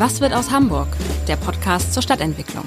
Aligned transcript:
Was 0.00 0.22
wird 0.22 0.32
aus 0.32 0.50
Hamburg? 0.50 0.88
Der 1.28 1.36
Podcast 1.36 1.92
zur 1.92 2.02
Stadtentwicklung. 2.02 2.64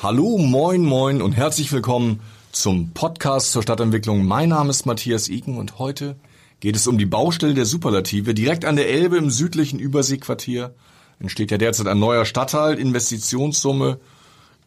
Hallo, 0.00 0.38
moin, 0.38 0.84
moin 0.84 1.20
und 1.20 1.32
herzlich 1.32 1.72
willkommen 1.72 2.20
zum 2.52 2.92
Podcast 2.92 3.50
zur 3.50 3.64
Stadtentwicklung. 3.64 4.24
Mein 4.24 4.50
Name 4.50 4.70
ist 4.70 4.86
Matthias 4.86 5.28
Iken 5.28 5.58
und 5.58 5.80
heute 5.80 6.14
geht 6.60 6.76
es 6.76 6.86
um 6.86 6.98
die 6.98 7.04
Baustelle 7.04 7.54
der 7.54 7.66
Superlative. 7.66 8.32
Direkt 8.32 8.64
an 8.64 8.76
der 8.76 8.90
Elbe 8.90 9.16
im 9.16 9.28
südlichen 9.28 9.80
Überseequartier 9.80 10.72
entsteht 11.18 11.50
ja 11.50 11.58
derzeit 11.58 11.88
ein 11.88 11.98
neuer 11.98 12.26
Stadtteil, 12.26 12.78
Investitionssumme 12.78 13.98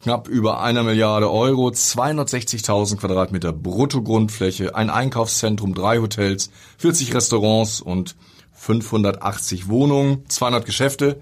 knapp 0.03 0.27
über 0.27 0.59
einer 0.59 0.83
Milliarde 0.83 1.31
Euro, 1.31 1.69
260.000 1.69 2.97
Quadratmeter 2.97 3.53
Bruttogrundfläche, 3.53 4.75
ein 4.75 4.89
Einkaufszentrum, 4.89 5.75
drei 5.75 5.99
Hotels, 5.99 6.52
40 6.77 7.16
Restaurants 7.16 7.79
und 7.79 8.17
580 8.55 9.68
Wohnungen, 9.68 10.23
200 10.27 10.66
Geschäfte. 10.66 11.22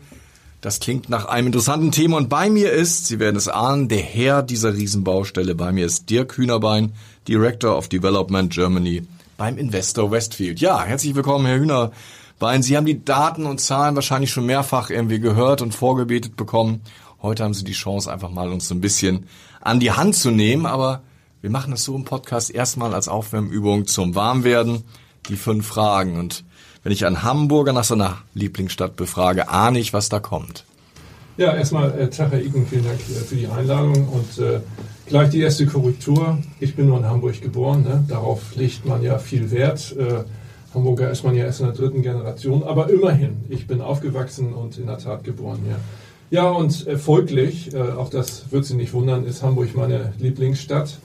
Das 0.62 0.80
klingt 0.80 1.09
nach 1.09 1.26
einem 1.26 1.48
interessanten 1.48 1.92
Thema 1.92 2.17
und 2.17 2.30
bei 2.30 2.50
mir 2.50 2.72
ist, 2.72 3.08
Sie 3.08 3.20
werden 3.20 3.36
es 3.36 3.50
ahnen, 3.50 3.90
der 3.90 4.00
Herr 4.00 4.44
dieser 4.44 4.73
Riesenbaustelle. 4.73 5.56
Bei 5.56 5.73
mir 5.73 5.86
ist 5.86 6.09
Dirk 6.09 6.38
Hühnerbein, 6.38 6.94
Director 7.28 7.78
of 7.78 7.90
Development 7.90 8.52
Germany 8.52 9.06
beim 9.38 9.58
Investor 9.58 10.09
Westfield. 10.12 10.62
Ja, 10.62 10.84
herzlich 10.84 11.16
willkommen, 11.16 11.45
Herr 11.45 11.58
Hühnerbein. 11.59 12.64
Sie 12.64 12.78
haben 12.78 12.86
die 12.86 13.03
Daten 13.03 13.45
und 13.45 13.59
Zahlen 13.59 13.95
wahrscheinlich 13.95 14.31
schon 14.31 14.45
mehrfach 14.45 14.90
irgendwie 14.90 15.20
gehört 15.20 15.62
und 15.62 15.75
vorgebetet 15.75 16.38
bekommen. 16.38 16.81
Heute 17.22 17.44
haben 17.44 17.53
Sie 17.53 17.64
die 17.64 17.73
Chance, 17.73 18.12
einfach 18.12 18.30
mal 18.30 18.50
uns 18.50 18.68
so 18.68 18.75
ein 18.75 18.81
bisschen 18.81 19.28
an 19.59 19.80
die 19.80 19.92
Hand 19.92 20.16
zu 20.16 20.31
nehmen. 20.31 20.66
Aber 20.66 21.02
wir 21.42 21.50
machen 21.50 21.72
das 21.72 21.84
so 21.84 21.95
im 21.95 22.06
Podcast 22.06 22.52
erstmal 22.52 22.94
als 22.94 23.08
Aufwärmübung 23.08 23.86
zum 23.86 24.16
Warmwerden. 24.16 24.84
Die 25.30 25.38
fünf 25.38 25.68
Fragen. 25.68 26.20
Und 26.20 26.44
wenn 26.84 26.92
ich 26.92 27.06
einen 27.06 27.23
Hamburger 27.23 27.73
nach 27.73 27.84
seiner 27.84 28.17
Lieblingsstadt 28.34 28.95
befrage, 28.95 29.50
ahne 29.50 29.80
ich, 29.80 29.94
was 29.94 30.09
da 30.09 30.20
kommt. 30.20 30.66
Ja, 31.38 31.56
erstmal, 31.56 31.98
äh, 32.00 32.09
Tag, 32.09 32.31
Herr 32.31 32.40
vielen 32.40 32.84
Dank 32.84 33.00
äh, 33.00 33.14
für 33.14 33.36
die 33.36 33.48
Einladung 33.48 34.08
und 34.09 34.38
äh, 34.38 34.59
gleich 35.08 35.31
die 35.31 35.42
erste 35.42 35.66
Korrektur. 35.66 36.38
Ich 36.59 36.75
bin 36.75 36.86
nur 36.86 37.00
in 37.00 37.06
Hamburg 37.06 37.42
geboren, 37.42 37.84
ne? 37.84 38.03
darauf 38.08 38.56
legt 38.56 38.86
man 38.86 39.02
ja 39.02 39.17
viel 39.17 39.50
Wert. 39.50 39.95
Äh, 39.98 40.23
Hamburger 40.75 41.09
ist 41.09 41.23
man 41.23 41.36
ja 41.36 41.45
erst 41.45 41.62
in 41.62 41.67
der 41.67 41.75
dritten 41.75 42.02
Generation, 42.02 42.64
aber 42.64 42.90
immerhin, 42.90 43.38
ich 43.50 43.66
bin 43.66 43.81
aufgewachsen 43.81 44.53
und 44.53 44.78
in 44.78 44.88
der 44.88 44.97
Tat 44.97 45.23
geboren 45.23 45.59
hier. 45.66 45.78
Ja, 46.30 46.50
und 46.50 46.86
äh, 46.88 46.97
folglich, 46.97 47.73
äh, 47.73 47.80
auch 47.80 48.09
das 48.09 48.52
wird 48.52 48.66
Sie 48.66 48.75
nicht 48.75 48.94
wundern, 48.94 49.25
ist 49.25 49.42
Hamburg 49.42 49.75
meine 49.75 50.14
Lieblingsstadt. 50.20 51.00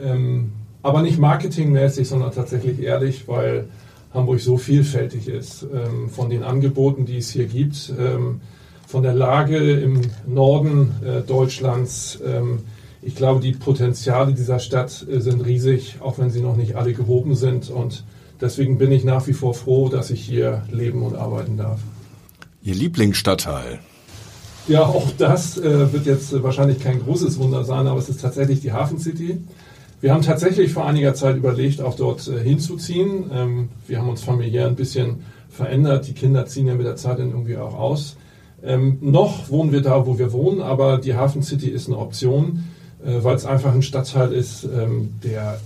Ähm, 0.00 0.52
aber 0.82 1.02
nicht 1.02 1.18
marketingmäßig, 1.18 2.08
sondern 2.08 2.32
tatsächlich 2.32 2.80
ehrlich, 2.80 3.28
weil 3.28 3.68
Hamburg 4.12 4.40
so 4.40 4.56
vielfältig 4.56 5.28
ist. 5.28 5.66
Ähm, 5.72 6.08
von 6.10 6.30
den 6.30 6.42
Angeboten, 6.42 7.06
die 7.06 7.18
es 7.18 7.30
hier 7.30 7.46
gibt, 7.46 7.92
ähm, 7.98 8.40
von 8.86 9.02
der 9.02 9.14
Lage 9.14 9.58
im 9.58 10.00
Norden 10.26 10.94
äh, 11.04 11.20
Deutschlands. 11.20 12.18
Ähm, 12.26 12.60
ich 13.02 13.14
glaube, 13.14 13.40
die 13.40 13.52
Potenziale 13.52 14.34
dieser 14.34 14.58
Stadt 14.58 15.06
äh, 15.08 15.20
sind 15.20 15.44
riesig, 15.44 15.96
auch 16.00 16.18
wenn 16.18 16.30
sie 16.30 16.40
noch 16.40 16.56
nicht 16.56 16.74
alle 16.74 16.92
gehoben 16.92 17.34
sind. 17.36 17.70
Und 17.70 18.04
deswegen 18.40 18.78
bin 18.78 18.90
ich 18.90 19.04
nach 19.04 19.26
wie 19.26 19.32
vor 19.32 19.54
froh, 19.54 19.88
dass 19.88 20.10
ich 20.10 20.20
hier 20.20 20.64
leben 20.70 21.02
und 21.02 21.16
arbeiten 21.16 21.56
darf. 21.56 21.80
Ihr 22.62 22.74
Lieblingsstadtteil? 22.74 23.78
Ja, 24.68 24.82
auch 24.82 25.10
das 25.16 25.56
äh, 25.56 25.92
wird 25.92 26.06
jetzt 26.06 26.32
äh, 26.32 26.42
wahrscheinlich 26.42 26.80
kein 26.80 27.00
großes 27.00 27.38
Wunder 27.38 27.64
sein, 27.64 27.86
aber 27.86 27.98
es 27.98 28.08
ist 28.08 28.20
tatsächlich 28.20 28.60
die 28.60 28.72
Hafen 28.72 28.98
City. 28.98 29.40
Wir 30.00 30.14
haben 30.14 30.22
tatsächlich 30.22 30.72
vor 30.72 30.86
einiger 30.86 31.14
Zeit 31.14 31.36
überlegt, 31.36 31.82
auch 31.82 31.94
dort 31.94 32.26
äh, 32.26 32.42
hinzuziehen. 32.42 33.30
Ähm, 33.32 33.68
wir 33.86 33.98
haben 33.98 34.08
uns 34.08 34.22
familiär 34.22 34.66
ein 34.66 34.76
bisschen 34.76 35.24
verändert. 35.50 36.06
Die 36.06 36.14
Kinder 36.14 36.46
ziehen 36.46 36.66
ja 36.66 36.74
mit 36.74 36.86
der 36.86 36.96
Zeit 36.96 37.18
dann 37.18 37.30
irgendwie 37.30 37.58
auch 37.58 37.74
aus. 37.74 38.16
Ähm, 38.62 38.98
noch 39.00 39.50
wohnen 39.50 39.72
wir 39.72 39.82
da, 39.82 40.06
wo 40.06 40.18
wir 40.18 40.32
wohnen, 40.32 40.62
aber 40.62 40.98
die 40.98 41.14
Hafen 41.14 41.42
City 41.42 41.68
ist 41.68 41.88
eine 41.88 41.98
Option, 41.98 42.64
äh, 43.04 43.22
weil 43.22 43.36
es 43.36 43.44
einfach 43.44 43.74
ein 43.74 43.82
Stadtteil 43.82 44.32
ist, 44.32 44.64
ähm, 44.64 45.14
der 45.22 45.60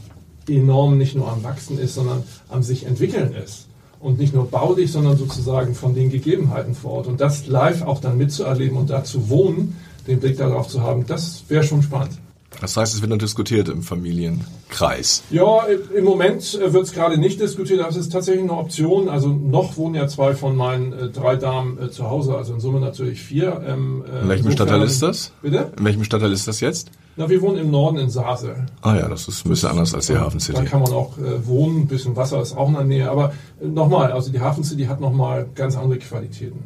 enorm 0.49 0.99
nicht 0.99 1.15
nur 1.15 1.31
am 1.31 1.43
Wachsen 1.45 1.78
ist, 1.78 1.95
sondern 1.95 2.22
am 2.49 2.62
sich 2.62 2.87
entwickeln 2.87 3.34
ist 3.34 3.69
und 4.01 4.19
nicht 4.19 4.34
nur 4.34 4.49
baulich, 4.51 4.93
sondern 4.93 5.16
sozusagen 5.16 5.75
von 5.75 5.95
den 5.95 6.11
Gegebenheiten 6.11 6.75
vor 6.75 6.93
Ort. 6.93 7.06
Und 7.06 7.21
das 7.21 7.47
live 7.47 7.83
auch 7.83 8.01
dann 8.01 8.19
mitzuerleben 8.19 8.77
und 8.77 8.91
da 8.91 9.03
zu 9.05 9.28
wohnen, 9.31 9.77
den 10.06 10.21
Blick 10.21 10.37
darauf 10.37 10.69
zu 10.69 10.83
haben, 10.83 11.06
das 11.06 11.45
wäre 11.49 11.65
schon 11.65 11.83
spannend. 11.83 12.19
Das 12.65 12.79
heißt, 12.79 12.95
es 12.95 13.03
wird 13.03 13.11
noch 13.11 13.19
diskutiert 13.19 13.69
im 13.69 13.83
Familienkreis. 13.83 15.23
Ja, 15.29 15.65
im 15.95 16.05
Moment 16.05 16.55
äh, 16.55 16.73
wird 16.73 16.85
es 16.85 16.93
gerade 16.93 17.19
nicht 17.19 17.39
diskutiert, 17.39 17.81
aber 17.81 17.91
es 17.91 17.97
ist 17.97 18.11
tatsächlich 18.11 18.43
eine 18.43 18.55
Option. 18.55 19.11
Also 19.11 19.29
noch 19.29 19.77
wohnen 19.77 19.95
ja 19.95 20.09
zwei 20.09 20.35
von 20.35 20.57
meinen 20.57 20.95
äh, 20.95 21.09
drei 21.11 21.37
Damen 21.37 21.79
äh, 21.79 21.91
zu 21.91 22.09
Hause, 22.09 22.35
also 22.39 22.55
in 22.55 22.61
Summe 22.61 22.81
natürlich 22.81 23.21
vier. 23.21 23.63
Ähm, 23.67 24.03
äh, 24.11 24.23
in 24.23 24.29
welchem 24.31 24.51
Stadtteil 24.51 24.83
ist 24.83 25.03
das? 25.03 25.33
Bitte? 25.43 25.73
In 25.77 25.85
welchem 25.85 26.05
Stadtteil 26.05 26.33
ist 26.33 26.49
das 26.49 26.61
jetzt? 26.61 26.91
Na, 27.17 27.29
wir 27.29 27.43
wohnen 27.43 27.59
im 27.59 27.71
Norden 27.71 27.99
in 27.99 28.09
Sasel. 28.09 28.65
Ah 28.81 28.97
ja, 28.97 29.09
das 29.11 29.29
ist 29.29 29.45
ein 29.45 29.51
bisschen 29.51 29.69
anders 29.69 29.95
als 29.95 30.07
die 30.07 30.17
Hafen 30.17 30.41
City. 30.41 30.59
Da 30.59 30.65
kann 30.65 30.81
man 30.81 30.93
auch 30.93 31.19
äh, 31.19 31.47
wohnen, 31.47 31.83
ein 31.83 31.87
bisschen 31.87 32.17
Wasser 32.17 32.41
ist 32.41 32.57
auch 32.57 32.69
in 32.69 32.75
der 32.75 32.85
Nähe. 32.85 33.11
Aber 33.11 33.35
äh, 33.61 33.67
nochmal, 33.67 34.11
also 34.11 34.33
die 34.33 34.41
Hafen 34.41 34.65
City 34.65 34.87
hat 34.87 35.03
nochmal 35.03 35.47
ganz 35.55 35.77
andere 35.77 35.99
Qualitäten. 35.99 36.63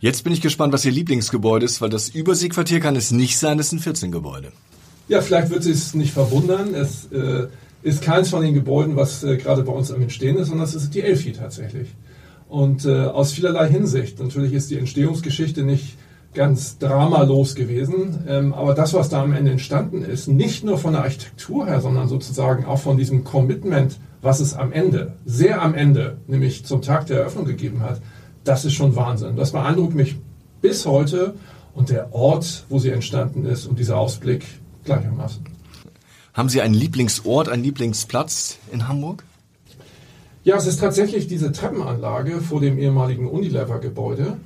Jetzt 0.00 0.24
bin 0.24 0.32
ich 0.32 0.40
gespannt, 0.40 0.72
was 0.72 0.84
Ihr 0.84 0.90
Lieblingsgebäude 0.90 1.64
ist, 1.64 1.80
weil 1.80 1.88
das 1.88 2.08
Überseequartier 2.08 2.80
kann 2.80 2.96
es 2.96 3.12
nicht 3.12 3.38
sein, 3.38 3.58
das 3.58 3.70
sind 3.70 3.78
14 3.78 4.10
Gebäude. 4.10 4.50
Ja, 5.08 5.20
vielleicht 5.20 5.50
wird 5.50 5.64
es 5.64 5.94
nicht 5.94 6.12
verwundern. 6.12 6.74
Es 6.74 7.06
äh, 7.12 7.46
ist 7.82 8.02
keins 8.02 8.30
von 8.30 8.42
den 8.42 8.54
Gebäuden, 8.54 8.96
was 8.96 9.22
äh, 9.22 9.36
gerade 9.36 9.62
bei 9.62 9.72
uns 9.72 9.92
am 9.92 10.02
Entstehen 10.02 10.36
ist, 10.36 10.48
sondern 10.48 10.66
es 10.66 10.74
ist 10.74 10.94
die 10.94 11.02
Elfi 11.02 11.32
tatsächlich. 11.32 11.94
Und 12.48 12.84
äh, 12.84 13.04
aus 13.04 13.32
vielerlei 13.32 13.68
Hinsicht. 13.68 14.18
Natürlich 14.20 14.52
ist 14.52 14.70
die 14.70 14.78
Entstehungsgeschichte 14.78 15.62
nicht 15.62 15.96
ganz 16.34 16.78
dramalos 16.78 17.54
gewesen, 17.54 18.24
ähm, 18.28 18.52
aber 18.52 18.74
das, 18.74 18.94
was 18.94 19.08
da 19.08 19.22
am 19.22 19.32
Ende 19.32 19.52
entstanden 19.52 20.02
ist, 20.02 20.28
nicht 20.28 20.64
nur 20.64 20.76
von 20.76 20.92
der 20.92 21.02
Architektur 21.02 21.66
her, 21.66 21.80
sondern 21.80 22.08
sozusagen 22.08 22.66
auch 22.66 22.78
von 22.78 22.98
diesem 22.98 23.24
Commitment, 23.24 23.98
was 24.22 24.40
es 24.40 24.54
am 24.54 24.72
Ende, 24.72 25.14
sehr 25.24 25.62
am 25.62 25.74
Ende, 25.74 26.18
nämlich 26.26 26.64
zum 26.64 26.82
Tag 26.82 27.06
der 27.06 27.20
Eröffnung 27.20 27.46
gegeben 27.46 27.80
hat, 27.80 28.00
das 28.44 28.64
ist 28.64 28.74
schon 28.74 28.96
Wahnsinn. 28.96 29.36
Das 29.36 29.52
beeindruckt 29.52 29.94
mich 29.94 30.16
bis 30.60 30.84
heute 30.84 31.34
und 31.74 31.90
der 31.90 32.14
Ort, 32.14 32.64
wo 32.68 32.78
sie 32.78 32.90
entstanden 32.90 33.44
ist 33.44 33.66
und 33.66 33.78
dieser 33.78 33.98
Ausblick, 33.98 34.44
gleichermaßen. 34.86 35.44
Haben 36.32 36.48
Sie 36.48 36.60
einen 36.60 36.74
Lieblingsort, 36.74 37.48
einen 37.48 37.62
Lieblingsplatz 37.62 38.58
in 38.72 38.88
Hamburg? 38.88 39.24
Ja, 40.44 40.56
es 40.56 40.66
ist 40.66 40.80
tatsächlich 40.80 41.26
diese 41.26 41.50
Treppenanlage 41.50 42.40
vor 42.40 42.60
dem 42.60 42.78
ehemaligen 42.78 43.28
Unilever-Gebäude, 43.28 44.36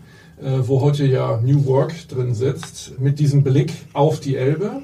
äh, 0.40 0.58
wo 0.62 0.80
heute 0.80 1.04
ja 1.04 1.40
New 1.42 1.66
Work 1.66 2.08
drin 2.08 2.34
sitzt, 2.34 2.98
mit 3.00 3.18
diesem 3.18 3.42
Blick 3.44 3.72
auf 3.92 4.20
die 4.20 4.36
Elbe. 4.36 4.82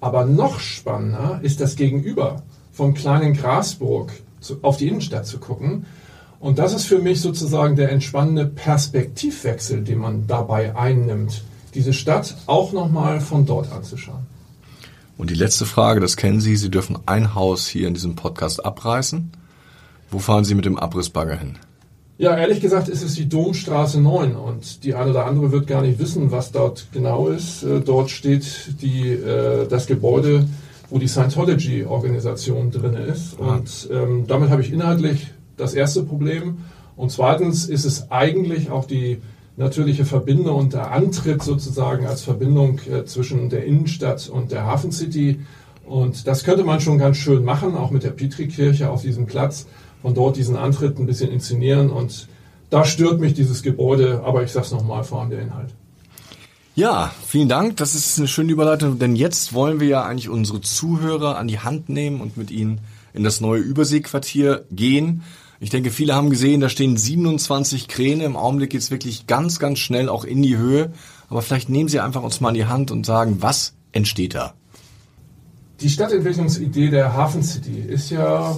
Aber 0.00 0.26
noch 0.26 0.60
spannender 0.60 1.40
ist 1.42 1.60
das 1.60 1.76
Gegenüber 1.76 2.42
vom 2.72 2.92
kleinen 2.92 3.34
Grasburg 3.34 4.12
auf 4.62 4.76
die 4.76 4.88
Innenstadt 4.88 5.26
zu 5.26 5.38
gucken. 5.38 5.86
Und 6.40 6.58
das 6.58 6.74
ist 6.74 6.86
für 6.86 6.98
mich 6.98 7.20
sozusagen 7.20 7.76
der 7.76 7.92
entspannende 7.92 8.46
Perspektivwechsel, 8.46 9.84
den 9.84 9.98
man 9.98 10.26
dabei 10.26 10.74
einnimmt, 10.74 11.44
diese 11.72 11.92
Stadt 11.92 12.36
auch 12.46 12.72
nochmal 12.72 13.20
von 13.20 13.46
dort 13.46 13.70
anzuschauen. 13.70 14.26
Und 15.16 15.30
die 15.30 15.34
letzte 15.34 15.66
Frage, 15.66 16.00
das 16.00 16.16
kennen 16.16 16.40
Sie, 16.40 16.56
Sie 16.56 16.70
dürfen 16.70 16.98
ein 17.06 17.34
Haus 17.34 17.66
hier 17.66 17.88
in 17.88 17.94
diesem 17.94 18.16
Podcast 18.16 18.64
abreißen. 18.64 19.30
Wo 20.10 20.18
fahren 20.18 20.44
Sie 20.44 20.54
mit 20.54 20.64
dem 20.64 20.78
Abrissbagger 20.78 21.36
hin? 21.36 21.58
Ja, 22.18 22.36
ehrlich 22.36 22.60
gesagt 22.60 22.88
ist 22.88 23.02
es 23.02 23.14
die 23.14 23.28
Domstraße 23.28 24.00
9 24.00 24.36
und 24.36 24.84
die 24.84 24.94
eine 24.94 25.10
oder 25.10 25.26
andere 25.26 25.50
wird 25.50 25.66
gar 25.66 25.82
nicht 25.82 25.98
wissen, 25.98 26.30
was 26.30 26.52
dort 26.52 26.86
genau 26.92 27.28
ist. 27.28 27.62
Äh, 27.62 27.80
dort 27.80 28.10
steht 28.10 28.80
die, 28.80 29.10
äh, 29.10 29.66
das 29.66 29.86
Gebäude, 29.86 30.46
wo 30.90 30.98
die 30.98 31.08
Scientology-Organisation 31.08 32.70
drin 32.70 32.94
ist. 32.94 33.36
Ah. 33.40 33.54
Und 33.54 33.88
ähm, 33.90 34.26
damit 34.26 34.50
habe 34.50 34.62
ich 34.62 34.72
inhaltlich 34.72 35.28
das 35.56 35.74
erste 35.74 36.02
Problem. 36.02 36.58
Und 36.96 37.10
zweitens 37.10 37.64
ist 37.64 37.84
es 37.84 38.10
eigentlich 38.10 38.70
auch 38.70 38.84
die 38.84 39.22
natürliche 39.56 40.04
Verbindung 40.04 40.56
und 40.56 40.72
der 40.72 40.92
Antritt 40.92 41.42
sozusagen 41.42 42.06
als 42.06 42.22
Verbindung 42.22 42.80
äh, 42.90 43.04
zwischen 43.04 43.48
der 43.48 43.64
Innenstadt 43.64 44.28
und 44.28 44.50
der 44.50 44.64
Hafen 44.64 44.92
City. 44.92 45.40
Und 45.86 46.26
das 46.26 46.44
könnte 46.44 46.64
man 46.64 46.80
schon 46.80 46.98
ganz 46.98 47.16
schön 47.16 47.44
machen, 47.44 47.76
auch 47.76 47.90
mit 47.90 48.02
der 48.02 48.10
Petrikirche 48.10 48.90
auf 48.90 49.02
diesem 49.02 49.26
Platz, 49.26 49.66
von 50.00 50.14
dort 50.14 50.36
diesen 50.36 50.56
Antritt 50.56 50.98
ein 50.98 51.06
bisschen 51.06 51.30
inszenieren 51.30 51.90
und 51.90 52.28
da 52.72 52.86
stört 52.86 53.20
mich 53.20 53.34
dieses 53.34 53.62
Gebäude, 53.62 54.22
aber 54.24 54.42
ich 54.42 54.50
sag's 54.50 54.70
nochmal, 54.70 55.04
vor 55.04 55.20
allem 55.20 55.28
der 55.28 55.42
Inhalt. 55.42 55.68
Ja, 56.74 57.12
vielen 57.26 57.50
Dank. 57.50 57.76
Das 57.76 57.94
ist 57.94 58.18
eine 58.18 58.28
schöne 58.28 58.50
Überleitung, 58.50 58.98
denn 58.98 59.14
jetzt 59.14 59.52
wollen 59.52 59.78
wir 59.78 59.88
ja 59.88 60.04
eigentlich 60.04 60.30
unsere 60.30 60.62
Zuhörer 60.62 61.36
an 61.36 61.48
die 61.48 61.58
Hand 61.58 61.90
nehmen 61.90 62.22
und 62.22 62.38
mit 62.38 62.50
ihnen 62.50 62.80
in 63.12 63.24
das 63.24 63.42
neue 63.42 63.60
Überseequartier 63.60 64.64
gehen. 64.70 65.22
Ich 65.62 65.70
denke, 65.70 65.92
viele 65.92 66.16
haben 66.16 66.28
gesehen, 66.28 66.60
da 66.60 66.68
stehen 66.68 66.96
27 66.96 67.86
Kräne. 67.86 68.24
Im 68.24 68.34
Augenblick 68.34 68.70
geht's 68.70 68.90
wirklich 68.90 69.28
ganz, 69.28 69.60
ganz 69.60 69.78
schnell 69.78 70.08
auch 70.08 70.24
in 70.24 70.42
die 70.42 70.56
Höhe. 70.56 70.92
Aber 71.28 71.40
vielleicht 71.40 71.68
nehmen 71.68 71.88
Sie 71.88 72.00
einfach 72.00 72.24
uns 72.24 72.40
mal 72.40 72.48
an 72.48 72.54
die 72.54 72.66
Hand 72.66 72.90
und 72.90 73.06
sagen, 73.06 73.36
was 73.42 73.72
entsteht 73.92 74.34
da? 74.34 74.54
Die 75.80 75.88
Stadtentwicklungsidee 75.88 76.90
der 76.90 77.14
Hafen 77.14 77.44
City 77.44 77.78
ist 77.78 78.10
ja 78.10 78.56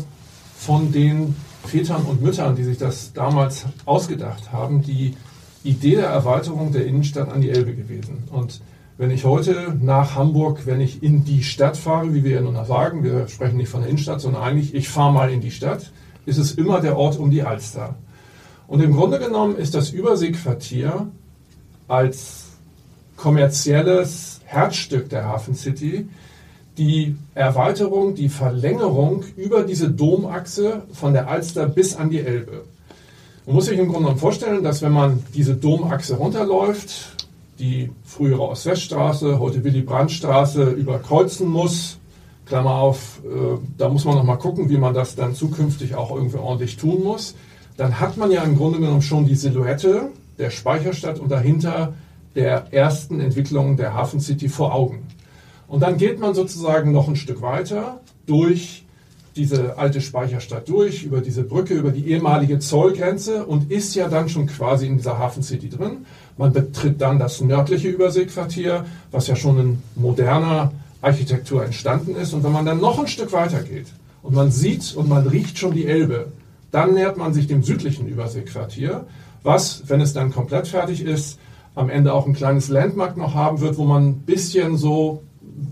von 0.56 0.92
den 0.92 1.36
Vätern 1.66 2.06
und 2.06 2.22
Müttern, 2.22 2.56
die 2.56 2.64
sich 2.64 2.78
das 2.78 3.12
damals 3.12 3.66
ausgedacht 3.84 4.50
haben, 4.50 4.80
die 4.80 5.14
Idee 5.62 5.96
der 5.96 6.06
Erweiterung 6.06 6.72
der 6.72 6.86
Innenstadt 6.86 7.30
an 7.30 7.42
die 7.42 7.50
Elbe 7.50 7.74
gewesen. 7.74 8.24
Und 8.30 8.62
wenn 8.96 9.10
ich 9.10 9.26
heute 9.26 9.76
nach 9.78 10.14
Hamburg, 10.14 10.64
wenn 10.64 10.80
ich 10.80 11.02
in 11.02 11.22
die 11.26 11.42
Stadt 11.42 11.76
fahre, 11.76 12.14
wie 12.14 12.24
wir 12.24 12.36
ja 12.36 12.40
nun 12.40 12.56
sagen, 12.64 13.04
wir 13.04 13.28
sprechen 13.28 13.58
nicht 13.58 13.68
von 13.68 13.82
der 13.82 13.90
Innenstadt, 13.90 14.22
sondern 14.22 14.42
eigentlich, 14.42 14.74
ich 14.74 14.88
fahre 14.88 15.12
mal 15.12 15.30
in 15.30 15.42
die 15.42 15.50
Stadt, 15.50 15.90
ist 16.26 16.38
es 16.38 16.52
immer 16.52 16.80
der 16.80 16.96
Ort 16.96 17.18
um 17.18 17.30
die 17.30 17.42
Alster. 17.42 17.96
Und 18.66 18.80
im 18.82 18.94
Grunde 18.94 19.18
genommen 19.18 19.56
ist 19.56 19.74
das 19.74 19.90
Überseequartier 19.90 21.08
als 21.86 22.44
kommerzielles 23.16 24.40
Herzstück 24.44 25.08
der 25.08 25.26
Hafen 25.26 25.54
City 25.54 26.08
die 26.76 27.16
Erweiterung, 27.34 28.14
die 28.14 28.28
Verlängerung 28.28 29.24
über 29.36 29.62
diese 29.62 29.90
Domachse 29.90 30.82
von 30.92 31.12
der 31.12 31.28
Alster 31.28 31.66
bis 31.66 31.94
an 31.94 32.10
die 32.10 32.20
Elbe. 32.20 32.64
Man 33.46 33.56
muss 33.56 33.66
sich 33.66 33.78
im 33.78 33.86
Grunde 33.86 34.04
genommen 34.04 34.18
vorstellen, 34.18 34.64
dass 34.64 34.82
wenn 34.82 34.92
man 34.92 35.22
diese 35.34 35.54
Domachse 35.54 36.16
runterläuft, 36.16 37.14
die 37.58 37.90
frühere 38.04 38.48
Ost-West-Straße, 38.48 39.38
heute 39.38 39.62
Willy-Brandt-Straße 39.62 40.70
überkreuzen 40.70 41.48
muss, 41.48 41.98
Klammer 42.46 42.74
auf, 42.74 43.20
äh, 43.24 43.58
da 43.78 43.88
muss 43.88 44.04
man 44.04 44.16
nochmal 44.16 44.38
gucken, 44.38 44.68
wie 44.68 44.76
man 44.76 44.94
das 44.94 45.16
dann 45.16 45.34
zukünftig 45.34 45.94
auch 45.94 46.14
irgendwie 46.14 46.38
ordentlich 46.38 46.76
tun 46.76 47.02
muss, 47.02 47.34
dann 47.76 48.00
hat 48.00 48.16
man 48.16 48.30
ja 48.30 48.42
im 48.42 48.56
Grunde 48.56 48.78
genommen 48.78 49.02
schon 49.02 49.26
die 49.26 49.34
Silhouette 49.34 50.10
der 50.38 50.50
Speicherstadt 50.50 51.18
und 51.18 51.30
dahinter 51.30 51.94
der 52.34 52.72
ersten 52.72 53.20
Entwicklung 53.20 53.76
der 53.76 53.94
Hafen 53.94 54.20
City 54.20 54.48
vor 54.48 54.74
Augen. 54.74 55.06
Und 55.68 55.80
dann 55.80 55.96
geht 55.96 56.20
man 56.20 56.34
sozusagen 56.34 56.92
noch 56.92 57.08
ein 57.08 57.16
Stück 57.16 57.40
weiter 57.40 58.00
durch 58.26 58.84
diese 59.36 59.78
alte 59.78 60.00
Speicherstadt 60.00 60.68
durch, 60.68 61.02
über 61.02 61.20
diese 61.20 61.42
Brücke, 61.42 61.74
über 61.74 61.90
die 61.90 62.08
ehemalige 62.08 62.60
Zollgrenze 62.60 63.44
und 63.44 63.70
ist 63.70 63.94
ja 63.94 64.08
dann 64.08 64.28
schon 64.28 64.46
quasi 64.46 64.86
in 64.86 64.96
dieser 64.96 65.18
Hafen 65.18 65.42
City 65.42 65.68
drin. 65.68 66.06
Man 66.36 66.52
betritt 66.52 67.00
dann 67.00 67.18
das 67.18 67.40
nördliche 67.40 67.88
Überseequartier, 67.88 68.84
was 69.10 69.26
ja 69.26 69.34
schon 69.34 69.58
in 69.58 69.82
moderner 69.96 70.72
Architektur 71.04 71.64
entstanden 71.64 72.16
ist. 72.16 72.32
Und 72.32 72.44
wenn 72.44 72.52
man 72.52 72.64
dann 72.64 72.80
noch 72.80 72.98
ein 72.98 73.06
Stück 73.06 73.32
weiter 73.32 73.62
geht 73.62 73.86
und 74.22 74.34
man 74.34 74.50
sieht 74.50 74.94
und 74.94 75.08
man 75.08 75.26
riecht 75.26 75.58
schon 75.58 75.74
die 75.74 75.86
Elbe, 75.86 76.32
dann 76.70 76.94
nähert 76.94 77.16
man 77.16 77.32
sich 77.32 77.46
dem 77.46 77.62
südlichen 77.62 78.08
Überseequartier, 78.08 79.06
was, 79.42 79.84
wenn 79.88 80.00
es 80.00 80.12
dann 80.12 80.32
komplett 80.32 80.68
fertig 80.68 81.02
ist, 81.02 81.38
am 81.74 81.90
Ende 81.90 82.12
auch 82.12 82.26
ein 82.26 82.34
kleines 82.34 82.68
Landmark 82.68 83.16
noch 83.16 83.34
haben 83.34 83.60
wird, 83.60 83.76
wo 83.76 83.84
man 83.84 84.08
ein 84.08 84.18
bisschen 84.20 84.76
so 84.76 85.22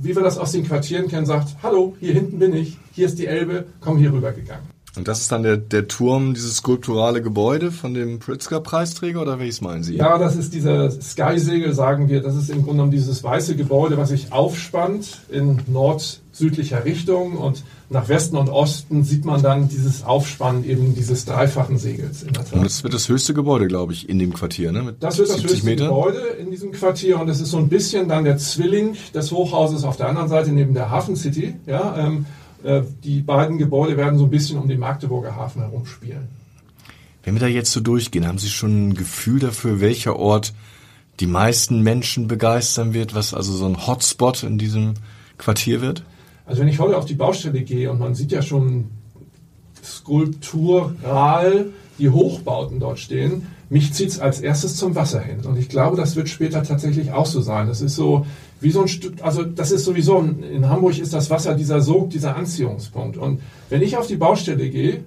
wie 0.00 0.14
wir 0.14 0.22
das 0.22 0.38
aus 0.38 0.52
den 0.52 0.66
Quartieren 0.66 1.08
kennen, 1.08 1.26
sagt, 1.26 1.56
hallo, 1.62 1.94
hier 2.00 2.12
hinten 2.14 2.38
bin 2.38 2.54
ich, 2.54 2.78
hier 2.92 3.06
ist 3.06 3.18
die 3.18 3.26
Elbe, 3.26 3.66
komm 3.80 3.98
hier 3.98 4.12
rüber 4.12 4.32
gegangen. 4.32 4.71
Und 4.94 5.08
das 5.08 5.22
ist 5.22 5.32
dann 5.32 5.42
der, 5.42 5.56
der 5.56 5.88
Turm, 5.88 6.34
dieses 6.34 6.56
skulpturale 6.56 7.22
Gebäude 7.22 7.72
von 7.72 7.94
dem 7.94 8.18
Pritzker-Preisträger 8.18 9.22
oder 9.22 9.38
welches 9.38 9.62
meinen 9.62 9.82
Sie? 9.82 9.96
Ja, 9.96 10.18
das 10.18 10.36
ist 10.36 10.52
dieser 10.52 10.90
Skysegel, 10.90 11.72
sagen 11.72 12.10
wir. 12.10 12.20
Das 12.20 12.36
ist 12.36 12.50
im 12.50 12.56
Grunde 12.56 12.72
genommen 12.72 12.90
dieses 12.90 13.24
weiße 13.24 13.56
Gebäude, 13.56 13.96
was 13.96 14.10
sich 14.10 14.32
aufspannt 14.32 15.20
in 15.30 15.60
nord-südlicher 15.66 16.84
Richtung 16.84 17.38
und 17.38 17.64
nach 17.88 18.08
Westen 18.08 18.36
und 18.36 18.48
Osten 18.48 19.04
sieht 19.04 19.24
man 19.24 19.42
dann 19.42 19.68
dieses 19.68 20.04
Aufspannen 20.04 20.64
eben 20.64 20.94
dieses 20.94 21.24
dreifachen 21.24 21.78
Segels. 21.78 22.24
Und 22.24 22.64
das 22.64 22.82
wird 22.82 22.94
das 22.94 23.08
höchste 23.08 23.34
Gebäude, 23.34 23.68
glaube 23.68 23.92
ich, 23.92 24.08
in 24.08 24.18
dem 24.18 24.32
Quartier, 24.32 24.72
ne? 24.72 24.82
Mit 24.82 25.02
das 25.02 25.18
wird 25.18 25.28
das 25.28 25.42
höchste 25.42 25.64
Meter. 25.64 25.86
Gebäude 25.86 26.20
in 26.38 26.50
diesem 26.50 26.72
Quartier 26.72 27.20
und 27.20 27.28
es 27.28 27.40
ist 27.40 27.50
so 27.50 27.58
ein 27.58 27.68
bisschen 27.68 28.08
dann 28.08 28.24
der 28.24 28.38
Zwilling 28.38 28.96
des 29.14 29.30
Hochhauses 29.30 29.84
auf 29.84 29.96
der 29.96 30.08
anderen 30.08 30.28
Seite 30.28 30.52
neben 30.52 30.74
der 30.74 30.90
Hafen 30.90 31.16
City. 31.16 31.54
Ja, 31.66 31.96
ähm, 31.98 32.24
äh, 32.24 32.41
die 33.02 33.20
beiden 33.20 33.58
Gebäude 33.58 33.96
werden 33.96 34.18
so 34.18 34.24
ein 34.24 34.30
bisschen 34.30 34.58
um 34.58 34.68
den 34.68 34.78
Magdeburger 34.78 35.34
Hafen 35.34 35.62
herumspielen. 35.62 36.28
Wenn 37.24 37.34
wir 37.34 37.40
da 37.40 37.46
jetzt 37.46 37.72
so 37.72 37.80
durchgehen, 37.80 38.26
haben 38.26 38.38
Sie 38.38 38.48
schon 38.48 38.88
ein 38.88 38.94
Gefühl 38.94 39.38
dafür, 39.40 39.80
welcher 39.80 40.16
Ort 40.16 40.52
die 41.20 41.26
meisten 41.26 41.82
Menschen 41.82 42.26
begeistern 42.26 42.94
wird, 42.94 43.14
was 43.14 43.34
also 43.34 43.52
so 43.52 43.66
ein 43.66 43.86
Hotspot 43.86 44.42
in 44.42 44.58
diesem 44.58 44.94
Quartier 45.38 45.80
wird? 45.80 46.04
Also 46.46 46.60
wenn 46.60 46.68
ich 46.68 46.80
heute 46.80 46.96
auf 46.96 47.04
die 47.04 47.14
Baustelle 47.14 47.62
gehe 47.62 47.90
und 47.90 48.00
man 48.00 48.14
sieht 48.14 48.32
ja 48.32 48.42
schon 48.42 48.90
skulptural 49.84 51.66
die 51.98 52.10
Hochbauten 52.10 52.80
dort 52.80 52.98
stehen, 52.98 53.46
mich 53.70 53.92
zieht 53.92 54.08
es 54.08 54.20
als 54.20 54.40
erstes 54.40 54.76
zum 54.76 54.94
Wasser 54.94 55.20
hin. 55.20 55.40
Und 55.44 55.56
ich 55.56 55.68
glaube, 55.68 55.96
das 55.96 56.16
wird 56.16 56.28
später 56.28 56.62
tatsächlich 56.62 57.12
auch 57.12 57.26
so 57.26 57.40
sein. 57.40 57.68
Das 57.68 57.80
ist 57.80 57.94
so 57.94 58.26
wie 58.62 58.70
so 58.70 58.82
ein 58.82 58.88
Stück, 58.88 59.22
also 59.22 59.42
das 59.42 59.72
ist 59.72 59.84
sowieso, 59.84 60.18
in 60.18 60.68
Hamburg 60.68 60.98
ist 60.98 61.12
das 61.12 61.30
Wasser 61.30 61.54
dieser 61.54 61.80
Sog, 61.80 62.10
dieser 62.10 62.36
Anziehungspunkt. 62.36 63.16
Und 63.16 63.40
wenn 63.68 63.82
ich 63.82 63.96
auf 63.96 64.06
die 64.06 64.16
Baustelle 64.16 64.70
gehe, 64.70 65.04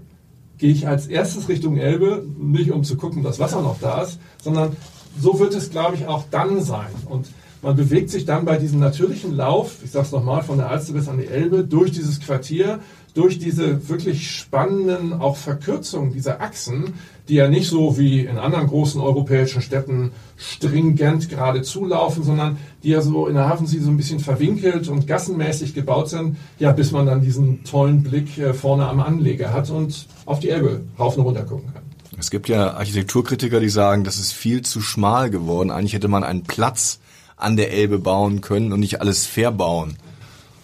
gehe 0.57 0.71
ich 0.71 0.87
als 0.87 1.07
erstes 1.07 1.49
Richtung 1.49 1.77
Elbe, 1.77 2.25
nicht 2.37 2.71
um 2.71 2.83
zu 2.83 2.97
gucken, 2.97 3.23
dass 3.23 3.39
Wasser 3.39 3.61
noch 3.61 3.79
da 3.79 4.03
ist, 4.03 4.19
sondern 4.41 4.75
so 5.19 5.39
wird 5.39 5.53
es, 5.53 5.69
glaube 5.69 5.95
ich, 5.95 6.07
auch 6.07 6.25
dann 6.29 6.61
sein. 6.61 6.91
Und 7.09 7.27
man 7.61 7.75
bewegt 7.75 8.09
sich 8.09 8.25
dann 8.25 8.45
bei 8.45 8.57
diesem 8.57 8.79
natürlichen 8.79 9.35
Lauf, 9.35 9.77
ich 9.83 9.91
sage 9.91 10.05
es 10.05 10.11
nochmal, 10.11 10.43
von 10.43 10.57
der 10.57 10.69
Alster 10.69 10.93
bis 10.93 11.07
an 11.07 11.17
die 11.17 11.27
Elbe, 11.27 11.63
durch 11.63 11.91
dieses 11.91 12.19
Quartier, 12.19 12.79
durch 13.15 13.39
diese 13.39 13.89
wirklich 13.89 14.29
spannenden 14.29 15.13
auch 15.13 15.37
Verkürzungen 15.37 16.13
dieser 16.13 16.41
Achsen, 16.41 16.93
die 17.29 17.35
ja 17.35 17.47
nicht 17.47 17.69
so 17.69 17.97
wie 17.97 18.25
in 18.25 18.37
anderen 18.37 18.67
großen 18.67 19.01
europäischen 19.01 19.61
Städten 19.61 20.11
stringent 20.37 21.29
gerade 21.29 21.61
zulaufen, 21.61 22.23
sondern 22.23 22.57
die 22.83 22.89
ja 22.89 23.01
so 23.01 23.27
in 23.27 23.35
der 23.35 23.47
Hafensee 23.47 23.79
so 23.79 23.89
ein 23.89 23.97
bisschen 23.97 24.19
verwinkelt 24.19 24.89
und 24.89 25.07
gassenmäßig 25.07 25.73
gebaut 25.73 26.09
sind, 26.09 26.37
ja, 26.59 26.73
bis 26.73 26.91
man 26.91 27.05
dann 27.05 27.21
diesen 27.21 27.63
tollen 27.63 28.03
Blick 28.03 28.37
äh, 28.37 28.53
vorne 28.53 28.85
am 28.87 28.99
Anleger 28.99 29.53
hat 29.53 29.69
und 29.69 30.07
auf 30.25 30.39
die 30.39 30.49
Elbe 30.49 30.81
rauf 30.99 31.17
und 31.17 31.23
runter 31.23 31.43
gucken 31.43 31.73
kann. 31.73 31.83
Es 32.19 32.29
gibt 32.29 32.49
ja 32.49 32.73
Architekturkritiker, 32.73 33.61
die 33.61 33.69
sagen, 33.69 34.03
das 34.03 34.19
ist 34.19 34.33
viel 34.33 34.61
zu 34.61 34.81
schmal 34.81 35.29
geworden. 35.29 35.71
Eigentlich 35.71 35.93
hätte 35.93 36.07
man 36.09 36.23
einen 36.23 36.43
Platz 36.43 36.99
an 37.37 37.55
der 37.55 37.71
Elbe 37.71 37.97
bauen 37.97 38.41
können 38.41 38.73
und 38.73 38.81
nicht 38.81 39.01
alles 39.01 39.25
verbauen. 39.25 39.95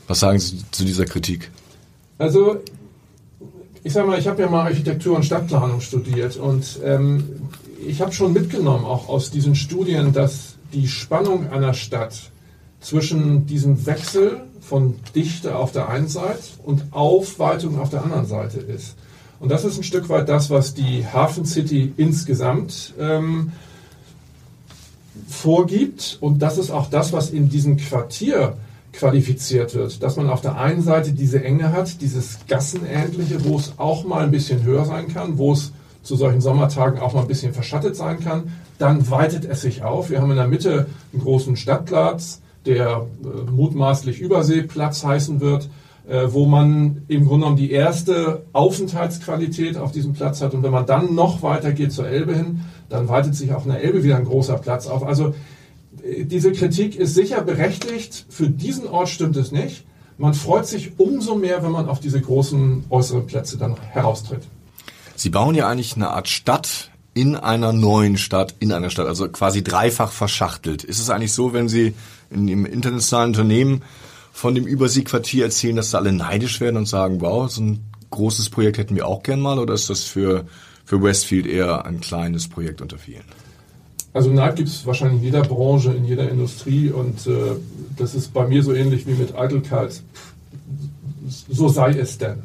Was 0.07 0.19
sagen 0.19 0.39
Sie 0.39 0.63
zu 0.71 0.83
dieser 0.83 1.05
Kritik? 1.05 1.49
Also, 2.21 2.57
ich 3.83 3.93
sag 3.93 4.05
mal, 4.05 4.19
ich 4.19 4.27
habe 4.27 4.43
ja 4.43 4.47
mal 4.47 4.65
Architektur 4.65 5.15
und 5.15 5.25
Stadtplanung 5.25 5.81
studiert 5.81 6.37
und 6.37 6.79
ähm, 6.83 7.49
ich 7.83 7.99
habe 7.99 8.11
schon 8.11 8.31
mitgenommen, 8.31 8.85
auch 8.85 9.09
aus 9.09 9.31
diesen 9.31 9.55
Studien, 9.55 10.13
dass 10.13 10.53
die 10.71 10.87
Spannung 10.87 11.49
einer 11.49 11.73
Stadt 11.73 12.29
zwischen 12.79 13.47
diesem 13.47 13.87
Wechsel 13.87 14.41
von 14.59 14.97
Dichte 15.15 15.55
auf 15.55 15.71
der 15.71 15.89
einen 15.89 16.07
Seite 16.07 16.43
und 16.63 16.83
Aufweitung 16.91 17.79
auf 17.79 17.89
der 17.89 18.03
anderen 18.03 18.27
Seite 18.27 18.59
ist. 18.59 18.97
Und 19.39 19.49
das 19.49 19.65
ist 19.65 19.79
ein 19.79 19.83
Stück 19.83 20.07
weit 20.07 20.29
das, 20.29 20.51
was 20.51 20.75
die 20.75 21.03
Hafen 21.03 21.47
City 21.47 21.91
insgesamt 21.97 22.93
ähm, 22.99 23.51
vorgibt. 25.27 26.19
Und 26.21 26.37
das 26.37 26.59
ist 26.59 26.69
auch 26.69 26.87
das, 26.87 27.13
was 27.13 27.31
in 27.31 27.49
diesem 27.49 27.77
Quartier 27.77 28.57
qualifiziert 28.93 29.75
wird. 29.75 30.03
Dass 30.03 30.17
man 30.17 30.29
auf 30.29 30.41
der 30.41 30.57
einen 30.57 30.81
Seite 30.81 31.13
diese 31.13 31.43
Enge 31.43 31.71
hat, 31.71 32.01
dieses 32.01 32.39
Gassenähnliche, 32.47 33.43
wo 33.45 33.57
es 33.57 33.73
auch 33.77 34.03
mal 34.03 34.23
ein 34.23 34.31
bisschen 34.31 34.63
höher 34.63 34.85
sein 34.85 35.07
kann, 35.07 35.37
wo 35.37 35.53
es 35.53 35.71
zu 36.03 36.15
solchen 36.15 36.41
Sommertagen 36.41 36.99
auch 36.99 37.13
mal 37.13 37.21
ein 37.21 37.27
bisschen 37.27 37.53
verschattet 37.53 37.95
sein 37.95 38.19
kann. 38.19 38.51
Dann 38.77 39.09
weitet 39.09 39.45
es 39.45 39.61
sich 39.61 39.83
auf. 39.83 40.09
Wir 40.09 40.21
haben 40.21 40.31
in 40.31 40.37
der 40.37 40.47
Mitte 40.47 40.87
einen 41.13 41.21
großen 41.21 41.55
Stadtplatz, 41.55 42.41
der 42.65 43.05
äh, 43.23 43.51
mutmaßlich 43.51 44.19
Überseeplatz 44.19 45.03
heißen 45.03 45.39
wird, 45.39 45.69
äh, 46.07 46.27
wo 46.29 46.45
man 46.45 47.03
im 47.07 47.25
Grunde 47.25 47.41
genommen 47.41 47.57
die 47.57 47.71
erste 47.71 48.43
Aufenthaltsqualität 48.53 49.77
auf 49.77 49.91
diesem 49.91 50.13
Platz 50.13 50.41
hat. 50.41 50.53
Und 50.53 50.63
wenn 50.63 50.71
man 50.71 50.85
dann 50.85 51.13
noch 51.13 51.43
weiter 51.43 51.71
geht 51.71 51.91
zur 51.91 52.07
Elbe 52.07 52.35
hin, 52.35 52.61
dann 52.89 53.07
weitet 53.07 53.35
sich 53.35 53.53
auch 53.53 53.65
in 53.65 53.71
der 53.71 53.83
Elbe 53.83 54.03
wieder 54.03 54.17
ein 54.17 54.25
großer 54.25 54.57
Platz 54.57 54.87
auf. 54.87 55.03
Also 55.03 55.33
diese 55.91 56.51
Kritik 56.51 56.95
ist 56.95 57.13
sicher 57.13 57.41
berechtigt. 57.41 58.25
Für 58.29 58.49
diesen 58.49 58.87
Ort 58.87 59.09
stimmt 59.09 59.35
es 59.35 59.51
nicht. 59.51 59.85
Man 60.17 60.33
freut 60.33 60.67
sich 60.67 60.99
umso 60.99 61.35
mehr, 61.35 61.63
wenn 61.63 61.71
man 61.71 61.89
auf 61.89 61.99
diese 61.99 62.21
großen 62.21 62.85
äußeren 62.89 63.25
Plätze 63.25 63.57
dann 63.57 63.75
heraustritt. 63.79 64.43
Sie 65.15 65.29
bauen 65.29 65.55
ja 65.55 65.67
eigentlich 65.67 65.95
eine 65.95 66.09
Art 66.09 66.27
Stadt 66.27 66.91
in 67.13 67.35
einer 67.35 67.73
neuen 67.73 68.17
Stadt, 68.17 68.55
in 68.59 68.71
einer 68.71 68.89
Stadt, 68.89 69.07
also 69.07 69.27
quasi 69.29 69.63
dreifach 69.63 70.11
verschachtelt. 70.11 70.83
Ist 70.83 70.99
es 70.99 71.09
eigentlich 71.09 71.33
so, 71.33 71.53
wenn 71.53 71.67
Sie 71.67 71.93
in 72.29 72.41
einem 72.41 72.65
internationalen 72.65 73.31
Unternehmen 73.31 73.81
von 74.31 74.55
dem 74.55 74.65
Überseequartier 74.65 75.45
erzählen, 75.45 75.75
dass 75.75 75.91
da 75.91 75.97
alle 75.97 76.13
neidisch 76.13 76.61
werden 76.61 76.77
und 76.77 76.87
sagen, 76.87 77.19
wow, 77.19 77.51
so 77.51 77.61
ein 77.61 77.85
großes 78.11 78.49
Projekt 78.49 78.77
hätten 78.77 78.95
wir 78.95 79.07
auch 79.07 79.23
gern 79.23 79.41
mal 79.41 79.59
oder 79.59 79.73
ist 79.73 79.89
das 79.89 80.03
für, 80.03 80.45
für 80.85 81.01
Westfield 81.03 81.45
eher 81.45 81.85
ein 81.85 81.99
kleines 81.99 82.47
Projekt 82.47 82.81
unter 82.81 82.97
vielen? 82.97 83.25
Also 84.13 84.29
Neid 84.29 84.57
gibt 84.57 84.69
es 84.69 84.85
wahrscheinlich 84.85 85.19
in 85.19 85.25
jeder 85.25 85.41
Branche, 85.41 85.93
in 85.93 86.05
jeder 86.05 86.29
Industrie 86.29 86.89
und 86.89 87.25
äh, 87.27 87.55
das 87.97 88.13
ist 88.13 88.33
bei 88.33 88.45
mir 88.45 88.61
so 88.63 88.73
ähnlich 88.73 89.07
wie 89.07 89.13
mit 89.13 89.35
Eitelkeit. 89.35 90.01
So 91.49 91.69
sei 91.69 91.91
es 91.91 92.17
denn. 92.17 92.43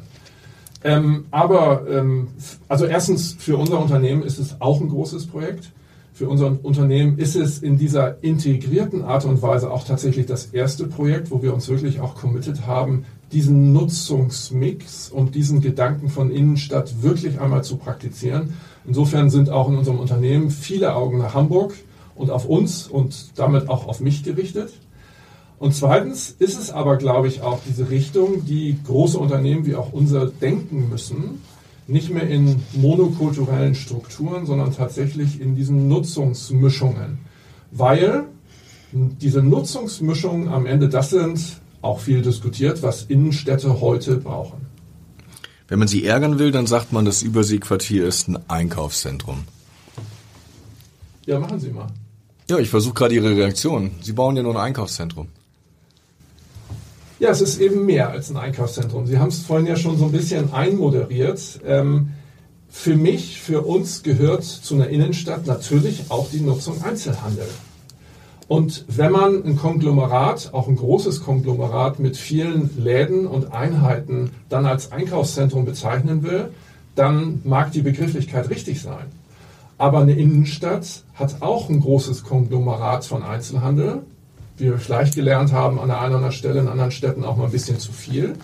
Ähm, 0.84 1.24
aber 1.32 1.82
ähm, 1.90 2.28
also 2.68 2.84
erstens 2.84 3.34
für 3.38 3.56
unser 3.56 3.80
Unternehmen 3.80 4.22
ist 4.22 4.38
es 4.38 4.60
auch 4.60 4.80
ein 4.80 4.88
großes 4.88 5.26
Projekt. 5.26 5.72
Für 6.14 6.28
unser 6.28 6.56
Unternehmen 6.62 7.18
ist 7.18 7.34
es 7.34 7.58
in 7.58 7.76
dieser 7.76 8.22
integrierten 8.22 9.02
Art 9.02 9.24
und 9.24 9.42
Weise 9.42 9.70
auch 9.70 9.84
tatsächlich 9.84 10.26
das 10.26 10.46
erste 10.46 10.86
Projekt, 10.86 11.30
wo 11.30 11.42
wir 11.42 11.52
uns 11.52 11.68
wirklich 11.68 12.00
auch 12.00 12.14
committed 12.14 12.66
haben, 12.66 13.04
diesen 13.32 13.72
Nutzungsmix 13.72 15.10
und 15.10 15.34
diesen 15.34 15.60
Gedanken 15.60 16.08
von 16.08 16.30
Innenstadt 16.30 17.02
wirklich 17.02 17.40
einmal 17.40 17.64
zu 17.64 17.76
praktizieren. 17.76 18.54
Insofern 18.86 19.30
sind 19.30 19.50
auch 19.50 19.68
in 19.68 19.76
unserem 19.76 19.98
Unternehmen 19.98 20.50
viele 20.50 20.94
Augen 20.94 21.18
nach 21.18 21.34
Hamburg 21.34 21.74
und 22.14 22.30
auf 22.30 22.46
uns 22.46 22.86
und 22.86 23.38
damit 23.38 23.68
auch 23.68 23.86
auf 23.88 24.00
mich 24.00 24.22
gerichtet. 24.22 24.72
Und 25.58 25.74
zweitens 25.74 26.34
ist 26.38 26.58
es 26.58 26.70
aber, 26.70 26.96
glaube 26.96 27.28
ich, 27.28 27.40
auch 27.40 27.60
diese 27.66 27.90
Richtung, 27.90 28.44
die 28.44 28.76
große 28.84 29.18
Unternehmen 29.18 29.64
wie 29.66 29.74
auch 29.74 29.92
unser 29.92 30.26
denken 30.26 30.88
müssen, 30.90 31.40
nicht 31.86 32.12
mehr 32.12 32.28
in 32.28 32.62
monokulturellen 32.74 33.74
Strukturen, 33.74 34.44
sondern 34.44 34.72
tatsächlich 34.72 35.40
in 35.40 35.54
diesen 35.54 35.88
Nutzungsmischungen. 35.88 37.18
Weil 37.70 38.24
diese 38.92 39.42
Nutzungsmischungen 39.42 40.48
am 40.48 40.66
Ende 40.66 40.88
das 40.88 41.10
sind, 41.10 41.60
auch 41.82 42.00
viel 42.00 42.22
diskutiert, 42.22 42.82
was 42.82 43.04
Innenstädte 43.04 43.80
heute 43.80 44.16
brauchen. 44.16 44.65
Wenn 45.68 45.78
man 45.78 45.88
sie 45.88 46.04
ärgern 46.04 46.38
will, 46.38 46.52
dann 46.52 46.66
sagt 46.66 46.92
man, 46.92 47.04
das 47.04 47.22
Überseequartier 47.22 48.06
ist 48.06 48.28
ein 48.28 48.38
Einkaufszentrum. 48.48 49.44
Ja, 51.26 51.40
machen 51.40 51.58
Sie 51.58 51.70
mal. 51.70 51.88
Ja, 52.48 52.58
ich 52.58 52.70
versuche 52.70 52.94
gerade 52.94 53.14
Ihre 53.14 53.36
Reaktion. 53.36 53.90
Sie 54.00 54.12
bauen 54.12 54.36
ja 54.36 54.44
nur 54.44 54.54
ein 54.54 54.60
Einkaufszentrum. 54.68 55.28
Ja, 57.18 57.30
es 57.30 57.40
ist 57.40 57.60
eben 57.60 57.86
mehr 57.86 58.10
als 58.10 58.30
ein 58.30 58.36
Einkaufszentrum. 58.36 59.06
Sie 59.06 59.18
haben 59.18 59.28
es 59.28 59.40
vorhin 59.40 59.66
ja 59.66 59.76
schon 59.76 59.98
so 59.98 60.04
ein 60.04 60.12
bisschen 60.12 60.52
einmoderiert. 60.52 61.60
Ähm, 61.64 62.10
für 62.68 62.94
mich, 62.94 63.40
für 63.40 63.62
uns 63.62 64.02
gehört 64.02 64.44
zu 64.44 64.74
einer 64.74 64.88
Innenstadt 64.88 65.46
natürlich 65.46 66.04
auch 66.10 66.30
die 66.30 66.40
Nutzung 66.40 66.82
Einzelhandel. 66.84 67.48
Und 68.48 68.84
wenn 68.88 69.10
man 69.10 69.44
ein 69.44 69.56
Konglomerat, 69.56 70.50
auch 70.52 70.68
ein 70.68 70.76
großes 70.76 71.24
Konglomerat 71.24 71.98
mit 71.98 72.16
vielen 72.16 72.70
Läden 72.82 73.26
und 73.26 73.52
Einheiten 73.52 74.30
dann 74.48 74.66
als 74.66 74.92
Einkaufszentrum 74.92 75.64
bezeichnen 75.64 76.22
will, 76.22 76.50
dann 76.94 77.40
mag 77.44 77.72
die 77.72 77.82
Begrifflichkeit 77.82 78.48
richtig 78.48 78.80
sein. 78.80 79.06
Aber 79.78 80.00
eine 80.00 80.12
Innenstadt 80.12 81.02
hat 81.14 81.42
auch 81.42 81.68
ein 81.68 81.80
großes 81.80 82.24
Konglomerat 82.24 83.04
von 83.04 83.22
Einzelhandel, 83.22 84.02
wie 84.56 84.66
wir 84.66 84.78
vielleicht 84.78 85.14
gelernt 85.14 85.52
haben, 85.52 85.78
an 85.78 85.88
der 85.88 85.98
einen 86.00 86.14
oder 86.14 86.16
anderen 86.16 86.32
Stelle 86.32 86.60
in 86.60 86.68
anderen 86.68 86.92
Städten 86.92 87.24
auch 87.24 87.36
mal 87.36 87.46
ein 87.46 87.52
bisschen 87.52 87.78
zu 87.78 87.92
viel. 87.92 88.36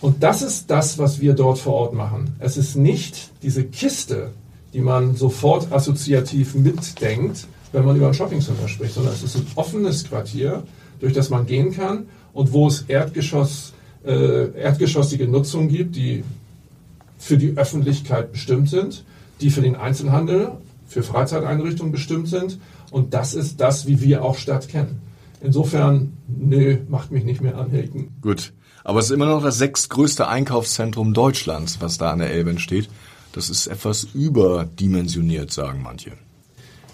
Und 0.00 0.22
das 0.22 0.42
ist 0.42 0.70
das, 0.70 0.98
was 0.98 1.20
wir 1.20 1.34
dort 1.34 1.58
vor 1.58 1.74
Ort 1.74 1.94
machen. 1.94 2.34
Es 2.38 2.56
ist 2.56 2.76
nicht 2.76 3.30
diese 3.42 3.64
Kiste, 3.64 4.30
die 4.72 4.80
man 4.80 5.16
sofort 5.16 5.72
assoziativ 5.72 6.54
mitdenkt, 6.54 7.46
wenn 7.72 7.84
man 7.84 7.96
über 7.96 8.08
ein 8.08 8.14
Shoppingcenter 8.14 8.68
spricht, 8.68 8.94
sondern 8.94 9.12
es 9.12 9.22
ist 9.22 9.36
ein 9.36 9.46
offenes 9.54 10.04
Quartier, 10.04 10.62
durch 11.00 11.12
das 11.12 11.30
man 11.30 11.46
gehen 11.46 11.72
kann 11.72 12.06
und 12.32 12.52
wo 12.52 12.66
es 12.66 12.82
Erdgeschoss, 12.82 13.72
äh, 14.04 14.50
erdgeschossige 14.52 15.28
Nutzung 15.28 15.68
gibt, 15.68 15.96
die 15.96 16.24
für 17.18 17.36
die 17.36 17.56
Öffentlichkeit 17.56 18.32
bestimmt 18.32 18.68
sind, 18.70 19.04
die 19.40 19.50
für 19.50 19.60
den 19.60 19.76
Einzelhandel, 19.76 20.52
für 20.86 21.02
Freizeiteinrichtungen 21.02 21.92
bestimmt 21.92 22.28
sind. 22.28 22.58
Und 22.90 23.12
das 23.12 23.34
ist 23.34 23.60
das, 23.60 23.86
wie 23.86 24.00
wir 24.00 24.24
auch 24.24 24.36
Stadt 24.36 24.68
kennen. 24.68 25.00
Insofern, 25.40 26.14
nö, 26.26 26.78
macht 26.88 27.12
mich 27.12 27.24
nicht 27.24 27.40
mehr 27.40 27.58
anhängen. 27.58 28.16
Gut. 28.22 28.52
Aber 28.82 29.00
es 29.00 29.06
ist 29.06 29.10
immer 29.10 29.26
noch 29.26 29.42
das 29.42 29.58
sechstgrößte 29.58 30.26
Einkaufszentrum 30.28 31.12
Deutschlands, 31.12 31.80
was 31.80 31.98
da 31.98 32.10
an 32.10 32.20
der 32.20 32.30
Elbe 32.30 32.50
entsteht. 32.50 32.88
Das 33.32 33.50
ist 33.50 33.66
etwas 33.66 34.04
überdimensioniert, 34.14 35.52
sagen 35.52 35.82
manche. 35.82 36.12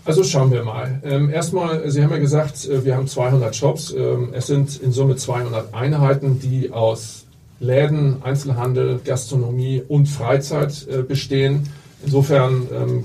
Also 0.06 0.22
schauen 0.22 0.52
wir 0.52 0.62
mal. 0.64 1.00
Ähm, 1.02 1.30
erstmal, 1.30 1.90
Sie 1.90 2.02
haben 2.02 2.10
ja 2.10 2.18
gesagt, 2.18 2.68
äh, 2.68 2.84
wir 2.84 2.94
haben 2.96 3.08
200 3.08 3.56
Shops. 3.56 3.94
Ähm, 3.96 4.30
es 4.32 4.46
sind 4.46 4.80
in 4.82 4.92
Summe 4.92 5.16
200 5.16 5.72
Einheiten, 5.72 6.40
die 6.40 6.70
aus 6.70 7.24
Läden, 7.58 8.22
Einzelhandel, 8.22 9.00
Gastronomie 9.02 9.82
und 9.86 10.06
Freizeit 10.06 10.86
äh, 10.88 11.02
bestehen. 11.02 11.70
Insofern 12.04 12.68
ähm, 12.70 13.04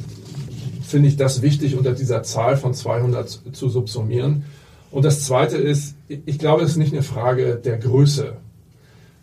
finde 0.81 1.07
ich 1.07 1.15
das 1.15 1.41
wichtig, 1.41 1.77
unter 1.77 1.93
dieser 1.93 2.23
Zahl 2.23 2.57
von 2.57 2.73
200 2.73 3.39
zu 3.53 3.69
subsumieren. 3.69 4.43
Und 4.91 5.05
das 5.05 5.23
Zweite 5.23 5.55
ist, 5.55 5.95
ich 6.07 6.37
glaube, 6.37 6.63
es 6.63 6.71
ist 6.71 6.77
nicht 6.77 6.91
eine 6.91 7.03
Frage 7.03 7.55
der 7.55 7.77
Größe. 7.77 8.33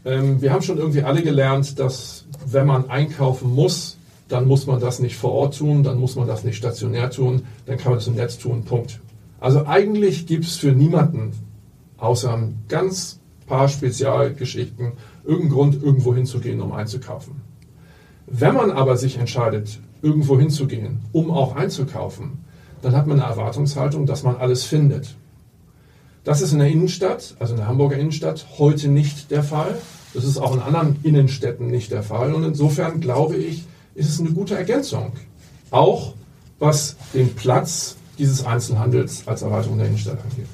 Ähm, 0.06 0.40
wir 0.40 0.52
haben 0.52 0.62
schon 0.62 0.78
irgendwie 0.78 1.02
alle 1.02 1.23
gelernt, 1.23 1.78
dass 1.78 2.25
wenn 2.47 2.66
man 2.66 2.88
einkaufen 2.88 3.54
muss, 3.54 3.96
dann 4.28 4.47
muss 4.47 4.66
man 4.66 4.80
das 4.80 4.99
nicht 4.99 5.16
vor 5.16 5.33
Ort 5.33 5.59
tun, 5.59 5.83
dann 5.83 5.99
muss 5.99 6.16
man 6.16 6.26
das 6.26 6.45
nicht 6.45 6.56
stationär 6.56 7.11
tun, 7.11 7.42
dann 7.66 7.76
kann 7.76 7.92
man 7.92 7.99
das 7.99 8.09
im 8.09 8.14
Netz 8.14 8.38
tun, 8.38 8.64
Punkt. 8.64 9.00
Also 9.38 9.66
eigentlich 9.66 10.26
gibt 10.26 10.45
es 10.45 10.56
für 10.56 10.73
niemanden, 10.73 11.33
außer 11.99 12.33
ein 12.35 12.64
ganz 12.68 13.21
paar 13.47 13.68
Spezialgeschichten, 13.68 14.92
irgendeinen 15.25 15.52
Grund, 15.52 15.83
irgendwo 15.83 16.14
hinzugehen, 16.14 16.61
um 16.61 16.73
einzukaufen. 16.73 17.42
Wenn 18.26 18.54
man 18.54 18.73
aber 18.73 18.97
sich 18.97 19.18
entscheidet, 19.18 19.78
irgendwo 20.02 20.38
hinzugehen, 20.38 21.00
um 21.12 21.30
auch 21.30 21.54
einzukaufen, 21.54 22.45
dann 22.83 22.97
hat 22.97 23.06
man 23.06 23.21
eine 23.21 23.30
Erwartungshaltung, 23.30 24.06
dass 24.06 24.25
man 24.25 24.37
alles 24.37 24.64
findet. 24.64 25.16
Das 26.25 26.42
ist 26.42 26.52
in 26.52 26.59
der 26.59 26.68
Innenstadt, 26.68 27.37
also 27.38 27.54
in 27.54 27.59
der 27.59 27.68
Hamburger 27.68 27.97
Innenstadt, 27.97 28.47
heute 28.59 28.88
nicht 28.88 29.30
der 29.30 29.45
Fall. 29.45 29.78
Das 30.12 30.25
ist 30.25 30.38
auch 30.38 30.54
in 30.54 30.61
anderen 30.61 30.97
Innenstädten 31.04 31.68
nicht 31.68 31.92
der 31.92 32.02
Fall. 32.02 32.35
Und 32.35 32.42
insofern 32.42 33.00
glaube 33.00 33.37
ich, 33.37 33.64
ist 33.97 34.11
es 34.11 34.21
eine 34.21 34.31
gute 34.31 34.57
Ergänzung. 34.57 35.12
Auch 35.71 36.15
was 36.59 36.97
den 37.12 37.35
Platz 37.35 37.97
dieses 38.19 38.45
Einzelhandels 38.45 39.26
als 39.26 39.43
Erweiterung 39.43 39.79
der 39.79 39.88
Innenstadt 39.88 40.19
angeht. 40.23 40.47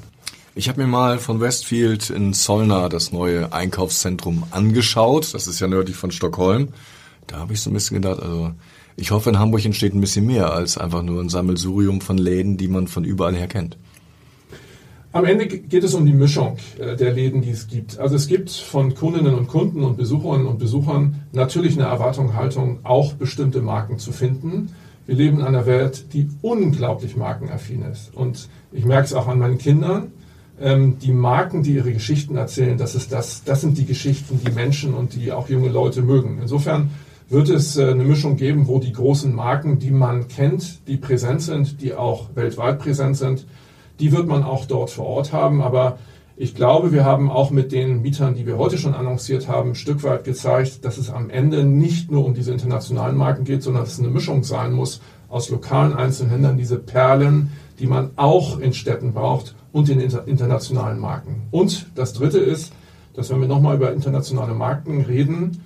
Ich 0.54 0.68
habe 0.68 0.82
mir 0.82 0.86
mal 0.86 1.18
von 1.18 1.40
Westfield 1.40 2.10
in 2.10 2.34
Solna 2.34 2.88
das 2.88 3.12
neue 3.12 3.52
Einkaufszentrum 3.52 4.44
angeschaut. 4.50 5.32
Das 5.32 5.46
ist 5.46 5.60
ja 5.60 5.66
nördlich 5.66 5.96
von 5.96 6.10
Stockholm. 6.10 6.68
Da 7.26 7.38
habe 7.38 7.54
ich 7.54 7.60
so 7.60 7.70
ein 7.70 7.74
bisschen 7.74 8.02
gedacht, 8.02 8.20
also 8.20 8.52
ich 8.96 9.10
hoffe, 9.10 9.30
in 9.30 9.38
Hamburg 9.38 9.64
entsteht 9.64 9.94
ein 9.94 10.00
bisschen 10.00 10.26
mehr 10.26 10.52
als 10.52 10.76
einfach 10.76 11.02
nur 11.02 11.22
ein 11.22 11.30
Sammelsurium 11.30 12.00
von 12.00 12.18
Läden, 12.18 12.58
die 12.58 12.68
man 12.68 12.88
von 12.88 13.04
überall 13.04 13.34
her 13.34 13.48
kennt. 13.48 13.78
Am 15.14 15.26
Ende 15.26 15.46
geht 15.46 15.84
es 15.84 15.92
um 15.92 16.06
die 16.06 16.14
Mischung 16.14 16.56
äh, 16.78 16.96
der 16.96 17.12
Läden, 17.12 17.42
die 17.42 17.50
es 17.50 17.68
gibt. 17.68 17.98
Also 17.98 18.16
es 18.16 18.26
gibt 18.26 18.50
von 18.50 18.94
Kundinnen 18.94 19.34
und 19.34 19.46
Kunden 19.46 19.84
und 19.84 19.98
Besucherinnen 19.98 20.46
und 20.46 20.58
Besuchern 20.58 21.26
natürlich 21.32 21.74
eine 21.74 21.86
Erwartung, 21.86 22.34
Haltung, 22.34 22.80
auch 22.82 23.12
bestimmte 23.12 23.60
Marken 23.60 23.98
zu 23.98 24.10
finden. 24.10 24.70
Wir 25.04 25.16
leben 25.16 25.40
in 25.40 25.44
einer 25.44 25.66
Welt, 25.66 26.14
die 26.14 26.28
unglaublich 26.40 27.14
markenaffin 27.14 27.82
ist. 27.82 28.14
Und 28.14 28.48
ich 28.72 28.86
merke 28.86 29.04
es 29.04 29.12
auch 29.12 29.28
an 29.28 29.38
meinen 29.38 29.58
Kindern. 29.58 30.12
Ähm, 30.58 30.98
die 30.98 31.12
Marken, 31.12 31.62
die 31.62 31.74
ihre 31.74 31.92
Geschichten 31.92 32.36
erzählen, 32.36 32.78
das 32.78 32.94
ist 32.94 33.12
das, 33.12 33.44
das 33.44 33.60
sind 33.60 33.76
die 33.76 33.84
Geschichten, 33.84 34.40
die 34.42 34.52
Menschen 34.52 34.94
und 34.94 35.14
die 35.14 35.30
auch 35.30 35.50
junge 35.50 35.68
Leute 35.68 36.00
mögen. 36.00 36.38
Insofern 36.40 36.90
wird 37.28 37.50
es 37.50 37.76
äh, 37.76 37.90
eine 37.90 38.04
Mischung 38.04 38.36
geben, 38.36 38.66
wo 38.66 38.78
die 38.78 38.92
großen 38.92 39.34
Marken, 39.34 39.78
die 39.78 39.90
man 39.90 40.28
kennt, 40.28 40.86
die 40.88 40.96
präsent 40.96 41.42
sind, 41.42 41.82
die 41.82 41.92
auch 41.92 42.30
weltweit 42.34 42.78
präsent 42.78 43.18
sind, 43.18 43.44
die 44.00 44.12
wird 44.12 44.26
man 44.26 44.42
auch 44.42 44.66
dort 44.66 44.90
vor 44.90 45.06
Ort 45.06 45.32
haben. 45.32 45.62
Aber 45.62 45.98
ich 46.36 46.54
glaube, 46.54 46.92
wir 46.92 47.04
haben 47.04 47.30
auch 47.30 47.50
mit 47.50 47.72
den 47.72 48.02
Mietern, 48.02 48.34
die 48.34 48.46
wir 48.46 48.58
heute 48.58 48.78
schon 48.78 48.94
annonciert 48.94 49.48
haben, 49.48 49.70
ein 49.70 49.74
Stück 49.74 50.02
weit 50.02 50.24
gezeigt, 50.24 50.84
dass 50.84 50.98
es 50.98 51.10
am 51.10 51.30
Ende 51.30 51.64
nicht 51.64 52.10
nur 52.10 52.24
um 52.24 52.34
diese 52.34 52.52
internationalen 52.52 53.16
Marken 53.16 53.44
geht, 53.44 53.62
sondern 53.62 53.84
dass 53.84 53.94
es 53.94 53.98
eine 53.98 54.08
Mischung 54.08 54.42
sein 54.42 54.72
muss 54.72 55.00
aus 55.28 55.50
lokalen 55.50 55.94
Einzelhändlern, 55.94 56.56
diese 56.56 56.78
Perlen, 56.78 57.52
die 57.78 57.86
man 57.86 58.10
auch 58.16 58.58
in 58.58 58.72
Städten 58.72 59.12
braucht 59.12 59.54
und 59.72 59.88
den 59.88 60.00
internationalen 60.00 60.98
Marken. 60.98 61.48
Und 61.50 61.86
das 61.94 62.12
Dritte 62.12 62.38
ist, 62.38 62.72
dass 63.14 63.30
wenn 63.30 63.40
wir 63.40 63.48
nochmal 63.48 63.76
über 63.76 63.92
internationale 63.92 64.54
Marken 64.54 65.02
reden, 65.02 65.62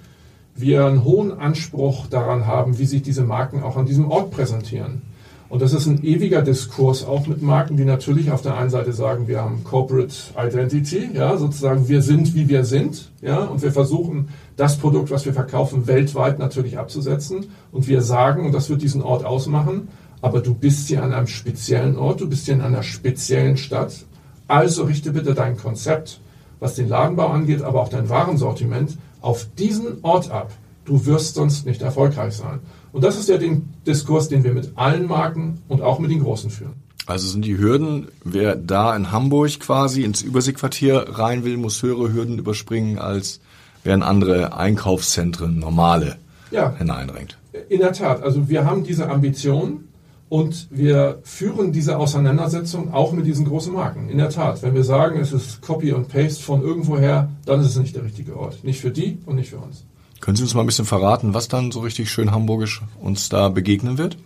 wir 0.55 0.87
einen 0.87 1.05
hohen 1.05 1.39
Anspruch 1.39 2.07
daran 2.07 2.47
haben, 2.47 2.79
wie 2.79 2.87
sich 2.87 3.03
diese 3.03 3.25
Marken 3.25 3.63
auch 3.63 3.77
an 3.77 3.87
diesem 3.87 4.11
Ort 4.11 4.31
präsentieren. 4.31 5.03
Und 5.49 5.63
das 5.63 5.73
ist 5.73 5.87
ein 5.87 6.05
ewiger 6.05 6.43
Diskurs 6.43 7.05
auch 7.05 7.27
mit 7.29 7.41
Marken, 7.41 7.77
die 7.77 7.85
natürlich 7.85 8.33
auf 8.33 8.43
der 8.43 8.57
einen 8.57 8.71
Seite 8.71 8.93
sagen, 8.93 9.29
wir 9.29 9.41
haben 9.41 9.63
Corporate 9.63 10.15
Identity, 10.37 11.11
ja, 11.15 11.37
sozusagen 11.37 11.89
wir 11.89 12.03
sind, 12.03 12.35
wie 12.35 12.49
wir 12.49 12.65
sind, 12.65 13.13
ja, 13.23 13.45
und 13.45 13.63
wir 13.63 13.71
versuchen, 13.71 14.29
das 14.57 14.77
Produkt, 14.77 15.11
was 15.11 15.25
wir 15.25 15.33
verkaufen, 15.33 15.87
weltweit 15.87 16.39
natürlich 16.39 16.79
abzusetzen. 16.79 17.47
Und 17.71 17.87
wir 17.87 18.03
sagen, 18.03 18.45
und 18.45 18.53
das 18.53 18.71
wird 18.71 18.83
diesen 18.83 19.03
Ort 19.03 19.25
ausmachen, 19.25 19.89
aber 20.21 20.41
du 20.41 20.55
bist 20.55 20.89
hier 20.89 21.05
an 21.05 21.13
einem 21.13 21.29
speziellen 21.29 21.97
Ort, 21.97 22.21
du 22.21 22.29
bist 22.29 22.47
hier 22.47 22.55
in 22.55 22.63
einer 22.63 22.83
speziellen 22.83 23.57
Stadt. 23.57 24.05
Also 24.49 24.85
richte 24.85 25.13
bitte 25.13 25.35
dein 25.35 25.57
Konzept, 25.57 26.21
was 26.59 26.75
den 26.75 26.89
Ladenbau 26.89 27.29
angeht, 27.29 27.63
aber 27.63 27.83
auch 27.83 27.89
dein 27.89 28.09
Warensortiment, 28.09 28.97
auf 29.21 29.47
diesen 29.59 29.99
Ort 30.03 30.31
ab. 30.31 30.53
Du 30.85 31.05
wirst 31.05 31.35
sonst 31.35 31.67
nicht 31.67 31.83
erfolgreich 31.83 32.35
sein. 32.35 32.61
Und 32.97 33.03
das 33.03 33.19
ist 33.19 33.29
ja 33.29 33.37
den 33.37 33.75
Diskurs, 33.87 34.31
den 34.31 34.43
wir 34.43 34.55
mit 34.55 34.73
allen 34.75 35.07
Marken 35.07 35.61
und 35.69 35.83
auch 35.83 35.99
mit 35.99 36.11
den 36.11 36.21
Großen 36.21 36.49
führen. 36.49 36.73
Also 37.05 37.29
sind 37.29 37.45
die 37.45 37.59
Hürden, 37.59 38.09
wer 38.25 38.57
da 38.57 38.97
in 38.97 39.13
Hamburg 39.13 39.61
quasi 39.61 40.03
ins 40.03 40.23
Überseequartier 40.23 41.05
rein 41.11 41.45
will, 41.45 41.59
muss 41.59 41.83
höhere 41.83 42.15
Hürden 42.15 42.39
überspringen, 42.39 42.99
als 42.99 43.41
wer 43.85 43.95
in 43.95 44.03
andere 44.03 44.57
Einkaufszentren, 44.57 45.59
normale, 45.59 46.17
ja, 46.51 46.75
hineindringt. 46.79 47.37
In 47.69 47.81
der 47.81 47.93
Tat. 47.93 48.23
Also 48.23 48.49
wir 48.49 48.65
haben 48.65 48.83
diese 48.83 49.11
Ambition 49.11 49.89
und 50.31 50.67
wir 50.71 51.19
führen 51.23 51.73
diese 51.73 51.99
Auseinandersetzung 51.99 52.95
auch 52.95 53.13
mit 53.13 53.27
diesen 53.27 53.45
großen 53.45 53.75
Marken. 53.75 54.09
In 54.09 54.17
der 54.17 54.31
Tat. 54.31 54.63
Wenn 54.63 54.75
wir 54.75 54.85
sagen, 54.85 55.21
es 55.21 55.35
ist 55.35 55.61
Copy 55.61 55.93
und 55.93 56.09
Paste 56.09 56.43
von 56.43 56.63
irgendwoher, 56.63 57.29
dann 57.45 57.61
ist 57.61 57.67
es 57.67 57.77
nicht 57.77 57.95
der 57.95 58.05
richtige 58.05 58.39
Ort. 58.39 58.65
Nicht 58.65 58.81
für 58.81 58.91
die 58.91 59.19
und 59.27 59.37
nicht 59.37 59.51
für 59.51 59.59
uns. 59.59 59.85
Können 60.21 60.37
Sie 60.37 60.43
uns 60.43 60.55
mal 60.55 60.63
ein 60.63 60.67
bisschen 60.67 60.87
verraten, 60.87 61.35
was 61.35 61.49
dann 61.49 61.71
so 61.71 61.81
richtig 61.81 62.11
schön 62.11 62.31
hamburgisch 62.31 62.83
uns 63.01 63.29
da 63.29 63.49
begegnen 63.49 63.99
wird? 63.99 64.17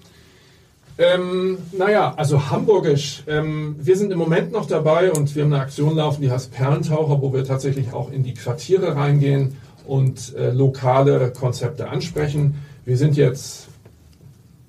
Ähm, 0.98 1.58
naja, 1.72 2.12
also 2.16 2.50
hamburgisch. 2.50 3.22
Ähm, 3.26 3.76
wir 3.78 3.96
sind 3.96 4.12
im 4.12 4.18
Moment 4.18 4.52
noch 4.52 4.66
dabei 4.66 5.10
und 5.10 5.34
wir 5.34 5.44
haben 5.44 5.52
eine 5.52 5.62
Aktion 5.62 5.96
laufen, 5.96 6.20
die 6.20 6.30
heißt 6.30 6.52
Perlentaucher, 6.52 7.22
wo 7.22 7.32
wir 7.32 7.44
tatsächlich 7.44 7.92
auch 7.94 8.12
in 8.12 8.22
die 8.22 8.34
Quartiere 8.34 8.96
reingehen 8.96 9.56
und 9.86 10.34
äh, 10.36 10.50
lokale 10.50 11.32
Konzepte 11.32 11.88
ansprechen. 11.88 12.56
Wir 12.84 12.98
sind 12.98 13.16
jetzt 13.16 13.68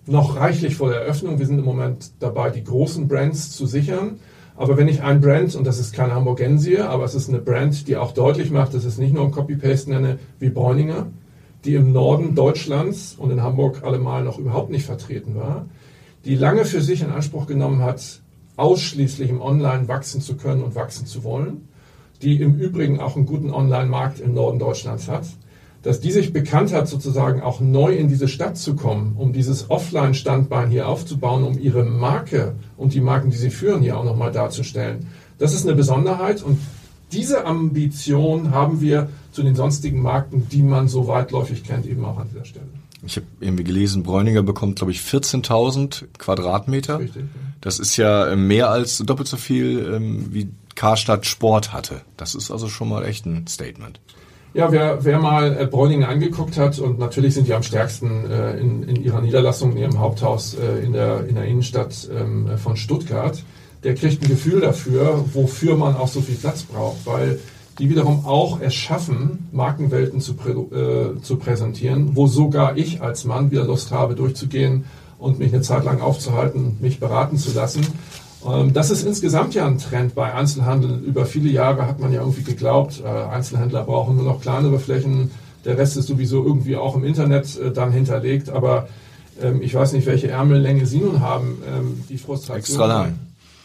noch 0.06 0.38
reichlich 0.38 0.76
vor 0.76 0.90
der 0.90 1.02
Eröffnung. 1.02 1.38
Wir 1.38 1.46
sind 1.46 1.60
im 1.60 1.66
Moment 1.66 2.12
dabei, 2.20 2.50
die 2.50 2.64
großen 2.64 3.08
Brands 3.10 3.52
zu 3.52 3.66
sichern. 3.66 4.20
Aber 4.62 4.78
wenn 4.78 4.88
ich 4.88 5.02
ein 5.02 5.22
Brand, 5.22 5.56
und 5.56 5.66
das 5.66 5.80
ist 5.80 5.92
keine 5.92 6.14
Hamburgensie, 6.14 6.78
aber 6.78 7.04
es 7.04 7.16
ist 7.16 7.30
eine 7.30 7.40
Brand, 7.40 7.88
die 7.88 7.98
auch 7.98 8.12
deutlich 8.12 8.52
macht, 8.52 8.76
dass 8.76 8.86
es 8.86 9.00
nicht 9.00 9.12
nur 9.12 9.26
ein 9.26 9.32
Copy-Paste 9.32 9.90
nenne, 9.90 10.20
wie 10.38 10.50
Bräuninger, 10.50 11.08
die 11.66 11.74
im 11.74 11.92
Norden 11.92 12.36
Deutschlands 12.36 13.16
und 13.18 13.32
in 13.32 13.42
Hamburg 13.42 13.84
allemal 13.84 14.24
noch 14.24 14.38
überhaupt 14.38 14.70
nicht 14.70 14.86
vertreten 14.86 15.34
war, 15.34 15.66
die 16.26 16.36
lange 16.36 16.66
für 16.66 16.80
sich 16.80 17.02
in 17.02 17.10
Anspruch 17.10 17.48
genommen 17.48 17.82
hat, 17.82 18.22
ausschließlich 18.56 19.32
im 19.32 19.42
Online 19.42 19.88
wachsen 19.88 20.22
zu 20.22 20.38
können 20.38 20.62
und 20.62 20.76
wachsen 20.76 21.08
zu 21.08 21.24
wollen, 21.24 21.68
die 22.22 22.40
im 22.40 22.54
Übrigen 22.54 23.00
auch 23.00 23.16
einen 23.16 23.26
guten 23.26 23.50
Online-Markt 23.50 24.20
im 24.20 24.36
Norden 24.36 24.60
Deutschlands 24.60 25.08
hat, 25.08 25.26
dass 25.84 26.00
die 26.00 26.12
sich 26.12 26.32
bekannt 26.32 26.74
hat, 26.74 26.88
sozusagen 26.88 27.42
auch 27.42 27.60
neu 27.60 27.96
in 27.96 28.08
diese 28.08 28.28
Stadt 28.28 28.58
zu 28.58 28.76
kommen, 28.76 29.16
um 29.18 29.34
dieses 29.34 29.70
Offline-Standbein 29.70 30.70
hier 30.70 30.88
aufzubauen, 30.88 31.44
um 31.44 31.60
ihre 31.60 31.84
Marke 31.84 32.56
und 32.78 32.94
die 32.94 33.02
Marken, 33.02 33.32
die 33.32 33.38
sie 33.38 33.50
führen, 33.50 33.82
hier 33.82 33.98
auch 33.98 34.04
nochmal 34.04 34.32
darzustellen. 34.32 35.08
Das 35.40 35.54
ist 35.54 35.66
eine 35.66 35.76
Besonderheit 35.76 36.44
und 36.44 36.60
diese 37.12 37.46
Ambition 37.46 38.52
haben 38.52 38.80
wir 38.80 39.10
zu 39.32 39.44
den 39.44 39.56
sonstigen 39.56 40.02
Marken, 40.02 40.48
die 40.50 40.62
man 40.62 40.88
so 40.88 41.08
weitläufig 41.08 41.64
kennt, 41.64 41.86
eben 41.86 42.06
auch 42.06 42.18
an 42.18 42.30
dieser 42.32 42.46
Stelle. 42.46 42.68
Ich 43.04 43.16
habe 43.16 43.26
irgendwie 43.40 43.64
gelesen, 43.64 44.04
Bräuninger 44.04 44.44
bekommt, 44.44 44.78
glaube 44.78 44.92
ich, 44.92 45.00
14.000 45.00 46.06
Quadratmeter. 46.20 46.94
Das, 46.94 47.02
richtig, 47.02 47.24
ja. 47.24 47.30
das 47.60 47.80
ist 47.80 47.98
ja 47.98 48.28
äh, 48.28 48.36
mehr 48.36 48.70
als 48.70 49.00
doppelt 49.00 49.28
so 49.28 49.38
viel, 49.38 49.92
ähm, 49.94 50.28
wie 50.32 50.50
Karstadt 50.76 51.26
Sport 51.26 51.74
hatte. 51.74 52.02
Das 52.16 52.36
ist 52.36 52.52
also 52.52 52.68
schon 52.70 52.90
mal 52.90 53.04
echt 53.04 53.26
ein 53.26 53.48
Statement. 53.48 54.00
Ja, 54.54 54.70
wer, 54.72 55.06
wer 55.06 55.20
mal 55.20 55.58
äh, 55.58 55.66
Bräuningen 55.66 56.04
angeguckt 56.04 56.58
hat, 56.58 56.78
und 56.80 57.00
natürlich 57.00 57.36
sind 57.36 57.48
die 57.48 57.54
am 57.54 57.64
stärksten 57.64 58.30
äh, 58.30 58.58
in, 58.58 58.84
in 58.84 59.02
ihrer 59.02 59.22
Niederlassung, 59.22 59.72
in 59.72 59.78
ihrem 59.78 60.00
Haupthaus 60.00 60.56
äh, 60.56 60.84
in, 60.84 60.92
der, 60.92 61.26
in 61.26 61.36
der 61.36 61.46
Innenstadt 61.46 62.10
ähm, 62.14 62.58
von 62.58 62.76
Stuttgart, 62.76 63.42
der 63.84 63.96
kriegt 63.96 64.22
ein 64.22 64.28
Gefühl 64.28 64.60
dafür, 64.60 65.24
wofür 65.34 65.78
man 65.78 65.96
auch 65.96 66.10
so 66.10 66.20
viel 66.20 66.36
Platz 66.36 66.64
braucht, 66.64 67.06
weil 67.06 67.40
die 67.80 67.90
wiederum 67.90 68.26
auch 68.26 68.60
es 68.60 68.76
schaffen, 68.76 69.48
Markenwelten 69.54 70.20
zu, 70.20 70.34
prä, 70.34 70.52
äh, 70.52 71.22
zu 71.22 71.38
präsentieren, 71.38 72.16
wo 72.16 72.28
sogar 72.28 72.76
ich 72.76 73.02
als 73.02 73.24
Mann 73.24 73.52
wieder 73.52 73.64
Lust 73.64 73.92
habe, 73.92 74.16
durchzugehen 74.16 74.84
und 75.18 75.40
mich 75.40 75.54
eine 75.54 75.62
Zeit 75.62 75.86
lang 75.86 76.02
aufzuhalten, 76.02 76.78
mich 76.82 77.00
beraten 77.00 77.38
zu 77.38 77.54
lassen. 77.54 77.88
Ähm, 78.46 78.74
das 78.74 78.92
ist 78.92 79.06
insgesamt 79.06 79.54
ja 79.54 79.66
ein 79.68 79.78
Trend 79.78 80.16
bei 80.16 80.34
Einzelhandel. 80.34 81.00
Über 81.06 81.26
viele 81.26 81.50
Jahre 81.50 81.88
hat 81.88 82.00
man 82.00 82.12
ja 82.12 82.22
irgendwie 82.22 82.44
geglaubt, 82.44 83.02
äh, 83.04 83.08
Einzelhändler 83.08 83.84
brauchen 83.84 84.16
nur 84.16 84.26
noch 84.26 84.42
kleinere 84.42 84.80
Flächen, 84.80 85.32
der 85.66 85.78
Rest 85.78 85.98
ist 85.98 86.08
sowieso 86.08 86.44
irgendwie 86.44 86.76
auch 86.76 86.96
im 86.96 87.04
Internet 87.04 87.58
äh, 87.60 87.72
dann 87.72 87.92
hinterlegt. 87.92 88.50
Aber 88.50 88.88
ähm, 89.42 89.62
ich 89.62 89.74
weiß 89.74 89.94
nicht, 89.94 90.08
welche 90.08 90.30
Ärmellänge 90.30 90.86
Sie 90.86 91.00
nun 91.00 91.22
haben. 91.22 91.62
Ähm, 91.68 92.04
die 92.10 92.18
Frustration. 92.18 92.60
Extra 92.60 92.86
lang. 92.86 93.20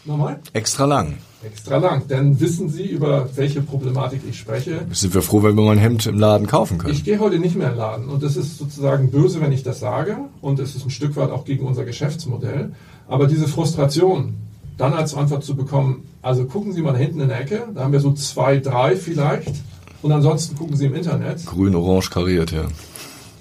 Nochmal? 0.05 0.39
Extra 0.53 0.85
lang. 0.85 1.17
Extra 1.43 1.77
lang. 1.77 2.07
Denn 2.07 2.39
wissen 2.39 2.69
Sie, 2.69 2.85
über 2.85 3.29
welche 3.35 3.61
Problematik 3.61 4.21
ich 4.29 4.37
spreche? 4.37 4.85
Sind 4.91 5.13
wir 5.13 5.21
froh, 5.21 5.43
wenn 5.43 5.55
wir 5.55 5.63
mal 5.63 5.73
ein 5.73 5.79
Hemd 5.79 6.05
im 6.05 6.17
Laden 6.17 6.47
kaufen 6.47 6.77
können? 6.77 6.93
Ich 6.93 7.03
gehe 7.03 7.19
heute 7.19 7.39
nicht 7.39 7.55
mehr 7.55 7.67
in 7.67 7.73
den 7.73 7.79
Laden. 7.79 8.09
Und 8.09 8.23
das 8.23 8.37
ist 8.37 8.57
sozusagen 8.57 9.11
böse, 9.11 9.41
wenn 9.41 9.51
ich 9.51 9.63
das 9.63 9.79
sage. 9.79 10.17
Und 10.39 10.59
es 10.59 10.75
ist 10.75 10.85
ein 10.85 10.91
Stück 10.91 11.15
weit 11.15 11.31
auch 11.31 11.45
gegen 11.45 11.65
unser 11.65 11.83
Geschäftsmodell. 11.83 12.73
Aber 13.07 13.27
diese 13.27 13.47
Frustration, 13.47 14.35
dann 14.77 14.93
als 14.93 15.13
Antwort 15.13 15.43
zu 15.43 15.55
bekommen, 15.55 16.07
also 16.21 16.45
gucken 16.45 16.73
Sie 16.73 16.81
mal 16.81 16.95
hinten 16.95 17.19
in 17.21 17.29
der 17.29 17.41
Ecke, 17.41 17.67
da 17.73 17.83
haben 17.83 17.91
wir 17.91 17.99
so 17.99 18.13
zwei, 18.13 18.57
drei 18.57 18.95
vielleicht. 18.95 19.53
Und 20.01 20.11
ansonsten 20.11 20.55
gucken 20.55 20.77
Sie 20.77 20.85
im 20.85 20.95
Internet. 20.95 21.45
Grün, 21.45 21.75
orange 21.75 22.11
kariert, 22.11 22.51
ja. 22.51 22.65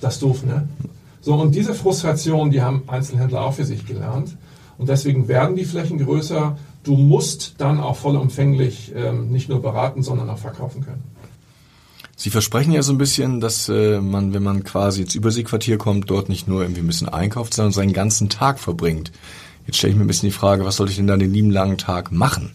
Das 0.01 0.15
ist 0.15 0.23
doof, 0.23 0.45
ne? 0.45 0.67
So, 1.21 1.35
und 1.35 1.55
diese 1.55 1.75
Frustration, 1.75 2.51
die 2.51 2.63
haben 2.63 2.85
Einzelhändler 2.87 3.43
auch 3.43 3.55
für 3.55 3.65
sich 3.65 3.87
gelernt. 3.87 4.37
Und 4.79 4.89
deswegen 4.89 5.29
werden 5.29 5.57
die 5.57 5.65
Flächen 5.65 5.99
größer. 5.99 6.57
Du 6.85 6.97
musst 6.97 7.55
dann 7.59 7.81
auch 7.81 7.97
vollumfänglich 7.97 8.93
ähm, 8.95 9.31
nicht 9.31 9.49
nur 9.49 9.61
beraten, 9.61 10.03
sondern 10.03 10.31
auch 10.31 10.39
verkaufen 10.39 10.85
können. 10.85 11.03
Sie 12.19 12.31
versprechen 12.31 12.73
ja 12.73 12.83
so 12.83 12.93
ein 12.93 12.99
bisschen, 12.99 13.41
dass 13.41 13.69
äh, 13.69 14.01
man, 14.01 14.33
wenn 14.33 14.43
man 14.43 14.65
quasi 14.65 15.03
ins 15.03 15.15
Überseequartier 15.15 15.77
kommt, 15.77 16.11
dort 16.11 16.29
nicht 16.29 16.49
nur 16.49 16.63
irgendwie 16.63 16.81
ein 16.81 16.87
bisschen 16.87 17.09
einkauft, 17.09 17.55
sondern 17.55 17.73
seinen 17.73 17.93
ganzen 17.93 18.29
Tag 18.29 18.59
verbringt. 18.59 19.13
Jetzt 19.67 19.79
stelle 19.79 19.93
ich 19.93 19.99
mir 19.99 20.05
ein 20.05 20.09
bisschen 20.09 20.29
die 20.29 20.35
Frage, 20.35 20.65
was 20.65 20.77
soll 20.77 20.89
ich 20.89 20.97
denn 20.97 21.07
da 21.07 21.17
den 21.17 21.33
lieben 21.33 21.51
langen 21.51 21.79
Tag 21.79 22.13
machen? 22.13 22.53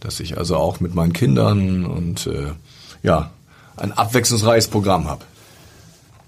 Dass 0.00 0.20
ich 0.20 0.38
also 0.38 0.56
auch 0.56 0.80
mit 0.80 0.94
meinen 0.94 1.12
Kindern 1.12 1.84
und 1.84 2.26
äh, 2.26 2.52
ja, 3.02 3.30
ein 3.76 3.92
abwechslungsreiches 3.92 4.68
Programm 4.68 5.08
habe. 5.08 5.24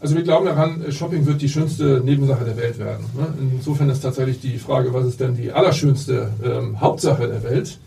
Also 0.00 0.16
wir 0.16 0.22
glauben 0.22 0.46
daran, 0.46 0.84
Shopping 0.90 1.26
wird 1.26 1.40
die 1.40 1.48
schönste 1.48 2.02
Nebensache 2.04 2.44
der 2.44 2.56
Welt 2.56 2.78
werden. 2.78 3.06
Ne? 3.14 3.26
Insofern 3.52 3.88
ist 3.88 4.00
tatsächlich 4.00 4.40
die 4.40 4.58
Frage, 4.58 4.92
was 4.92 5.06
ist 5.06 5.20
denn 5.20 5.36
die 5.36 5.52
allerschönste 5.52 6.30
ähm, 6.44 6.80
Hauptsache 6.80 7.28
der 7.28 7.44
Welt? 7.44 7.78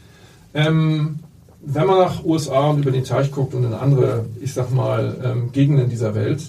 Ähm, 0.53 1.19
wenn 1.61 1.87
man 1.87 1.99
nach 1.99 2.23
USA 2.23 2.69
und 2.69 2.79
über 2.79 2.91
den 2.91 3.03
Teich 3.03 3.31
guckt 3.31 3.53
und 3.53 3.65
in 3.65 3.73
andere, 3.73 4.25
ich 4.39 4.53
sag 4.53 4.71
mal, 4.71 5.17
ähm, 5.23 5.51
Gegenden 5.51 5.89
dieser 5.89 6.15
Welt, 6.15 6.41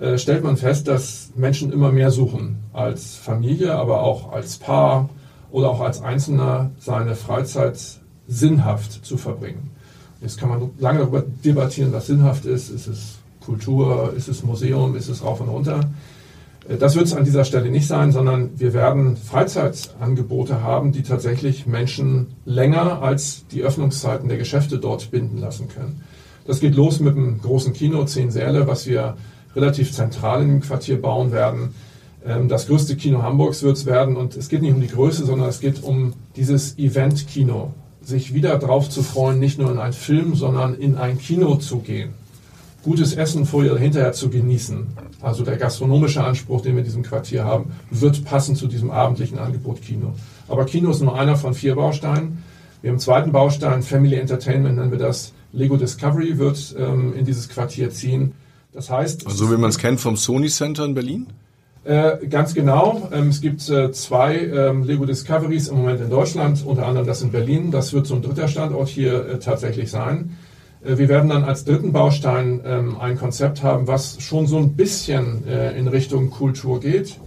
äh, 0.00 0.18
stellt 0.18 0.44
man 0.44 0.56
fest, 0.56 0.86
dass 0.86 1.30
Menschen 1.34 1.72
immer 1.72 1.90
mehr 1.90 2.12
suchen 2.12 2.58
als 2.72 3.16
Familie, 3.16 3.74
aber 3.74 4.02
auch 4.02 4.32
als 4.32 4.58
Paar 4.58 5.08
oder 5.50 5.70
auch 5.70 5.80
als 5.80 6.02
Einzelner 6.02 6.70
seine 6.78 7.14
Freizeit 7.14 7.78
sinnhaft 8.26 9.04
zu 9.04 9.16
verbringen. 9.16 9.70
Jetzt 10.20 10.38
kann 10.38 10.48
man 10.48 10.70
lange 10.78 11.00
darüber 11.00 11.22
debattieren, 11.44 11.92
was 11.92 12.06
sinnhaft 12.06 12.44
ist. 12.44 12.70
Ist 12.70 12.86
es 12.86 13.18
Kultur, 13.44 14.12
ist 14.16 14.28
es 14.28 14.42
Museum, 14.42 14.96
ist 14.96 15.08
es 15.08 15.24
rauf 15.24 15.40
und 15.40 15.48
runter? 15.48 15.80
Äh, 16.68 16.76
das 16.76 16.96
wird 16.96 17.06
es 17.06 17.14
an 17.14 17.24
dieser 17.24 17.44
Stelle 17.44 17.70
nicht 17.70 17.86
sein, 17.86 18.12
sondern 18.12 18.50
wir 18.58 18.74
werden 18.74 19.16
Freizeitangebote 19.16 20.62
haben, 20.62 20.92
die 20.92 21.02
tatsächlich 21.02 21.66
Menschen 21.66 22.28
länger 22.44 23.02
als 23.02 23.46
die 23.48 23.62
Öffnungszeiten 23.62 24.28
der 24.28 24.38
Geschäfte 24.38 24.78
dort 24.78 25.10
binden 25.10 25.38
lassen 25.38 25.68
können. 25.68 26.02
Das 26.46 26.60
geht 26.60 26.74
los 26.74 27.00
mit 27.00 27.16
einem 27.16 27.40
großen 27.40 27.72
Kino, 27.72 28.04
zehn 28.04 28.30
Säle, 28.30 28.66
was 28.66 28.86
wir 28.86 29.16
relativ 29.54 29.92
zentral 29.92 30.42
im 30.42 30.60
Quartier 30.60 31.00
bauen 31.00 31.32
werden. 31.32 31.74
Ähm, 32.24 32.48
das 32.48 32.66
größte 32.66 32.96
Kino 32.96 33.22
Hamburgs 33.22 33.62
wird 33.62 33.76
es 33.76 33.86
werden 33.86 34.16
und 34.16 34.36
es 34.36 34.48
geht 34.48 34.62
nicht 34.62 34.74
um 34.74 34.80
die 34.80 34.88
Größe, 34.88 35.24
sondern 35.24 35.48
es 35.48 35.60
geht 35.60 35.82
um 35.82 36.14
dieses 36.36 36.78
Event-Kino. 36.78 37.72
Sich 38.02 38.32
wieder 38.32 38.58
drauf 38.58 38.88
zu 38.88 39.02
freuen, 39.02 39.38
nicht 39.38 39.58
nur 39.58 39.70
in 39.70 39.78
einen 39.78 39.92
Film, 39.92 40.34
sondern 40.34 40.74
in 40.74 40.96
ein 40.96 41.18
Kino 41.18 41.56
zu 41.56 41.78
gehen. 41.80 42.10
Gutes 42.82 43.12
Essen 43.14 43.44
vorher 43.44 43.76
hinterher 43.76 44.12
zu 44.12 44.30
genießen. 44.30 44.86
Also 45.20 45.44
der 45.44 45.56
gastronomische 45.56 46.24
Anspruch, 46.24 46.62
den 46.62 46.72
wir 46.72 46.78
in 46.78 46.84
diesem 46.84 47.02
Quartier 47.02 47.44
haben, 47.44 47.72
wird 47.90 48.24
passen 48.24 48.56
zu 48.56 48.66
diesem 48.66 48.90
abendlichen 48.90 49.38
Angebot 49.38 49.82
Kino. 49.82 50.14
Aber 50.48 50.64
Kino 50.64 50.90
ist 50.90 51.02
nur 51.02 51.18
einer 51.18 51.36
von 51.36 51.54
vier 51.54 51.74
Bausteinen. 51.74 52.42
Wir 52.80 52.90
haben 52.90 52.98
zweiten 52.98 53.32
Baustein, 53.32 53.82
Family 53.82 54.16
Entertainment 54.16 54.76
nennen 54.76 54.92
wir 54.92 54.98
das. 54.98 55.32
Lego 55.52 55.76
Discovery 55.76 56.38
wird 56.38 56.74
ähm, 56.78 57.14
in 57.14 57.24
dieses 57.24 57.48
Quartier 57.48 57.90
ziehen. 57.90 58.32
Das 58.72 58.90
heißt. 58.90 59.26
Also 59.26 59.50
wie 59.50 59.56
man 59.56 59.70
es 59.70 59.78
kennt 59.78 60.00
vom 60.00 60.16
Sony 60.16 60.48
Center 60.48 60.84
in 60.84 60.94
Berlin? 60.94 61.26
Äh, 61.84 62.26
ganz 62.26 62.54
genau. 62.54 63.08
Ähm, 63.12 63.28
es 63.28 63.40
gibt 63.40 63.68
äh, 63.70 63.92
zwei 63.92 64.36
ähm, 64.36 64.84
Lego 64.84 65.06
Discoveries 65.06 65.68
im 65.68 65.78
Moment 65.78 66.00
in 66.00 66.10
Deutschland, 66.10 66.64
unter 66.66 66.86
anderem 66.86 67.06
das 67.06 67.22
in 67.22 67.30
Berlin. 67.30 67.70
Das 67.70 67.92
wird 67.92 68.06
so 68.06 68.14
ein 68.14 68.22
dritter 68.22 68.48
Standort 68.48 68.88
hier 68.88 69.26
äh, 69.26 69.38
tatsächlich 69.38 69.90
sein. 69.90 70.36
Äh, 70.84 70.98
wir 70.98 71.08
werden 71.08 71.30
dann 71.30 71.44
als 71.44 71.64
dritten 71.64 71.92
Baustein 71.92 72.60
ähm, 72.64 72.98
ein 72.98 73.16
Konzept 73.16 73.62
haben, 73.62 73.86
was 73.86 74.20
schon 74.20 74.46
so 74.46 74.58
ein 74.58 74.74
bisschen 74.74 75.46
äh, 75.46 75.78
in 75.78 75.88
Richtung 75.88 76.30
Kultur 76.30 76.80
geht. 76.80 77.18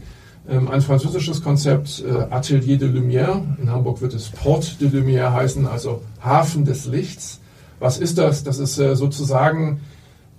Ähm, 0.50 0.70
ein 0.70 0.82
französisches 0.82 1.44
Konzept, 1.44 2.04
Atelier 2.30 2.78
de 2.78 2.90
Lumière. 2.90 3.42
In 3.62 3.72
Hamburg 3.72 4.02
wird 4.02 4.14
es 4.14 4.30
Port 4.30 4.82
de 4.82 4.90
Lumière 4.90 5.32
heißen, 5.32 5.66
also 5.66 6.02
Hafen 6.24 6.66
des 6.66 6.88
Lichts. 6.88 7.40
Was 7.80 7.98
ist 7.98 8.18
das? 8.18 8.44
Das 8.44 8.60
ist 8.60 8.76
sozusagen 8.76 9.82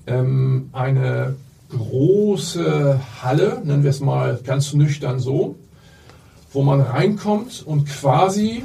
ähm, 0.06 0.68
eine 0.72 1.34
große 1.72 3.00
Halle, 3.22 3.62
nennen 3.64 3.82
wir 3.82 3.90
es 3.90 4.00
mal 4.00 4.38
ganz 4.44 4.72
nüchtern 4.74 5.20
so, 5.20 5.56
wo 6.52 6.62
man 6.62 6.80
reinkommt 6.80 7.62
und 7.66 7.86
quasi 7.86 8.62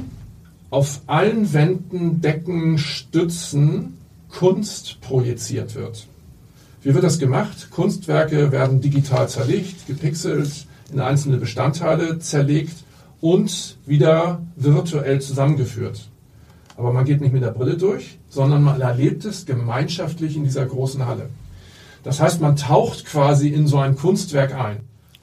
auf 0.70 1.00
allen 1.06 1.52
Wänden, 1.52 2.20
Decken, 2.20 2.78
Stützen 2.78 3.94
Kunst 4.28 5.00
projiziert 5.00 5.74
wird. 5.74 6.06
Wie 6.82 6.94
wird 6.94 7.04
das 7.04 7.18
gemacht? 7.18 7.70
Kunstwerke 7.70 8.52
werden 8.52 8.80
digital 8.80 9.28
zerlegt, 9.28 9.86
gepixelt, 9.86 10.66
in 10.92 11.00
einzelne 11.00 11.38
Bestandteile 11.38 12.18
zerlegt 12.18 12.84
und 13.20 13.76
wieder 13.86 14.42
virtuell 14.56 15.20
zusammengeführt. 15.20 16.08
Aber 16.76 16.92
man 16.92 17.04
geht 17.04 17.20
nicht 17.20 17.32
mit 17.32 17.42
der 17.42 17.50
Brille 17.50 17.76
durch, 17.76 18.18
sondern 18.28 18.62
man 18.62 18.80
erlebt 18.80 19.24
es 19.24 19.46
gemeinschaftlich 19.46 20.36
in 20.36 20.44
dieser 20.44 20.64
großen 20.64 21.06
Halle. 21.06 21.28
Das 22.08 22.22
heißt, 22.22 22.40
man 22.40 22.56
taucht 22.56 23.04
quasi 23.04 23.48
in 23.48 23.66
so 23.66 23.76
ein 23.76 23.94
Kunstwerk 23.94 24.54
ein. 24.54 24.78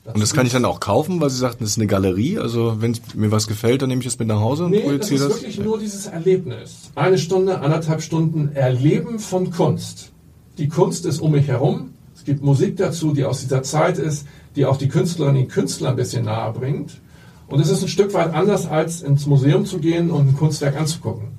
und 0.06 0.20
das 0.20 0.36
kann 0.36 0.46
ich 0.46 0.54
dann 0.54 0.66
auch 0.66 0.80
kaufen, 0.80 1.20
weil 1.20 1.32
Sie 1.32 1.40
sagten, 1.40 1.64
das 1.64 1.72
ist 1.72 1.80
eine 1.80 1.88
Galerie. 1.88 2.38
Also 2.38 2.80
wenn 2.80 2.96
mir 3.16 3.32
was 3.32 3.48
gefällt, 3.48 3.82
dann 3.82 3.90
nehme 3.90 4.02
ich 4.02 4.08
es 4.08 4.20
mit 4.20 4.28
nach 4.28 4.40
Hause 4.40 4.66
und 4.66 4.72
nee, 4.72 4.82
projiziere 4.82 5.22
das. 5.22 5.30
das. 5.30 5.38
ist 5.38 5.42
wirklich 5.42 5.66
nur 5.66 5.80
dieses 5.80 6.06
Erlebnis. 6.06 6.92
Eine 6.94 7.18
Stunde, 7.18 7.62
anderthalb 7.62 8.04
Stunden 8.04 8.52
Erleben 8.54 9.18
von 9.18 9.50
Kunst. 9.50 10.12
Die 10.60 10.68
Kunst 10.68 11.08
ist 11.08 11.22
um 11.22 11.32
mich 11.32 11.48
herum. 11.48 11.90
Es 12.16 12.24
gibt 12.24 12.44
Musik 12.44 12.78
dazu, 12.78 13.14
die 13.14 13.26
aus 13.26 13.42
dieser 13.42 13.64
Zeit 13.64 13.98
ist, 13.98 14.28
die 14.56 14.68
auch 14.68 14.78
die 14.78 14.88
Künstlerinnen 14.88 15.42
und 15.42 15.50
Künstler 15.50 15.90
ein 15.90 15.96
bisschen 15.96 16.26
nahe 16.26 16.54
bringt. 16.54 17.02
Und 17.48 17.62
es 17.62 17.72
ist 17.72 17.82
ein 17.82 17.88
Stück 17.88 18.14
weit 18.14 18.32
anders, 18.32 18.68
als 18.68 19.02
ins 19.02 19.26
Museum 19.26 19.66
zu 19.66 19.80
gehen 19.80 20.12
und 20.12 20.28
ein 20.28 20.38
Kunstwerk 20.38 20.80
anzugucken. 20.80 21.30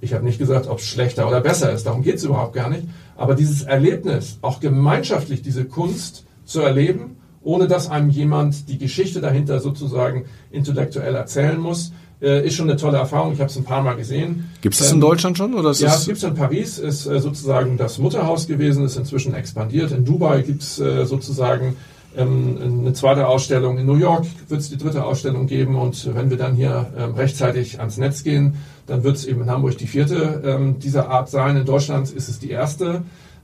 Ich 0.00 0.14
habe 0.14 0.24
nicht 0.24 0.38
gesagt, 0.38 0.68
ob 0.68 0.78
es 0.78 0.86
schlechter 0.86 1.26
oder 1.26 1.40
besser 1.40 1.72
ist, 1.72 1.86
darum 1.86 2.02
geht 2.02 2.16
es 2.16 2.24
überhaupt 2.24 2.54
gar 2.54 2.70
nicht. 2.70 2.84
Aber 3.16 3.34
dieses 3.34 3.62
Erlebnis, 3.62 4.38
auch 4.42 4.60
gemeinschaftlich 4.60 5.42
diese 5.42 5.64
Kunst 5.64 6.24
zu 6.44 6.60
erleben, 6.60 7.16
ohne 7.42 7.66
dass 7.66 7.90
einem 7.90 8.10
jemand 8.10 8.68
die 8.68 8.78
Geschichte 8.78 9.20
dahinter 9.20 9.60
sozusagen 9.60 10.26
intellektuell 10.50 11.14
erzählen 11.14 11.58
muss, 11.58 11.92
äh, 12.20 12.46
ist 12.46 12.54
schon 12.54 12.68
eine 12.68 12.78
tolle 12.78 12.98
Erfahrung. 12.98 13.32
Ich 13.32 13.40
habe 13.40 13.50
es 13.50 13.56
ein 13.56 13.64
paar 13.64 13.82
Mal 13.82 13.94
gesehen. 13.94 14.50
Gibt 14.60 14.74
es 14.74 14.80
das 14.80 14.92
in 14.92 15.00
Deutschland 15.00 15.38
schon? 15.38 15.54
Oder 15.54 15.72
Ja, 15.72 15.94
es 15.94 16.06
gibt 16.06 16.18
es 16.18 16.24
in 16.24 16.34
Paris, 16.34 16.78
ist 16.78 17.06
äh, 17.06 17.20
sozusagen 17.20 17.76
das 17.76 17.98
Mutterhaus 17.98 18.46
gewesen, 18.46 18.84
ist 18.84 18.96
inzwischen 18.96 19.34
expandiert. 19.34 19.92
In 19.92 20.04
Dubai 20.04 20.42
gibt 20.42 20.62
es 20.62 20.80
äh, 20.80 21.04
sozusagen 21.06 21.66
ähm, 21.66 21.76
eine 22.22 22.92
zweite 22.94 23.26
Ausstellung. 23.28 23.78
In 23.78 23.86
New 23.86 23.96
York 23.96 24.26
wird 24.48 24.60
es 24.60 24.70
die 24.70 24.76
dritte 24.76 25.04
Ausstellung 25.04 25.46
geben 25.46 25.76
und 25.76 26.14
wenn 26.14 26.30
wir 26.30 26.36
dann 26.36 26.54
hier 26.54 26.92
ähm, 26.98 27.14
rechtzeitig 27.14 27.78
ans 27.78 27.96
Netz 27.96 28.24
gehen, 28.24 28.56
dann 28.86 29.04
wird 29.04 29.16
es 29.16 29.24
eben 29.24 29.42
in 29.42 29.50
Hamburg 29.50 29.78
die 29.78 29.86
vierte 29.86 30.42
ähm, 30.44 30.78
dieser 30.78 31.10
Art 31.10 31.28
sein. 31.28 31.56
In 31.56 31.64
Deutschland 31.64 32.10
ist 32.10 32.28
es 32.28 32.38
die 32.38 32.50
erste. 32.50 33.02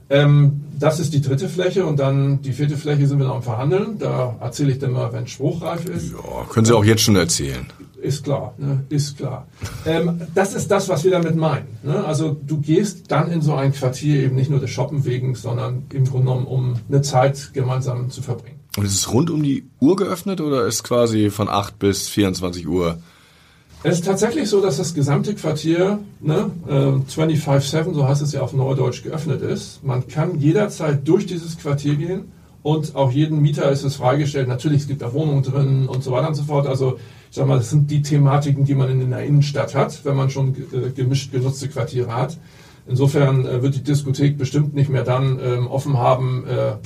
Ähm, 0.09 0.61
das 0.77 0.99
ist 0.99 1.13
die 1.13 1.21
dritte 1.21 1.49
Fläche 1.49 1.85
und 1.85 1.99
dann 1.99 2.41
die 2.41 2.51
vierte 2.51 2.77
Fläche 2.77 3.07
sind 3.07 3.19
wir 3.19 3.27
noch 3.27 3.37
am 3.37 3.43
Verhandeln. 3.43 3.97
Da 3.97 4.35
erzähle 4.39 4.73
ich 4.73 4.79
dann 4.79 4.91
mal, 4.91 5.11
wenn 5.13 5.23
es 5.23 5.31
spruchreif 5.31 5.85
ist. 5.85 6.11
ja, 6.11 6.45
können 6.49 6.65
Sie 6.65 6.75
auch 6.75 6.85
jetzt 6.85 7.01
schon 7.01 7.15
erzählen. 7.15 7.65
Ist 8.01 8.23
klar, 8.23 8.53
ne? 8.59 8.83
ist 8.89 9.17
klar. 9.17 9.47
Ähm, 9.85 10.21
das 10.35 10.53
ist 10.53 10.69
das, 10.69 10.89
was 10.89 11.03
wir 11.03 11.11
damit 11.11 11.35
meinen. 11.35 11.65
Ne? 11.81 12.03
Also 12.05 12.37
du 12.45 12.59
gehst 12.59 13.09
dann 13.09 13.31
in 13.31 13.41
so 13.41 13.55
ein 13.55 13.71
Quartier 13.71 14.21
eben 14.21 14.35
nicht 14.35 14.51
nur 14.51 14.59
des 14.59 14.69
Shoppen 14.69 15.05
wegen, 15.05 15.33
sondern 15.33 15.85
im 15.91 16.05
Grunde 16.05 16.27
genommen, 16.27 16.45
um 16.45 16.75
eine 16.87 17.01
Zeit 17.01 17.51
gemeinsam 17.53 18.11
zu 18.11 18.21
verbringen. 18.21 18.59
Und 18.77 18.85
ist 18.85 18.95
es 18.95 19.11
rund 19.11 19.29
um 19.29 19.41
die 19.41 19.65
Uhr 19.79 19.95
geöffnet 19.95 20.41
oder 20.41 20.65
ist 20.65 20.83
quasi 20.83 21.29
von 21.29 21.47
8 21.47 21.79
bis 21.79 22.09
24 22.09 22.67
Uhr? 22.67 22.97
Es 23.83 23.99
ist 23.99 24.05
tatsächlich 24.05 24.49
so, 24.49 24.61
dass 24.61 24.77
das 24.77 24.95
gesamte 24.95 25.35
Quartier 25.35 25.99
ne, 26.19 26.49
äh, 26.67 27.11
25-7, 27.11 27.93
so 27.93 28.07
heißt 28.07 28.21
es 28.21 28.31
ja 28.31 28.41
auf 28.41 28.53
Neudeutsch, 28.53 29.03
geöffnet 29.03 29.41
ist. 29.41 29.83
Man 29.83 30.07
kann 30.07 30.39
jederzeit 30.39 31.07
durch 31.07 31.27
dieses 31.27 31.57
Quartier 31.57 31.95
gehen 31.95 32.31
und 32.63 32.95
auch 32.95 33.11
jeden 33.11 33.43
Mieter 33.43 33.69
ist 33.69 33.83
es 33.83 33.95
freigestellt. 33.95 34.47
Natürlich, 34.47 34.81
es 34.81 34.87
gibt 34.87 35.03
da 35.03 35.13
Wohnungen 35.13 35.43
drin 35.43 35.87
und 35.87 36.03
so 36.03 36.11
weiter 36.11 36.29
und 36.29 36.33
so 36.33 36.43
fort. 36.43 36.65
Also 36.65 36.97
ich 37.29 37.35
sag 37.35 37.45
mal, 37.45 37.57
das 37.57 37.69
sind 37.69 37.91
die 37.91 38.01
Thematiken, 38.01 38.65
die 38.65 38.73
man 38.73 38.89
in 38.89 39.11
der 39.11 39.23
Innenstadt 39.23 39.75
hat, 39.75 40.03
wenn 40.03 40.15
man 40.15 40.31
schon 40.31 40.55
äh, 40.73 40.89
gemischt 40.89 41.31
genutzte 41.31 41.69
Quartiere 41.69 42.15
hat. 42.15 42.39
Insofern 42.87 43.45
äh, 43.45 43.61
wird 43.61 43.75
die 43.75 43.83
Diskothek 43.83 44.37
bestimmt 44.37 44.73
nicht 44.73 44.89
mehr 44.89 45.03
dann 45.03 45.39
ähm, 45.39 45.67
offen 45.67 45.99
haben. 45.99 46.45
Äh, 46.47 46.77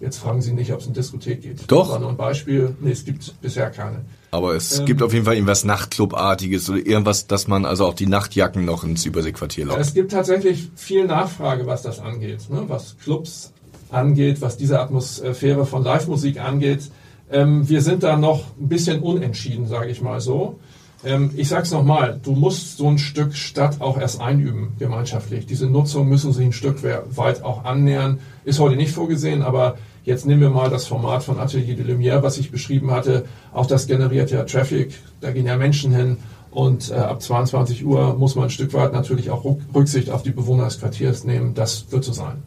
jetzt 0.00 0.18
fragen 0.18 0.40
Sie 0.42 0.52
nicht, 0.52 0.72
ob 0.72 0.80
es 0.80 0.86
eine 0.86 0.94
Diskothek 0.94 1.42
geht. 1.42 1.60
Doch. 1.68 1.84
Das 1.86 1.92
war 1.92 1.98
nur 2.00 2.10
ein 2.10 2.16
Beispiel. 2.16 2.76
Nee, 2.80 2.92
es 2.92 3.04
gibt 3.04 3.40
bisher 3.40 3.70
keine. 3.70 4.04
Aber 4.30 4.54
es 4.54 4.78
Ähm. 4.80 4.86
gibt 4.86 5.02
auf 5.02 5.12
jeden 5.12 5.24
Fall 5.24 5.34
irgendwas 5.34 5.64
Nachtclubartiges 5.64 6.68
oder 6.70 6.78
irgendwas, 6.78 7.26
dass 7.26 7.48
man 7.48 7.64
also 7.64 7.86
auch 7.86 7.94
die 7.94 8.06
Nachtjacken 8.06 8.64
noch 8.64 8.84
ins 8.84 9.04
Überseequartier 9.06 9.66
lockt. 9.66 9.80
Es 9.80 9.94
gibt 9.94 10.12
tatsächlich 10.12 10.70
viel 10.76 11.06
Nachfrage, 11.06 11.66
was 11.66 11.82
das 11.82 11.98
angeht, 11.98 12.50
ne? 12.50 12.64
was 12.68 12.96
Clubs 13.02 13.52
angeht, 13.90 14.40
was 14.40 14.56
diese 14.56 14.80
Atmosphäre 14.80 15.64
von 15.64 15.82
Live-Musik 15.82 16.40
angeht. 16.40 16.90
Ähm, 17.30 17.68
wir 17.68 17.80
sind 17.82 18.02
da 18.02 18.16
noch 18.16 18.44
ein 18.60 18.68
bisschen 18.68 19.00
unentschieden, 19.00 19.66
sage 19.66 19.90
ich 19.90 20.00
mal 20.02 20.20
so. 20.20 20.58
Ähm, 21.04 21.30
ich 21.36 21.48
sage 21.48 21.62
es 21.62 21.70
nochmal, 21.70 22.18
du 22.22 22.32
musst 22.32 22.76
so 22.78 22.88
ein 22.88 22.98
Stück 22.98 23.34
Stadt 23.34 23.80
auch 23.80 23.98
erst 23.98 24.20
einüben, 24.20 24.72
gemeinschaftlich. 24.78 25.46
Diese 25.46 25.66
Nutzung 25.66 26.08
müssen 26.08 26.32
sich 26.32 26.44
ein 26.44 26.52
Stück 26.52 26.82
weit 26.82 27.42
auch 27.44 27.64
annähern. 27.64 28.18
Ist 28.44 28.58
heute 28.58 28.76
nicht 28.76 28.92
vorgesehen, 28.92 29.42
aber 29.42 29.78
jetzt 30.08 30.26
nehmen 30.26 30.40
wir 30.40 30.50
mal 30.50 30.70
das 30.70 30.86
Format 30.86 31.22
von 31.22 31.38
Atelier 31.38 31.76
de 31.76 31.84
Lumière, 31.84 32.22
was 32.22 32.38
ich 32.38 32.50
beschrieben 32.50 32.90
hatte. 32.90 33.26
Auch 33.52 33.66
das 33.66 33.86
generiert 33.86 34.30
ja 34.30 34.44
Traffic, 34.44 34.94
da 35.20 35.30
gehen 35.30 35.46
ja 35.46 35.56
Menschen 35.56 35.94
hin. 35.94 36.16
Und 36.50 36.90
äh, 36.90 36.94
ab 36.94 37.20
22 37.20 37.84
Uhr 37.84 38.14
muss 38.14 38.34
man 38.34 38.44
ein 38.44 38.50
Stück 38.50 38.72
weit 38.72 38.94
natürlich 38.94 39.30
auch 39.30 39.44
Rücksicht 39.74 40.10
auf 40.10 40.22
die 40.22 40.30
Bewohner 40.30 40.64
des 40.64 40.80
Quartiers 40.80 41.24
nehmen. 41.24 41.54
Das 41.54 41.92
wird 41.92 42.04
so 42.04 42.12
sein. 42.12 42.42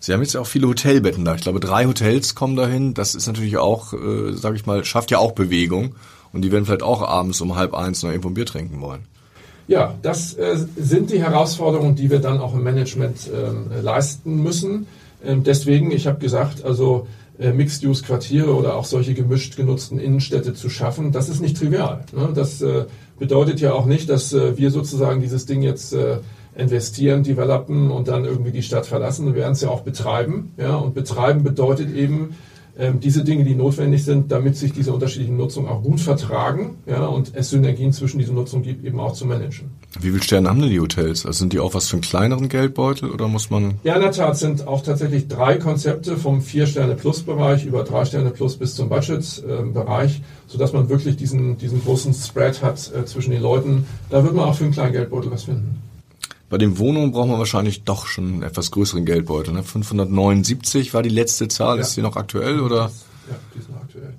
Sie 0.00 0.12
haben 0.12 0.22
jetzt 0.22 0.36
auch 0.36 0.46
viele 0.46 0.66
Hotelbetten 0.66 1.24
da. 1.24 1.36
Ich 1.36 1.42
glaube, 1.42 1.60
drei 1.60 1.86
Hotels 1.86 2.34
kommen 2.34 2.56
dahin. 2.56 2.94
Das 2.94 3.14
ist 3.14 3.28
natürlich 3.28 3.56
auch, 3.56 3.92
äh, 3.92 4.32
sage 4.32 4.56
ich 4.56 4.66
mal, 4.66 4.84
schafft 4.84 5.12
ja 5.12 5.18
auch 5.18 5.32
Bewegung. 5.32 5.94
Und 6.32 6.42
die 6.42 6.50
werden 6.50 6.66
vielleicht 6.66 6.82
auch 6.82 7.02
abends 7.02 7.40
um 7.40 7.54
halb 7.54 7.74
eins 7.74 8.02
noch 8.02 8.10
irgendwo 8.10 8.28
ein 8.28 8.34
Bier 8.34 8.46
trinken 8.46 8.80
wollen. 8.80 9.06
Ja, 9.68 9.94
das 10.02 10.34
äh, 10.34 10.56
sind 10.76 11.10
die 11.10 11.22
Herausforderungen, 11.22 11.94
die 11.94 12.10
wir 12.10 12.18
dann 12.18 12.40
auch 12.40 12.54
im 12.54 12.64
Management 12.64 13.30
ähm, 13.32 13.70
leisten 13.82 14.42
müssen. 14.42 14.86
Ähm, 15.24 15.42
deswegen, 15.42 15.90
ich 15.90 16.06
habe 16.06 16.18
gesagt, 16.18 16.64
also 16.64 17.06
äh, 17.38 17.52
Mixed-Use-Quartiere 17.52 18.54
oder 18.54 18.74
auch 18.74 18.84
solche 18.84 19.14
gemischt 19.14 19.56
genutzten 19.56 19.98
Innenstädte 19.98 20.54
zu 20.54 20.68
schaffen, 20.70 21.12
das 21.12 21.28
ist 21.28 21.40
nicht 21.40 21.56
trivial. 21.56 22.04
Ne? 22.12 22.30
Das 22.34 22.60
äh, 22.62 22.86
bedeutet 23.18 23.60
ja 23.60 23.72
auch 23.72 23.86
nicht, 23.86 24.08
dass 24.08 24.32
äh, 24.32 24.56
wir 24.56 24.70
sozusagen 24.70 25.20
dieses 25.20 25.46
Ding 25.46 25.62
jetzt 25.62 25.94
investieren, 26.56 27.22
developen 27.22 27.90
und 27.92 28.08
dann 28.08 28.24
irgendwie 28.24 28.50
die 28.50 28.62
Stadt 28.62 28.86
verlassen. 28.86 29.26
Wir 29.26 29.34
werden 29.34 29.52
es 29.52 29.60
ja 29.60 29.68
auch 29.68 29.82
betreiben. 29.82 30.52
Ja? 30.56 30.74
Und 30.76 30.94
betreiben 30.94 31.44
bedeutet 31.44 31.94
eben, 31.94 32.34
ähm, 32.78 33.00
diese 33.00 33.24
Dinge, 33.24 33.44
die 33.44 33.54
notwendig 33.54 34.04
sind, 34.04 34.30
damit 34.30 34.56
sich 34.56 34.72
diese 34.72 34.92
unterschiedlichen 34.92 35.36
Nutzungen 35.36 35.68
auch 35.68 35.82
gut 35.82 36.00
vertragen 36.00 36.76
ja, 36.86 37.06
und 37.06 37.32
es 37.34 37.50
Synergien 37.50 37.92
zwischen 37.92 38.18
diesen 38.18 38.36
Nutzungen 38.36 38.62
gibt, 38.62 38.84
eben 38.84 39.00
auch 39.00 39.12
zu 39.12 39.26
managen. 39.26 39.70
Wie 40.00 40.10
viele 40.10 40.22
Sterne 40.22 40.48
haben 40.48 40.60
denn 40.60 40.70
die 40.70 40.80
Hotels? 40.80 41.26
Also 41.26 41.40
sind 41.40 41.52
die 41.52 41.58
auch 41.58 41.74
was 41.74 41.88
für 41.88 41.94
einen 41.94 42.02
kleineren 42.02 42.48
Geldbeutel 42.48 43.10
oder 43.10 43.26
muss 43.26 43.50
man... 43.50 43.74
Ja, 43.82 43.94
in 43.96 44.02
der 44.02 44.12
Tat 44.12 44.38
sind 44.38 44.66
auch 44.68 44.82
tatsächlich 44.82 45.26
drei 45.26 45.56
Konzepte 45.56 46.16
vom 46.16 46.40
Vier-Sterne-Plus-Bereich 46.40 47.66
über 47.66 47.82
drei 47.82 48.04
Sterne 48.04 48.30
Plus 48.30 48.56
bis 48.56 48.76
zum 48.76 48.88
Budget-Bereich, 48.88 50.22
sodass 50.46 50.72
man 50.72 50.88
wirklich 50.88 51.16
diesen, 51.16 51.58
diesen 51.58 51.82
großen 51.82 52.14
Spread 52.14 52.62
hat 52.62 52.92
äh, 52.94 53.04
zwischen 53.06 53.32
den 53.32 53.42
Leuten. 53.42 53.86
Da 54.08 54.22
wird 54.22 54.34
man 54.34 54.44
auch 54.44 54.54
für 54.54 54.64
einen 54.64 54.72
kleinen 54.72 54.92
Geldbeutel 54.92 55.30
was 55.32 55.44
finden. 55.44 55.82
Bei 56.50 56.56
den 56.56 56.78
Wohnungen 56.78 57.12
braucht 57.12 57.28
man 57.28 57.38
wahrscheinlich 57.38 57.84
doch 57.84 58.06
schon 58.06 58.26
einen 58.26 58.42
etwas 58.42 58.70
größeren 58.70 59.04
Geldbeutel. 59.04 59.52
Ne? 59.52 59.62
579 59.62 60.94
war 60.94 61.02
die 61.02 61.10
letzte 61.10 61.48
Zahl. 61.48 61.76
Ja. 61.76 61.82
Ist 61.82 61.96
die 61.96 62.02
noch 62.02 62.16
aktuell 62.16 62.60
oder? 62.60 62.90
Ja, 63.28 63.36
die 63.54 63.60
sind 63.60 63.76
aktuell. 63.76 64.14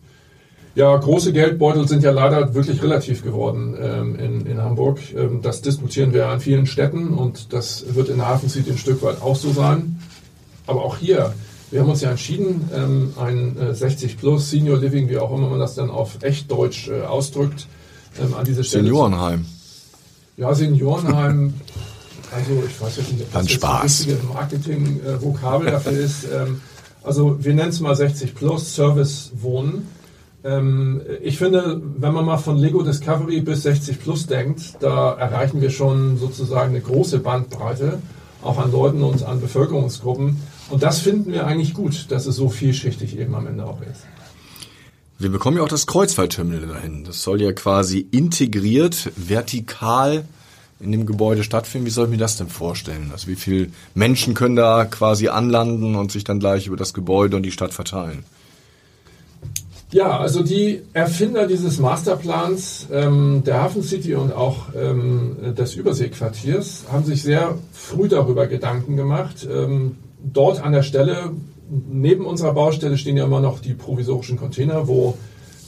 Ja, 0.76 0.96
große 0.96 1.34
Geldbeutel 1.34 1.88
sind 1.88 2.04
ja 2.04 2.12
leider 2.12 2.54
wirklich 2.54 2.82
relativ 2.84 3.24
geworden 3.24 3.76
ähm, 3.82 4.16
in, 4.16 4.46
in 4.46 4.62
Hamburg. 4.62 5.00
Ähm, 5.16 5.42
das 5.42 5.62
diskutieren 5.62 6.14
wir 6.14 6.28
an 6.28 6.40
vielen 6.40 6.68
Städten 6.68 7.10
und 7.10 7.52
das 7.52 7.96
wird 7.96 8.10
in 8.10 8.26
Hafen 8.26 8.50
City 8.50 8.72
ein 8.72 8.78
Stück 8.78 9.02
weit 9.02 9.22
auch 9.22 9.36
so 9.36 9.52
sein. 9.52 10.00
Aber 10.68 10.86
auch 10.86 10.98
hier, 10.98 11.34
wir 11.72 11.82
haben 11.82 11.90
uns 11.90 12.02
ja 12.02 12.12
entschieden, 12.12 12.70
ähm, 12.74 13.14
ein 13.20 13.58
äh, 13.58 13.74
60 13.74 14.20
plus 14.20 14.52
Senior 14.52 14.78
Living, 14.78 15.10
wie 15.10 15.18
auch 15.18 15.36
immer 15.36 15.50
man 15.50 15.60
das 15.60 15.74
dann 15.74 15.90
auf 15.90 16.22
echt 16.22 16.52
Deutsch 16.52 16.88
äh, 16.90 17.02
ausdrückt, 17.02 17.68
ähm, 18.22 18.36
an 18.36 18.46
diese 18.46 18.64
Stelle. 18.64 18.84
Seniorenheim. 18.84 19.46
Ja, 20.38 20.54
Seniorenheim. 20.54 21.56
Also 22.32 22.64
ich 22.68 22.80
weiß 22.80 22.98
jetzt 22.98 23.12
nicht, 23.12 23.24
ob 23.24 23.32
das 23.34 23.44
jetzt 23.44 23.54
Spaß. 23.54 24.00
richtige 24.08 24.28
Marketing-Vokabel 24.34 25.72
dafür 25.72 25.94
ist. 25.94 26.26
Ähm, 26.26 26.62
also 27.04 27.44
wir 27.44 27.54
nennen 27.54 27.70
es 27.70 27.80
mal 27.80 27.96
60 27.96 28.36
plus 28.36 28.76
Service 28.76 29.32
Wohnen. 29.34 29.88
Ähm, 30.44 31.02
ich 31.22 31.38
finde, 31.38 31.82
wenn 31.98 32.14
man 32.14 32.26
mal 32.26 32.38
von 32.38 32.58
Lego 32.58 32.84
Discovery 32.84 33.42
bis 33.42 33.64
60 33.64 34.00
plus 34.00 34.28
denkt, 34.28 34.76
da 34.80 35.14
erreichen 35.14 35.62
wir 35.62 35.70
schon 35.70 36.18
sozusagen 36.18 36.70
eine 36.70 36.82
große 36.82 37.20
Bandbreite, 37.20 38.00
auch 38.42 38.58
an 38.58 38.72
Leuten 38.72 39.04
und 39.04 39.24
an 39.24 39.42
Bevölkerungsgruppen. 39.42 40.38
Und 40.70 40.84
das 40.84 41.00
finden 41.00 41.34
wir 41.34 41.48
eigentlich 41.48 41.74
gut, 41.74 42.12
dass 42.12 42.26
es 42.26 42.36
so 42.36 42.50
vielschichtig 42.50 43.18
eben 43.18 43.36
am 43.36 43.48
Ende 43.48 43.66
auch 43.66 43.82
ist. 43.82 44.06
Wir 45.18 45.30
bekommen 45.30 45.58
ja 45.58 45.64
auch 45.64 45.68
das 45.70 45.86
Kreuzfahrtterminal 45.86 46.68
dahin. 46.68 47.04
Das 47.04 47.22
soll 47.22 47.42
ja 47.42 47.52
quasi 47.52 48.08
integriert, 48.12 49.12
vertikal 49.18 50.24
in 50.80 50.92
dem 50.92 51.06
Gebäude 51.06 51.44
stattfinden. 51.44 51.86
Wie 51.86 51.92
soll 51.92 52.06
ich 52.06 52.12
mir 52.12 52.18
das 52.18 52.38
denn 52.38 52.48
vorstellen? 52.48 53.10
Also 53.12 53.28
wie 53.28 53.36
viele 53.36 53.68
Menschen 53.96 54.34
können 54.34 54.56
da 54.56 54.86
quasi 54.86 55.28
anlanden 55.28 55.96
und 55.96 56.12
sich 56.12 56.24
dann 56.24 56.40
gleich 56.40 56.68
über 56.68 56.78
das 56.78 56.94
Gebäude 56.94 57.36
und 57.36 57.44
die 57.44 57.52
Stadt 57.52 57.74
verteilen? 57.74 58.24
Ja, 59.92 60.20
also 60.20 60.44
die 60.44 60.84
Erfinder 60.94 61.48
dieses 61.48 61.80
Masterplans 61.80 62.88
ähm, 62.92 63.44
der 63.44 63.64
Hafen 63.64 63.82
City 63.82 64.14
und 64.14 64.32
auch 64.32 64.68
ähm, 64.76 65.56
des 65.58 65.74
Überseequartiers 65.74 66.84
haben 66.92 67.06
sich 67.06 67.24
sehr 67.24 67.58
früh 67.74 68.08
darüber 68.08 68.46
Gedanken 68.46 68.98
gemacht. 68.98 69.48
Ähm, 69.52 69.98
dort 70.24 70.62
an 70.62 70.74
der 70.74 70.84
Stelle, 70.84 71.32
neben 71.70 72.26
unserer 72.26 72.54
Baustelle 72.54 73.00
stehen 73.00 73.18
ja 73.18 73.26
immer 73.26 73.40
noch 73.40 73.60
die 73.62 73.74
provisorischen 73.74 74.38
Container, 74.38 74.88
wo 74.88 75.18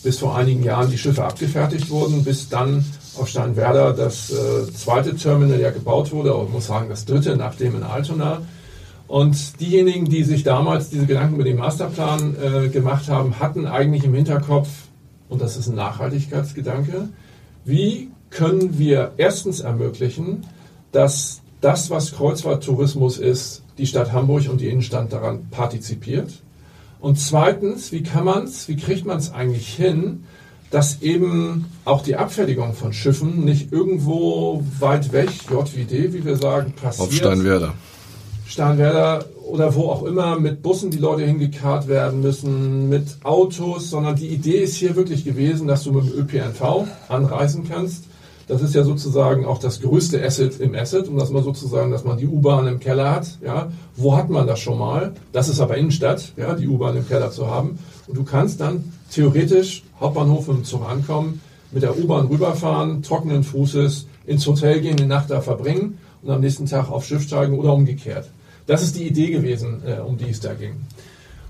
bis 0.04 0.20
vor 0.20 0.36
einigen 0.36 0.64
Jahren 0.64 0.92
die 0.92 1.00
Schiffe 1.00 1.24
abgefertigt 1.24 1.90
wurden, 1.90 2.24
bis 2.24 2.48
dann 2.48 2.86
auf 3.18 3.28
Steinwerder 3.28 3.94
das 3.94 4.32
äh, 4.32 4.72
zweite 4.74 5.16
Terminal 5.16 5.60
ja 5.60 5.72
gebaut 5.72 6.12
wurde, 6.12 6.36
oder 6.36 6.50
muss 6.50 6.68
sagen 6.68 6.90
das 6.90 7.06
dritte 7.06 7.36
nach 7.36 7.56
dem 7.56 7.76
in 7.76 7.84
Altona. 7.84 8.42
Und 9.08 9.60
diejenigen, 9.60 10.06
die 10.06 10.24
sich 10.24 10.44
damals 10.44 10.90
diese 10.90 11.06
Gedanken 11.06 11.36
über 11.36 11.44
den 11.44 11.58
Masterplan 11.58 12.36
äh, 12.42 12.70
gemacht 12.70 13.10
haben, 13.10 13.40
hatten 13.40 13.66
eigentlich 13.66 14.06
im 14.06 14.14
Hinterkopf, 14.14 14.70
und 15.28 15.42
das 15.42 15.58
ist 15.58 15.68
ein 15.68 15.76
Nachhaltigkeitsgedanke, 15.76 17.10
wie 17.66 18.10
können 18.30 18.80
wir 18.80 19.12
erstens 19.18 19.60
ermöglichen, 19.60 20.46
dass 20.92 21.42
das, 21.60 21.90
was 21.90 22.14
Kreuzfahrttourismus 22.14 23.18
ist, 23.18 23.64
die 23.78 23.86
Stadt 23.86 24.12
Hamburg 24.14 24.50
und 24.50 24.62
die 24.62 24.70
Innenstadt 24.70 25.12
daran 25.12 25.50
partizipiert. 25.50 26.32
Und 27.00 27.20
zweitens, 27.20 27.92
wie 27.92 28.04
kann 28.04 28.26
man 28.26 28.46
es, 28.46 28.68
wie 28.68 28.78
kriegt 28.78 29.06
man 29.06 29.18
es 29.18 29.32
eigentlich 29.32 29.68
hin, 29.68 30.24
dass 30.72 31.02
eben 31.02 31.66
auch 31.86 32.02
die 32.02 32.16
Abfertigung 32.16 32.74
von 32.74 32.94
Schiffen 32.94 33.44
nicht 33.46 33.72
irgendwo 33.72 34.64
weit 34.80 35.12
weg, 35.12 35.30
JWD, 35.50 36.14
wie 36.14 36.26
wir 36.26 36.38
sagen, 36.38 36.74
passiert. 36.74 37.08
Auf 37.08 37.14
Steinwerder. 37.14 37.74
Starnwerder 38.48 39.26
oder 39.50 39.76
wo 39.76 39.90
auch 39.90 40.04
immer 40.04 40.40
mit 40.40 40.62
Bussen 40.62 40.92
die 40.92 40.98
Leute 40.98 41.24
hingekarrt 41.24 41.88
werden 41.88 42.22
müssen, 42.22 42.90
mit 42.90 43.18
Autos, 43.24 43.90
sondern 43.90 44.16
die 44.16 44.28
Idee 44.28 44.58
ist 44.58 44.76
hier 44.76 44.96
wirklich 44.96 45.24
gewesen, 45.24 45.68
dass 45.68 45.84
du 45.84 45.92
mit 45.94 46.06
dem 46.06 46.20
ÖPNV 46.20 46.86
anreisen 47.08 47.66
kannst. 47.70 48.06
Das 48.48 48.62
ist 48.62 48.76
ja 48.76 48.84
sozusagen 48.84 49.46
auch 49.46 49.60
das 49.60 49.80
größte 49.80 50.22
Asset 50.22 50.60
im 50.60 50.76
Asset, 50.76 51.08
um 51.08 51.18
das 51.18 51.30
mal 51.30 51.44
sozusagen, 51.44 51.92
dass 51.92 52.04
man 52.04 52.18
die 52.18 52.28
U-Bahn 52.28 52.68
im 52.68 52.82
Keller 52.82 53.10
hat. 53.10 53.38
Ja, 53.42 53.72
wo 53.96 54.18
hat 54.18 54.30
man 54.30 54.46
das 54.46 54.60
schon 54.60 54.78
mal? 54.78 55.14
Das 55.32 55.48
ist 55.48 55.62
aber 55.62 55.78
Innenstadt, 55.78 56.34
ja, 56.36 56.54
die 56.54 56.68
U-Bahn 56.68 56.98
im 56.98 57.08
Keller 57.08 57.32
zu 57.32 57.48
haben. 57.48 57.80
Und 58.12 58.18
du 58.18 58.24
kannst 58.26 58.60
dann 58.60 58.92
theoretisch 59.10 59.84
Hauptbahnhof 59.98 60.50
im 60.50 60.66
Zug 60.66 60.86
ankommen, 60.86 61.40
mit 61.72 61.82
der 61.82 61.98
U-Bahn 61.98 62.28
rüberfahren, 62.28 63.02
trockenen 63.04 63.46
Fußes, 63.46 64.06
ins 64.26 64.46
Hotel 64.46 64.82
gehen, 64.82 64.98
die 64.98 65.06
Nacht 65.06 65.32
da 65.32 65.40
verbringen 65.40 65.98
und 66.22 66.30
am 66.30 66.42
nächsten 66.42 66.66
Tag 66.66 66.92
auf 66.92 67.06
Schiff 67.06 67.24
steigen 67.24 67.58
oder 67.58 67.72
umgekehrt. 67.72 68.30
Das 68.68 68.84
ist 68.84 68.98
die 68.98 69.08
Idee 69.08 69.30
gewesen, 69.30 69.82
äh, 69.86 70.02
um 70.02 70.18
die 70.18 70.30
es 70.30 70.42
da 70.42 70.54
ging. 70.56 70.74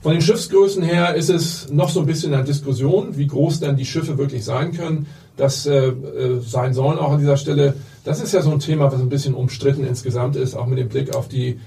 Von 0.04 0.12
den 0.12 0.22
Schiffsgrößen 0.22 0.84
her 0.84 1.16
ist 1.16 1.32
es 1.32 1.72
noch 1.72 1.90
so 1.90 2.02
ein 2.02 2.06
bisschen 2.06 2.32
eine 2.32 2.44
Diskussion, 2.44 3.18
wie 3.18 3.26
groß 3.26 3.60
denn 3.60 3.76
die 3.76 3.86
Schiffe 3.86 4.20
wirklich 4.20 4.46
sein 4.46 4.72
können. 4.72 5.08
Das 5.38 5.66
äh, 5.66 5.88
äh, 5.88 6.42
sein 6.42 6.76
sollen 6.76 7.00
auch 7.00 7.14
an 7.14 7.20
dieser 7.20 7.38
Stelle. 7.38 7.74
Das 8.04 8.22
ist 8.22 8.34
ja 8.34 8.44
so 8.44 8.52
ein 8.52 8.60
Thema, 8.60 8.92
was 8.92 9.02
ein 9.02 9.10
bisschen 9.10 9.34
umstritten 9.34 9.84
insgesamt 9.84 10.36
ist, 10.36 10.54
auch 10.54 10.68
mit 10.68 10.78
dem 10.78 10.90
Blick 10.90 11.16
auf 11.16 11.28
die 11.28 11.60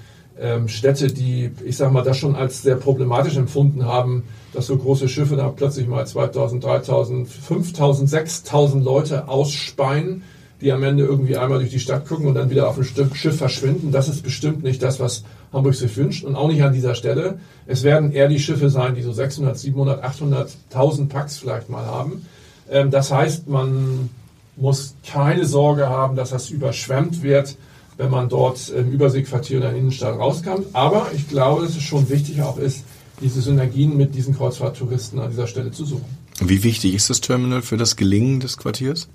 Städte, 0.66 1.08
die, 1.08 1.50
ich 1.64 1.76
sag 1.76 1.92
mal, 1.92 2.02
das 2.02 2.16
schon 2.16 2.34
als 2.34 2.62
sehr 2.62 2.76
problematisch 2.76 3.36
empfunden 3.36 3.84
haben, 3.84 4.24
dass 4.52 4.66
so 4.66 4.76
große 4.76 5.08
Schiffe 5.08 5.36
da 5.36 5.48
plötzlich 5.48 5.86
mal 5.86 6.06
2000, 6.06 6.62
3000, 6.62 7.28
5000, 7.28 8.10
6000 8.10 8.84
Leute 8.84 9.28
ausspeien 9.28 10.22
die 10.64 10.72
am 10.72 10.82
Ende 10.82 11.04
irgendwie 11.04 11.36
einmal 11.36 11.58
durch 11.58 11.70
die 11.70 11.78
Stadt 11.78 12.06
gucken 12.08 12.26
und 12.26 12.34
dann 12.34 12.48
wieder 12.48 12.68
auf 12.68 12.78
ein 12.78 12.84
Schiff 12.84 13.36
verschwinden. 13.36 13.92
Das 13.92 14.08
ist 14.08 14.22
bestimmt 14.22 14.62
nicht 14.62 14.82
das, 14.82 14.98
was 14.98 15.24
Hamburg 15.52 15.74
sich 15.74 15.94
wünscht 15.96 16.24
und 16.24 16.36
auch 16.36 16.48
nicht 16.48 16.62
an 16.62 16.72
dieser 16.72 16.94
Stelle. 16.94 17.38
Es 17.66 17.82
werden 17.82 18.12
eher 18.12 18.28
die 18.28 18.38
Schiffe 18.38 18.70
sein, 18.70 18.94
die 18.94 19.02
so 19.02 19.12
600, 19.12 19.58
700, 19.58 20.02
800, 20.02 20.56
1000 20.70 21.08
Packs 21.10 21.36
vielleicht 21.36 21.68
mal 21.68 21.84
haben. 21.84 22.26
Ähm, 22.70 22.90
das 22.90 23.12
heißt, 23.12 23.46
man 23.46 24.08
muss 24.56 24.94
keine 25.06 25.44
Sorge 25.44 25.88
haben, 25.88 26.16
dass 26.16 26.30
das 26.30 26.48
überschwemmt 26.48 27.22
wird, 27.22 27.56
wenn 27.96 28.10
man 28.10 28.28
dort 28.28 28.68
im 28.70 28.90
Überseequartier 28.90 29.56
in 29.56 29.62
der 29.62 29.74
Innenstadt 29.74 30.18
rauskommt. 30.18 30.66
Aber 30.72 31.08
ich 31.14 31.28
glaube, 31.28 31.62
dass 31.62 31.76
es 31.76 31.82
schon 31.82 32.08
wichtig 32.08 32.42
auch 32.42 32.58
ist, 32.58 32.84
diese 33.20 33.40
Synergien 33.40 33.96
mit 33.96 34.14
diesen 34.14 34.36
Kreuzfahrttouristen 34.36 35.18
an 35.20 35.30
dieser 35.30 35.46
Stelle 35.46 35.70
zu 35.70 35.84
suchen. 35.84 36.04
Wie 36.40 36.64
wichtig 36.64 36.94
ist 36.94 37.10
das 37.10 37.20
Terminal 37.20 37.62
für 37.62 37.76
das 37.76 37.96
Gelingen 37.96 38.40
des 38.40 38.56
Quartiers? 38.56 39.08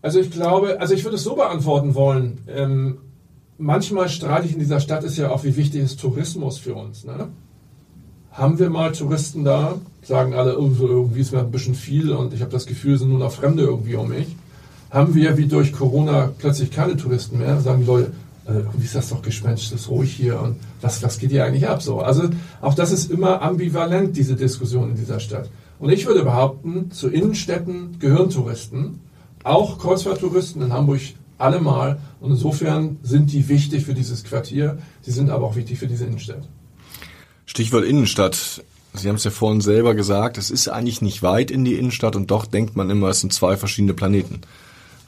Also 0.00 0.20
ich 0.20 0.30
glaube, 0.30 0.80
also 0.80 0.94
ich 0.94 1.04
würde 1.04 1.16
es 1.16 1.24
so 1.24 1.34
beantworten 1.34 1.94
wollen. 1.94 2.38
Ähm, 2.46 2.98
manchmal 3.58 4.08
streitig 4.08 4.52
in 4.52 4.60
dieser 4.60 4.78
Stadt 4.78 5.02
ist 5.02 5.16
ja 5.16 5.30
auch, 5.30 5.42
wie 5.42 5.56
wichtig 5.56 5.82
ist 5.82 6.00
Tourismus 6.00 6.58
für 6.58 6.74
uns. 6.74 7.04
Ne? 7.04 7.28
Haben 8.30 8.60
wir 8.60 8.70
mal 8.70 8.92
Touristen 8.92 9.44
da? 9.44 9.80
Sagen 10.02 10.34
alle, 10.34 10.58
oh, 10.58 10.70
irgendwie 10.78 11.20
ist 11.20 11.32
mir 11.32 11.40
ein 11.40 11.50
bisschen 11.50 11.74
viel 11.74 12.12
und 12.12 12.32
ich 12.32 12.40
habe 12.40 12.52
das 12.52 12.66
Gefühl, 12.66 12.94
es 12.94 13.00
sind 13.00 13.10
nur 13.10 13.18
noch 13.18 13.32
Fremde 13.32 13.64
irgendwie 13.64 13.96
um 13.96 14.08
mich. 14.08 14.28
Haben 14.90 15.14
wir 15.14 15.36
wie 15.36 15.46
durch 15.46 15.72
Corona 15.72 16.30
plötzlich 16.38 16.70
keine 16.70 16.96
Touristen 16.96 17.38
mehr? 17.38 17.60
Sagen 17.60 17.80
die 17.80 17.86
Leute, 17.86 18.12
äh, 18.46 18.52
irgendwie 18.52 18.84
ist 18.84 18.94
das 18.94 19.10
doch 19.10 19.22
gespenst, 19.22 19.72
ist 19.72 19.88
ruhig 19.88 20.12
hier 20.12 20.40
und 20.40 20.56
was, 20.80 21.02
was 21.02 21.18
geht 21.18 21.30
hier 21.30 21.44
eigentlich 21.44 21.68
ab? 21.68 21.82
So, 21.82 22.00
also 22.00 22.30
auch 22.60 22.74
das 22.74 22.92
ist 22.92 23.10
immer 23.10 23.42
ambivalent, 23.42 24.16
diese 24.16 24.36
Diskussion 24.36 24.90
in 24.90 24.96
dieser 24.96 25.20
Stadt. 25.20 25.50
Und 25.78 25.90
ich 25.90 26.06
würde 26.06 26.24
behaupten, 26.24 26.90
zu 26.90 27.08
Innenstädten 27.08 27.98
gehören 27.98 28.30
Touristen 28.30 29.00
auch 29.44 29.78
Kreuzfahrttouristen 29.78 30.62
in 30.62 30.72
Hamburg 30.72 31.00
allemal. 31.38 32.00
Und 32.20 32.32
insofern 32.32 32.98
sind 33.02 33.32
die 33.32 33.48
wichtig 33.48 33.84
für 33.84 33.94
dieses 33.94 34.24
Quartier. 34.24 34.78
Sie 35.02 35.12
sind 35.12 35.30
aber 35.30 35.46
auch 35.46 35.56
wichtig 35.56 35.78
für 35.78 35.86
diese 35.86 36.04
Innenstadt. 36.04 36.48
Stichwort 37.46 37.84
Innenstadt. 37.84 38.62
Sie 38.94 39.08
haben 39.08 39.16
es 39.16 39.24
ja 39.24 39.30
vorhin 39.30 39.60
selber 39.60 39.94
gesagt, 39.94 40.38
es 40.38 40.50
ist 40.50 40.68
eigentlich 40.68 41.02
nicht 41.02 41.22
weit 41.22 41.50
in 41.50 41.64
die 41.64 41.74
Innenstadt 41.74 42.16
und 42.16 42.30
doch 42.30 42.46
denkt 42.46 42.74
man 42.74 42.90
immer, 42.90 43.08
es 43.08 43.20
sind 43.20 43.32
zwei 43.32 43.56
verschiedene 43.56 43.94
Planeten. 43.94 44.40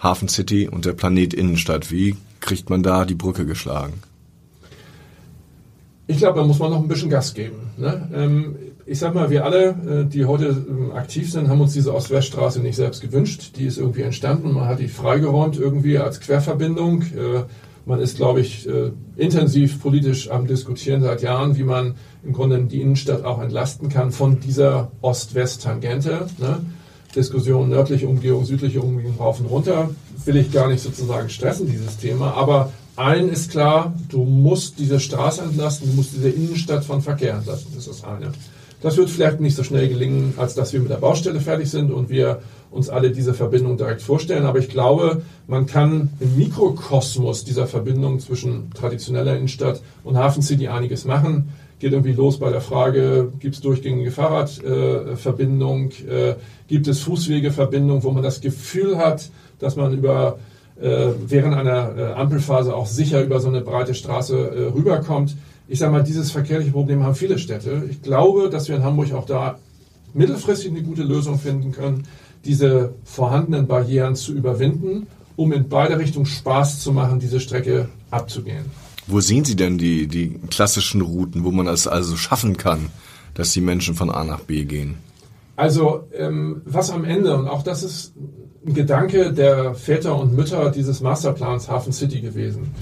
Hafen 0.02 0.28
City 0.28 0.68
und 0.68 0.84
der 0.84 0.92
Planet 0.92 1.34
Innenstadt. 1.34 1.90
Wie 1.90 2.16
kriegt 2.40 2.70
man 2.70 2.82
da 2.82 3.04
die 3.04 3.14
Brücke 3.14 3.44
geschlagen? 3.46 3.94
Ich 6.06 6.18
glaube, 6.18 6.40
da 6.40 6.46
muss 6.46 6.58
man 6.58 6.70
noch 6.70 6.80
ein 6.82 6.88
bisschen 6.88 7.10
Gas 7.10 7.34
geben. 7.34 7.70
Ne? 7.76 8.08
Ähm, 8.12 8.56
ich 8.84 8.98
sag 8.98 9.14
mal, 9.14 9.30
wir 9.30 9.44
alle, 9.44 9.68
äh, 9.68 10.04
die 10.04 10.24
heute 10.24 10.66
ähm, 10.68 10.90
aktiv 10.90 11.30
sind, 11.30 11.48
haben 11.48 11.60
uns 11.60 11.72
diese 11.72 11.94
Ost-West-Straße 11.94 12.58
nicht 12.60 12.74
selbst 12.74 13.00
gewünscht. 13.00 13.52
Die 13.56 13.66
ist 13.66 13.78
irgendwie 13.78 14.02
entstanden. 14.02 14.52
Man 14.52 14.66
hat 14.66 14.80
die 14.80 14.88
freigeräumt 14.88 15.56
irgendwie 15.56 15.98
als 15.98 16.18
Querverbindung. 16.18 17.02
Äh, 17.02 17.44
man 17.86 18.00
ist, 18.00 18.16
glaube 18.16 18.40
ich, 18.40 18.68
äh, 18.68 18.90
intensiv 19.16 19.80
politisch 19.80 20.30
am 20.30 20.48
Diskutieren 20.48 21.02
seit 21.02 21.22
Jahren, 21.22 21.56
wie 21.56 21.62
man 21.62 21.94
im 22.24 22.32
Grunde 22.32 22.60
die 22.64 22.80
Innenstadt 22.80 23.24
auch 23.24 23.40
entlasten 23.40 23.88
kann 23.88 24.10
von 24.10 24.40
dieser 24.40 24.90
Ost-West-Tangente. 25.02 26.26
Diskussion 27.14 27.68
nördliche 27.68 28.08
Umgehung, 28.08 28.44
südliche 28.44 28.80
Umgehung 28.80 29.16
rauf 29.18 29.40
und 29.40 29.46
runter. 29.46 29.90
Will 30.24 30.36
ich 30.36 30.52
gar 30.52 30.68
nicht 30.68 30.82
sozusagen 30.82 31.28
stressen, 31.28 31.66
dieses 31.66 31.96
Thema. 31.96 32.34
Aber 32.34 32.72
allen 32.96 33.30
ist 33.30 33.50
klar, 33.50 33.94
du 34.08 34.24
musst 34.24 34.78
diese 34.78 35.00
Straße 35.00 35.42
entlasten, 35.42 35.90
du 35.90 35.96
musst 35.96 36.14
diese 36.14 36.28
Innenstadt 36.28 36.84
von 36.84 37.00
Verkehr 37.00 37.34
entlasten. 37.34 37.72
Das 37.74 37.86
ist 37.86 38.02
das 38.02 38.04
eine. 38.04 38.32
Das 38.82 38.96
wird 38.96 39.10
vielleicht 39.10 39.40
nicht 39.40 39.56
so 39.56 39.62
schnell 39.62 39.88
gelingen, 39.88 40.34
als 40.38 40.54
dass 40.54 40.72
wir 40.72 40.80
mit 40.80 40.90
der 40.90 40.96
Baustelle 40.96 41.40
fertig 41.40 41.70
sind 41.70 41.90
und 41.90 42.08
wir 42.08 42.40
uns 42.70 42.88
alle 42.88 43.10
diese 43.10 43.34
Verbindung 43.34 43.76
direkt 43.76 44.00
vorstellen. 44.00 44.46
Aber 44.46 44.58
ich 44.58 44.70
glaube, 44.70 45.22
man 45.46 45.66
kann 45.66 46.10
im 46.20 46.36
Mikrokosmos 46.36 47.44
dieser 47.44 47.66
Verbindung 47.66 48.20
zwischen 48.20 48.70
traditioneller 48.72 49.36
Innenstadt 49.36 49.82
und 50.02 50.16
Hafen 50.16 50.42
City 50.42 50.68
einiges 50.68 51.04
machen. 51.04 51.50
Geht 51.80 51.92
irgendwie 51.92 52.12
los 52.12 52.38
bei 52.38 52.50
der 52.50 52.60
Frage, 52.60 53.32
gibt 53.40 53.56
es 53.56 53.60
durchgängige 53.60 54.12
Fahrradverbindung, 54.12 55.90
äh, 56.08 56.30
äh, 56.30 56.34
gibt 56.68 56.86
es 56.86 57.00
Fußwegeverbindung, 57.00 58.04
wo 58.04 58.12
man 58.12 58.22
das 58.22 58.40
Gefühl 58.40 58.98
hat, 58.98 59.30
dass 59.58 59.74
man 59.74 59.92
über 59.92 60.38
äh, 60.80 61.08
während 61.26 61.56
einer 61.56 61.96
äh, 61.96 62.12
Ampelphase 62.12 62.76
auch 62.76 62.86
sicher 62.86 63.22
über 63.22 63.40
so 63.40 63.48
eine 63.48 63.60
breite 63.60 63.94
Straße 63.94 64.36
äh, 64.36 64.62
rüberkommt 64.72 65.34
ich 65.70 65.78
sage 65.78 65.92
mal, 65.92 66.02
dieses 66.02 66.32
verkehrliche 66.32 66.72
Problem 66.72 67.04
haben 67.04 67.14
viele 67.14 67.38
Städte. 67.38 67.84
Ich 67.88 68.02
glaube, 68.02 68.50
dass 68.50 68.68
wir 68.68 68.74
in 68.74 68.82
Hamburg 68.82 69.12
auch 69.12 69.24
da 69.24 69.56
mittelfristig 70.12 70.72
eine 70.72 70.82
gute 70.82 71.04
Lösung 71.04 71.38
finden 71.38 71.70
können, 71.70 72.08
diese 72.44 72.92
vorhandenen 73.04 73.68
Barrieren 73.68 74.16
zu 74.16 74.32
überwinden, 74.34 75.06
um 75.36 75.52
in 75.52 75.68
beide 75.68 75.96
Richtungen 75.96 76.26
Spaß 76.26 76.80
zu 76.80 76.90
machen, 76.92 77.20
diese 77.20 77.38
Strecke 77.38 77.88
abzugehen. 78.10 78.64
Wo 79.10 79.20
sehen 79.20 79.44
Sie 79.44 79.56
denn 79.56 79.76
die, 79.76 80.06
die 80.06 80.38
klassischen 80.50 81.00
Routen, 81.00 81.44
wo 81.44 81.50
man 81.50 81.66
es 81.66 81.86
also 81.86 82.16
schaffen 82.16 82.56
kann, 82.56 82.90
dass 83.34 83.52
die 83.52 83.60
Menschen 83.60 83.94
von 83.94 84.10
A 84.10 84.24
nach 84.24 84.40
B 84.40 84.64
gehen? 84.64 84.96
Also 85.56 86.04
ähm, 86.16 86.62
was 86.64 86.90
am 86.90 87.04
Ende, 87.04 87.36
und 87.36 87.48
auch 87.48 87.62
das 87.62 87.82
ist 87.82 88.14
ein 88.66 88.74
Gedanke 88.74 89.32
der 89.32 89.74
Väter 89.74 90.18
und 90.18 90.34
Mütter 90.34 90.70
dieses 90.70 91.00
Masterplans 91.00 91.68
Hafen 91.68 91.92
City 91.92 92.20
gewesen, 92.20 92.74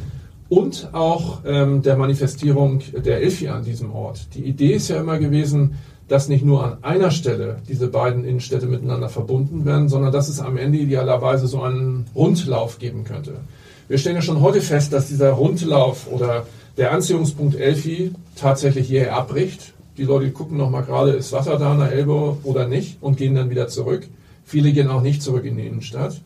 und 0.49 0.91
auch 0.93 1.41
ähm, 1.45 1.83
der 1.83 1.97
Manifestierung 1.97 2.83
der 2.93 3.21
Elfi 3.21 3.49
an 3.49 3.64
diesem 3.64 3.93
Ort. 3.93 4.35
Die 4.35 4.45
Idee 4.45 4.75
ist 4.75 4.88
ja 4.88 5.01
immer 5.01 5.19
gewesen, 5.19 5.77
dass 6.09 6.29
nicht 6.29 6.45
nur 6.45 6.64
an 6.64 6.85
einer 6.85 7.11
Stelle 7.11 7.61
diese 7.69 7.88
beiden 7.88 8.25
Innenstädte 8.25 8.67
miteinander 8.67 9.11
verbunden 9.11 9.67
werden, 9.67 9.88
sondern 9.88 10.11
dass 10.11 10.29
es 10.29 10.41
am 10.41 10.57
Ende 10.57 10.79
idealerweise 10.79 11.47
so 11.47 11.62
einen 11.62 12.07
Rundlauf 12.14 12.79
geben 12.79 13.05
könnte. 13.05 13.41
Wir 13.88 13.96
stellen 13.96 14.16
ja 14.16 14.22
schon 14.22 14.42
heute 14.42 14.61
fest, 14.61 14.92
dass 14.92 15.09
dieser 15.09 15.31
Rundlauf 15.31 16.12
oder 16.12 16.46
der 16.77 16.92
Anziehungspunkt 16.92 17.57
Elfi 17.57 18.12
tatsächlich 18.37 18.87
hierher 18.87 19.16
abbricht. 19.16 19.72
Die 19.96 20.05
Leute 20.05 20.31
gucken 20.31 20.59
noch 20.59 20.68
mal 20.68 20.83
gerade, 20.83 21.12
ist 21.12 21.33
Wasser 21.33 21.59
da 21.59 21.72
an 21.72 21.79
der 21.79 21.92
Elbe 21.92 22.37
oder 22.44 22.68
nicht 22.68 22.98
und 23.01 23.16
gehen 23.16 23.35
dann 23.35 23.48
wieder 23.48 23.66
zurück. 23.68 24.07
Viele 24.44 24.72
gehen 24.72 24.88
auch 24.88 25.01
nicht 25.01 25.22
zurück 25.22 25.46
in 25.46 25.57
die 25.57 25.66
Innenstadt. 25.66 26.20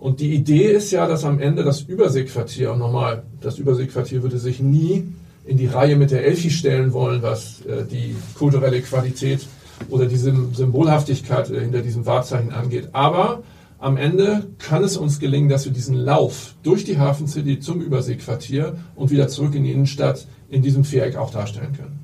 Und 0.00 0.18
die 0.18 0.34
Idee 0.34 0.72
ist 0.72 0.90
ja, 0.90 1.06
dass 1.06 1.24
am 1.24 1.40
Ende 1.40 1.62
das 1.62 1.82
Überseequartier, 1.82 2.72
und 2.72 2.80
nochmal, 2.80 3.22
das 3.40 3.58
Überseequartier 3.58 4.22
würde 4.24 4.38
sich 4.38 4.60
nie 4.60 5.04
in 5.44 5.56
die 5.56 5.66
Reihe 5.66 5.94
mit 5.94 6.10
der 6.10 6.26
Elfi 6.26 6.50
stellen 6.50 6.92
wollen, 6.92 7.22
was 7.22 7.62
äh, 7.62 7.84
die 7.84 8.16
kulturelle 8.34 8.80
Qualität 8.82 9.46
oder 9.88 10.06
die 10.06 10.16
Symbolhaftigkeit 10.16 11.50
äh, 11.50 11.60
hinter 11.60 11.80
diesem 11.80 12.06
Wahrzeichen 12.06 12.52
angeht. 12.52 12.88
Aber 12.92 13.42
am 13.78 13.96
Ende 13.96 14.46
kann 14.58 14.82
es 14.82 14.96
uns 14.96 15.20
gelingen, 15.20 15.48
dass 15.48 15.64
wir 15.64 15.72
diesen 15.72 15.94
Lauf 15.94 16.54
durch 16.62 16.84
die 16.84 16.98
Hafen 16.98 17.28
City 17.28 17.60
zum 17.60 17.80
Überseequartier 17.80 18.76
und 18.96 19.10
wieder 19.10 19.28
zurück 19.28 19.54
in 19.54 19.64
die 19.64 19.72
Innenstadt 19.72 20.26
in 20.48 20.62
diesem 20.62 20.84
Viereck 20.84 21.16
auch 21.16 21.30
darstellen 21.30 21.72
können. 21.74 22.00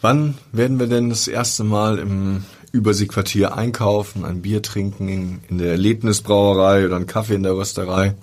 Wann 0.00 0.34
werden 0.52 0.78
wir 0.78 0.88
denn 0.88 1.08
das 1.08 1.28
erste 1.28 1.64
Mal 1.64 1.98
im 1.98 2.44
Überseequartier 2.72 3.56
einkaufen, 3.56 4.24
ein 4.24 4.42
Bier 4.42 4.62
trinken 4.62 5.08
in, 5.08 5.40
in 5.48 5.58
der 5.58 5.70
Erlebnisbrauerei 5.70 6.84
oder 6.86 6.96
einen 6.96 7.06
Kaffee 7.06 7.34
in 7.34 7.42
der 7.42 7.56
Rösterei? 7.56 8.14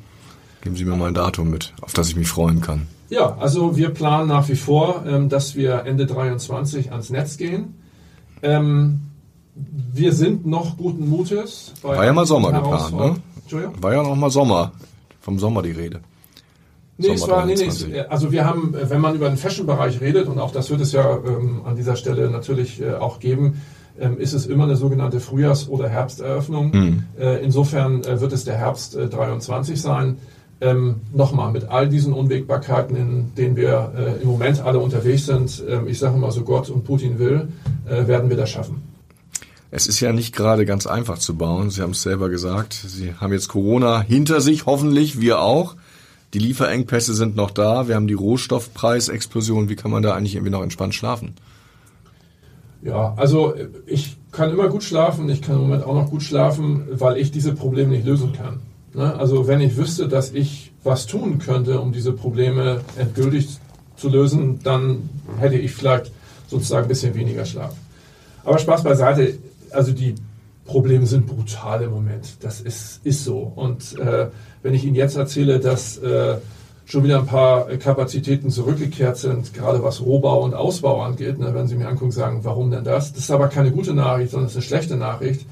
Geben 0.62 0.76
Sie 0.76 0.86
mir 0.86 0.96
mal 0.96 1.08
ein 1.08 1.14
Datum 1.14 1.50
mit, 1.50 1.74
auf 1.82 1.94
das 1.94 2.10
ich 2.10 2.16
mich 2.16 2.28
freuen 2.28 2.62
kann. 2.62 2.88
Ja, 3.10 3.38
also 3.38 3.76
wir 3.76 3.90
planen 3.90 4.28
nach 4.28 4.48
wie 4.50 4.56
vor, 4.56 5.04
ähm, 5.08 5.30
dass 5.30 5.56
wir 5.56 5.84
Ende 5.86 6.06
23 6.06 6.92
ans 6.92 7.10
Netz 7.10 7.38
gehen. 7.38 7.76
Ähm, 8.42 9.02
wir 9.56 10.14
sind 10.14 10.46
noch 10.46 10.78
guten 10.78 11.10
Mutes. 11.10 11.74
War 11.82 12.06
ja 12.06 12.14
mal 12.14 12.26
Sommer 12.26 12.52
geplant, 12.52 12.96
ne? 12.96 13.16
War 13.82 13.94
ja 13.94 14.04
noch 14.04 14.16
mal 14.16 14.30
Sommer. 14.30 14.72
Vom 15.22 15.40
Sommer 15.40 15.62
die 15.62 15.72
Rede. 15.72 16.02
Nee, 16.98 17.10
es 17.10 17.28
war, 17.28 17.46
nee, 17.46 17.56
nee, 17.56 18.00
also 18.02 18.32
wir 18.32 18.46
haben, 18.46 18.74
wenn 18.74 19.02
man 19.02 19.16
über 19.16 19.28
den 19.28 19.38
Fashion-Bereich 19.38 20.00
redet, 20.00 20.28
und 20.28 20.40
auch 20.40 20.52
das 20.52 20.70
wird 20.70 20.82
es 20.82 20.92
ja 20.92 21.18
ähm, 21.18 21.62
an 21.66 21.76
dieser 21.76 21.96
Stelle 21.96 22.30
natürlich 22.30 22.82
äh, 22.82 22.94
auch 22.94 23.20
geben, 23.20 23.62
ähm, 24.00 24.20
ist 24.20 24.34
es 24.34 24.46
immer 24.46 24.66
eine 24.66 24.76
sogenannte 24.76 25.20
Frühjahrs- 25.20 25.70
oder 25.70 25.90
Herbsteröffnung. 25.90 26.72
Mhm. 26.72 27.04
Äh, 27.20 27.44
insofern 27.44 28.04
äh, 28.04 28.22
wird 28.22 28.32
es 28.34 28.44
der 28.44 28.58
Herbst 28.58 28.96
äh, 28.96 29.08
23 29.08 29.82
sein 29.82 30.18
ähm, 30.62 31.02
nochmal 31.14 31.52
mit 31.52 31.70
all 31.70 31.90
diesen 31.90 32.14
Unwägbarkeiten, 32.14 32.96
in 32.96 33.36
denen 33.36 33.56
wir 33.56 33.92
äh, 33.98 34.22
im 34.22 34.28
Moment 34.30 34.62
alle 34.62 34.80
unterwegs 34.80 35.26
sind, 35.26 35.64
äh, 35.68 35.82
ich 35.88 36.00
sage 36.00 36.18
mal 36.18 36.32
so 36.32 36.44
Gott 36.44 36.70
und 36.70 36.84
Putin 36.84 37.20
will, 37.20 37.50
äh, 37.88 38.08
werden 38.08 38.30
wir 38.30 38.38
das 38.38 38.50
schaffen. 38.50 38.93
Es 39.76 39.88
ist 39.88 40.00
ja 40.02 40.14
nicht 40.14 40.36
gerade 40.36 40.68
ganz 40.68 40.86
einfach 40.86 41.18
zu 41.18 41.36
bauen. 41.36 41.72
Sie 41.72 41.82
haben 41.82 41.94
es 41.94 42.04
selber 42.04 42.30
gesagt. 42.30 42.74
Sie 42.74 43.16
haben 43.16 43.34
jetzt 43.34 43.48
Corona 43.48 44.02
hinter 44.02 44.40
sich, 44.40 44.68
hoffentlich, 44.68 45.20
wir 45.20 45.42
auch. 45.42 45.76
Die 46.36 46.38
Lieferengpässe 46.38 47.16
sind 47.16 47.36
noch 47.36 47.50
da. 47.50 47.88
Wir 47.88 47.96
haben 47.96 48.06
die 48.06 48.14
Rohstoffpreisexplosion. 48.14 49.70
Wie 49.70 49.76
kann 49.76 49.90
man 49.90 50.04
da 50.04 50.14
eigentlich 50.14 50.36
irgendwie 50.36 50.52
noch 50.52 50.62
entspannt 50.62 50.94
schlafen? 50.94 51.34
Ja, 52.84 53.16
also 53.18 53.56
ich 53.88 54.16
kann 54.32 54.52
immer 54.52 54.70
gut 54.70 54.84
schlafen. 54.84 55.28
Ich 55.30 55.42
kann 55.42 55.56
im 55.56 55.62
Moment 55.64 55.84
auch 55.86 55.96
noch 55.96 56.12
gut 56.12 56.22
schlafen, 56.22 56.84
weil 56.92 57.18
ich 57.18 57.32
diese 57.32 57.54
Probleme 57.54 57.94
nicht 57.94 58.06
lösen 58.06 58.32
kann. 58.32 58.60
Ne? 58.94 59.16
Also 59.16 59.48
wenn 59.48 59.60
ich 59.60 59.76
wüsste, 59.76 60.08
dass 60.08 60.34
ich 60.34 60.72
was 60.84 61.08
tun 61.08 61.40
könnte, 61.40 61.80
um 61.80 61.94
diese 61.94 62.12
Probleme 62.12 62.82
endgültig 62.96 63.48
zu 63.96 64.10
lösen, 64.10 64.60
dann 64.64 65.10
hätte 65.40 65.56
ich 65.56 65.72
vielleicht 65.72 66.12
sozusagen 66.48 66.84
ein 66.84 66.90
bisschen 66.90 67.16
weniger 67.16 67.44
Schlaf. 67.44 67.74
Aber 68.46 68.60
Spaß 68.60 68.84
beiseite, 68.84 69.40
also 69.74 69.92
die 69.92 70.16
Probleme 70.66 71.06
sind 71.06 71.28
brutal 71.28 71.82
im 71.84 71.92
Moment. 71.92 72.38
Das 72.42 72.62
ist, 72.62 73.02
ist 73.06 73.24
so. 73.24 73.52
Und 73.56 74.00
äh, 74.00 74.28
wenn 74.62 74.74
ich 74.74 74.86
Ihnen 74.86 74.96
jetzt 74.96 75.18
erzähle, 75.18 75.60
dass 75.60 75.98
äh, 75.98 76.38
schon 76.86 77.04
wieder 77.04 77.20
ein 77.20 77.26
paar 77.26 77.66
Kapazitäten 77.78 78.50
zurückgekehrt 78.50 79.18
sind, 79.18 79.54
gerade 79.54 79.84
was 79.84 80.02
Rohbau 80.02 80.42
und 80.44 80.54
Ausbau 80.54 81.02
angeht, 81.02 81.40
ne, 81.40 81.54
wenn 81.54 81.68
Sie 81.68 81.76
mir 81.76 81.88
angucken, 81.88 82.12
sagen, 82.12 82.40
warum 82.44 82.72
denn 82.72 82.84
das? 82.84 83.12
Das 83.12 83.24
ist 83.24 83.32
aber 83.32 83.50
keine 83.50 83.72
gute 83.72 83.94
Nachricht, 83.94 84.32
sondern 84.32 84.48
es 84.48 84.54
ist 84.54 84.58
eine 84.58 84.66
schlechte 84.66 84.96
Nachricht 84.96 85.46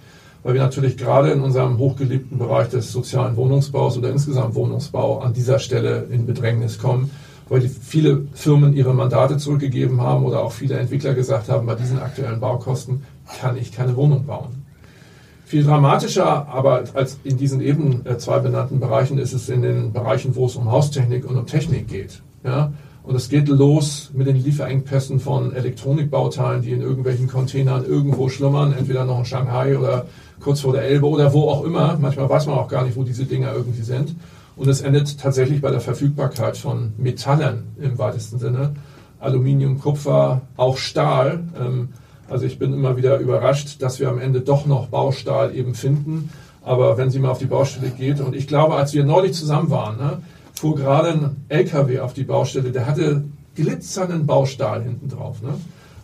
weil 0.44 0.56
wir 0.56 0.62
natürlich 0.62 0.98
gerade 0.98 1.32
in 1.32 1.42
unserem 1.42 1.78
hochgeliebten 1.78 2.38
Bereich 2.38 2.70
des 2.70 2.92
sozialen 2.92 3.36
Wohnungsbaus 3.36 3.98
oder 3.98 4.10
insgesamt 4.10 4.56
Wohnungsbau 4.56 5.20
an 5.20 5.34
dieser 5.34 5.60
Stelle 5.60 6.08
in 6.10 6.26
Bedrängnis 6.26 6.80
kommen, 6.80 7.12
weil 7.50 7.62
viele 7.62 8.24
Firmen 8.34 8.74
ihre 8.74 8.94
Mandate 8.94 9.38
zurückgegeben 9.38 10.02
haben 10.02 10.26
oder 10.26 10.42
auch 10.42 10.52
viele 10.52 10.78
Entwickler 10.78 11.14
gesagt 11.14 11.50
haben, 11.50 11.68
bei 11.68 11.76
diesen 11.76 12.00
aktuellen 12.00 12.40
Baukosten 12.40 13.04
kann 13.40 13.58
ich 13.58 13.72
keine 13.72 13.96
Wohnung 13.96 14.26
bauen. 14.26 14.66
Viel 15.46 15.64
dramatischer 15.66 16.48
aber 16.48 16.84
als 16.94 17.20
in 17.24 17.38
diesen 17.38 17.60
eben 17.60 18.06
äh, 18.06 18.18
zwei 18.18 18.40
benannten 18.40 18.80
Bereichen 18.80 19.18
ist 19.18 19.34
es 19.34 19.50
in 19.50 19.62
den 19.62 19.92
Bereichen, 19.92 20.36
wo 20.36 20.46
es 20.46 20.56
um 20.56 20.72
Haustechnik 20.72 21.30
und 21.30 21.38
um 21.38 21.46
Technik 21.46 21.90
geht. 21.90 22.22
Ja? 22.46 22.72
Und 23.04 23.16
es 23.16 23.30
geht 23.30 23.48
los 23.48 24.12
mit 24.14 24.28
den 24.28 24.38
Lieferengpässen 24.38 25.20
von 25.20 25.54
Elektronikbauteilen, 25.54 26.62
die 26.62 26.72
in 26.72 26.82
irgendwelchen 26.82 27.28
Containern 27.28 27.84
irgendwo 27.84 28.30
schlummern, 28.30 28.74
entweder 28.78 29.06
noch 29.06 29.20
in 29.20 29.26
Shanghai 29.26 29.78
oder 29.78 30.06
kurz 30.40 30.62
vor 30.62 30.74
der 30.74 30.84
Elbe 30.84 31.08
oder 31.08 31.34
wo 31.34 31.50
auch 31.50 31.66
immer. 31.66 31.98
Manchmal 32.00 32.30
weiß 32.30 32.46
man 32.46 32.58
auch 32.58 32.68
gar 32.68 32.86
nicht, 32.86 32.96
wo 32.96 33.04
diese 33.04 33.26
Dinger 33.26 33.54
irgendwie 33.54 33.82
sind. 33.82 34.16
Und 34.56 34.70
es 34.70 34.82
endet 34.82 35.20
tatsächlich 35.20 35.62
bei 35.62 35.72
der 35.72 35.82
Verfügbarkeit 35.82 36.58
von 36.58 36.94
Metallen 36.98 37.64
im 37.82 37.98
weitesten 37.98 38.38
Sinne. 38.38 38.74
Aluminium, 39.20 39.80
Kupfer, 39.80 40.42
auch 40.56 40.78
Stahl. 40.78 41.44
Ähm, 41.60 41.90
also 42.32 42.46
ich 42.46 42.58
bin 42.58 42.74
immer 42.74 42.98
wieder 42.98 43.20
überrascht, 43.20 43.82
dass 43.82 44.00
wir 44.00 44.10
am 44.10 44.20
Ende 44.20 44.42
doch 44.42 44.66
noch 44.66 44.88
Baustahl 44.88 45.56
eben 45.56 45.76
finden. 45.76 46.30
Aber 46.64 46.98
wenn 46.98 47.10
Sie 47.10 47.20
mal 47.20 47.32
auf 47.32 47.40
die 47.40 47.46
Baustelle 47.46 47.90
geht, 47.90 48.22
und 48.22 48.36
ich 48.36 48.48
glaube, 48.48 48.76
als 48.76 48.94
wir 48.94 49.04
neulich 49.04 49.34
zusammen 49.34 49.70
waren, 49.70 49.98
ne, 49.98 50.22
fuhr 50.54 50.76
gerade 50.76 51.10
ein 51.10 51.36
LKW 51.50 52.00
auf 52.00 52.14
die 52.14 52.24
Baustelle, 52.24 52.72
der 52.72 52.86
hatte 52.86 53.24
glitzernden 53.56 54.26
Baustahl 54.26 54.84
hinten 54.84 55.10
drauf. 55.10 55.42
Ne? 55.42 55.56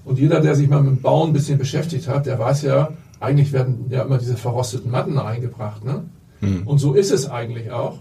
Und 0.03 0.19
jeder, 0.19 0.41
der 0.41 0.55
sich 0.55 0.67
mal 0.67 0.81
mit 0.81 0.97
dem 0.97 1.01
Bauen 1.01 1.29
ein 1.29 1.33
bisschen 1.33 1.57
beschäftigt 1.57 2.07
hat, 2.07 2.25
der 2.25 2.39
weiß 2.39 2.63
ja, 2.63 2.89
eigentlich 3.19 3.53
werden 3.53 3.85
ja 3.89 4.03
immer 4.03 4.17
diese 4.17 4.35
verrosteten 4.35 4.91
Matten 4.91 5.17
eingebracht. 5.17 5.85
Ne? 5.85 6.03
Hm. 6.39 6.67
Und 6.67 6.79
so 6.79 6.93
ist 6.93 7.11
es 7.11 7.29
eigentlich 7.29 7.71
auch. 7.71 7.99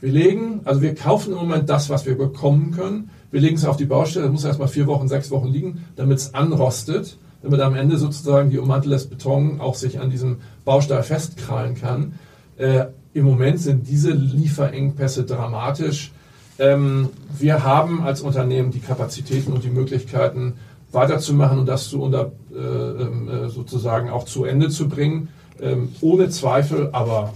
Wir 0.00 0.12
legen, 0.12 0.60
also 0.64 0.82
wir 0.82 0.94
kaufen 0.94 1.32
im 1.32 1.38
Moment 1.38 1.68
das, 1.68 1.88
was 1.88 2.06
wir 2.06 2.16
bekommen 2.16 2.72
können. 2.72 3.10
Wir 3.30 3.40
legen 3.40 3.56
es 3.56 3.64
auf 3.64 3.76
die 3.76 3.86
Baustelle, 3.86 4.26
das 4.26 4.32
muss 4.32 4.44
erstmal 4.44 4.68
vier 4.68 4.86
Wochen, 4.86 5.08
sechs 5.08 5.30
Wochen 5.30 5.48
liegen, 5.48 5.84
damit 5.96 6.18
es 6.18 6.34
anrostet, 6.34 7.18
damit 7.46 7.60
am 7.60 7.76
Ende 7.76 7.96
sozusagen 7.96 8.50
die 8.50 8.58
Ummantel 8.58 8.90
des 8.90 9.06
Beton 9.06 9.60
auch 9.60 9.76
sich 9.76 10.00
an 10.00 10.10
diesem 10.10 10.38
Baustahl 10.64 11.02
festkrallen 11.02 11.76
kann. 11.76 12.18
Äh, 12.56 12.86
Im 13.14 13.24
Moment 13.24 13.60
sind 13.60 13.88
diese 13.88 14.10
Lieferengpässe 14.10 15.24
dramatisch. 15.24 16.12
Ähm, 16.58 17.10
wir 17.38 17.62
haben 17.62 18.02
als 18.02 18.20
Unternehmen 18.20 18.72
die 18.72 18.80
Kapazitäten 18.80 19.52
und 19.52 19.62
die 19.62 19.70
Möglichkeiten, 19.70 20.54
weiterzumachen 20.90 21.60
und 21.60 21.66
das 21.66 21.88
zu 21.88 22.02
unter, 22.02 22.32
äh, 22.52 22.58
ähm, 22.58 23.28
äh, 23.28 23.48
sozusagen 23.48 24.10
auch 24.10 24.24
zu 24.24 24.44
Ende 24.44 24.68
zu 24.68 24.88
bringen. 24.88 25.28
Ähm, 25.60 25.90
ohne 26.00 26.28
Zweifel, 26.28 26.90
aber 26.92 27.32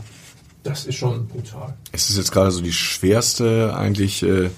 das 0.62 0.86
ist 0.86 0.96
schon 0.96 1.26
brutal. 1.28 1.74
Ist 1.92 2.10
es 2.10 2.16
jetzt 2.16 2.32
gerade 2.32 2.50
so 2.50 2.62
die 2.62 2.72
schwerste 2.72 3.74
eigentlich 3.76 4.22
äh, 4.22 4.50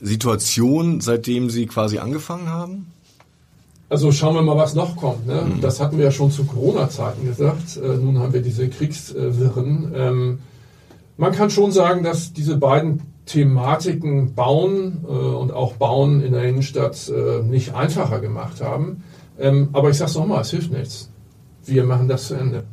Situation, 0.00 1.00
seitdem 1.00 1.50
Sie 1.50 1.66
quasi 1.66 1.98
angefangen 1.98 2.48
haben? 2.48 2.92
Also 3.90 4.12
schauen 4.12 4.34
wir 4.34 4.42
mal, 4.42 4.56
was 4.56 4.74
noch 4.74 4.96
kommt. 4.96 5.26
Ne? 5.26 5.42
Mhm. 5.42 5.60
Das 5.60 5.80
hatten 5.80 5.96
wir 5.96 6.04
ja 6.04 6.10
schon 6.10 6.30
zu 6.30 6.44
Corona-Zeiten 6.44 7.24
gesagt. 7.24 7.76
Äh, 7.76 7.96
nun 7.96 8.18
haben 8.18 8.32
wir 8.32 8.42
diese 8.42 8.68
Kriegswirren. 8.68 9.92
Ähm, 9.94 10.38
man 11.16 11.32
kann 11.32 11.50
schon 11.50 11.72
sagen, 11.72 12.04
dass 12.04 12.32
diese 12.32 12.56
beiden 12.56 13.02
Thematiken 13.24 14.34
Bauen 14.34 15.04
äh, 15.04 15.10
und 15.10 15.52
auch 15.52 15.74
Bauen 15.74 16.20
in 16.22 16.32
der 16.32 16.44
Innenstadt 16.44 17.08
äh, 17.08 17.42
nicht 17.42 17.74
einfacher 17.74 18.20
gemacht 18.20 18.60
haben. 18.60 19.04
Ähm, 19.38 19.70
aber 19.72 19.90
ich 19.90 19.96
sage 19.96 20.10
es 20.10 20.16
nochmal, 20.16 20.42
es 20.42 20.50
hilft 20.50 20.72
nichts. 20.72 21.10
Wir 21.64 21.84
machen 21.84 22.08
das 22.08 22.28
zu 22.28 22.34
Ende. 22.34 22.64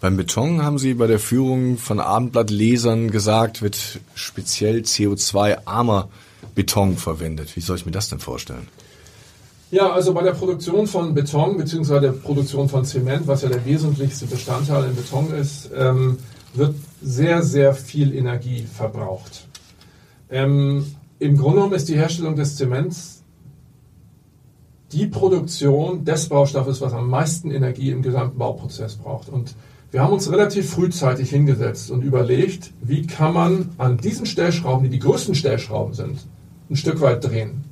Beim 0.00 0.16
Beton 0.16 0.62
haben 0.62 0.78
Sie 0.78 0.94
bei 0.94 1.06
der 1.06 1.20
Führung 1.20 1.78
von 1.78 2.00
Abendblattlesern 2.00 3.10
gesagt, 3.10 3.62
wird 3.62 4.00
speziell 4.14 4.78
CO2-armer 4.80 6.08
Beton 6.56 6.96
verwendet. 6.96 7.54
Wie 7.54 7.60
soll 7.60 7.76
ich 7.76 7.86
mir 7.86 7.92
das 7.92 8.08
denn 8.08 8.18
vorstellen? 8.18 8.66
Ja, 9.72 9.90
also 9.90 10.12
bei 10.12 10.22
der 10.22 10.32
Produktion 10.32 10.86
von 10.86 11.14
Beton 11.14 11.56
bzw. 11.56 11.98
der 11.98 12.12
Produktion 12.12 12.68
von 12.68 12.84
Zement, 12.84 13.26
was 13.26 13.40
ja 13.40 13.48
der 13.48 13.64
wesentlichste 13.64 14.26
Bestandteil 14.26 14.84
im 14.84 14.94
Beton 14.94 15.32
ist, 15.32 15.70
ähm, 15.74 16.18
wird 16.52 16.74
sehr, 17.00 17.42
sehr 17.42 17.72
viel 17.72 18.14
Energie 18.14 18.66
verbraucht. 18.70 19.48
Ähm, 20.28 20.84
Im 21.18 21.38
Grunde 21.38 21.56
genommen 21.56 21.72
ist 21.72 21.88
die 21.88 21.94
Herstellung 21.94 22.36
des 22.36 22.56
Zements 22.56 23.22
die 24.92 25.06
Produktion 25.06 26.04
des 26.04 26.28
Baustoffes, 26.28 26.82
was 26.82 26.92
am 26.92 27.08
meisten 27.08 27.50
Energie 27.50 27.92
im 27.92 28.02
gesamten 28.02 28.36
Bauprozess 28.36 28.96
braucht. 28.96 29.30
Und 29.30 29.54
wir 29.90 30.02
haben 30.02 30.12
uns 30.12 30.30
relativ 30.30 30.68
frühzeitig 30.68 31.30
hingesetzt 31.30 31.90
und 31.90 32.02
überlegt, 32.02 32.74
wie 32.82 33.06
kann 33.06 33.32
man 33.32 33.70
an 33.78 33.96
diesen 33.96 34.26
Stellschrauben, 34.26 34.84
die 34.84 34.90
die 34.90 34.98
größten 34.98 35.34
Stellschrauben 35.34 35.94
sind, 35.94 36.18
ein 36.68 36.76
Stück 36.76 37.00
weit 37.00 37.24
drehen. 37.24 37.71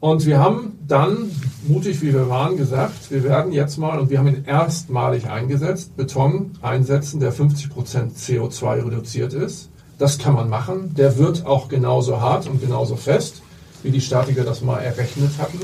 Und 0.00 0.26
wir 0.26 0.38
haben 0.38 0.78
dann, 0.86 1.30
mutig 1.66 2.00
wie 2.02 2.12
wir 2.12 2.28
waren, 2.28 2.56
gesagt, 2.56 3.10
wir 3.10 3.24
werden 3.24 3.52
jetzt 3.52 3.78
mal, 3.78 3.98
und 3.98 4.10
wir 4.10 4.18
haben 4.18 4.28
ihn 4.28 4.44
erstmalig 4.44 5.28
eingesetzt, 5.28 5.96
Beton 5.96 6.52
einsetzen, 6.62 7.18
der 7.18 7.32
50 7.32 7.68
Prozent 7.68 8.16
CO2 8.16 8.86
reduziert 8.86 9.32
ist. 9.32 9.70
Das 9.98 10.18
kann 10.18 10.34
man 10.34 10.48
machen. 10.48 10.94
Der 10.96 11.18
wird 11.18 11.44
auch 11.44 11.68
genauso 11.68 12.20
hart 12.20 12.46
und 12.46 12.60
genauso 12.60 12.94
fest, 12.94 13.42
wie 13.82 13.90
die 13.90 14.00
Statiker 14.00 14.44
das 14.44 14.62
mal 14.62 14.78
errechnet 14.78 15.32
hatten. 15.38 15.58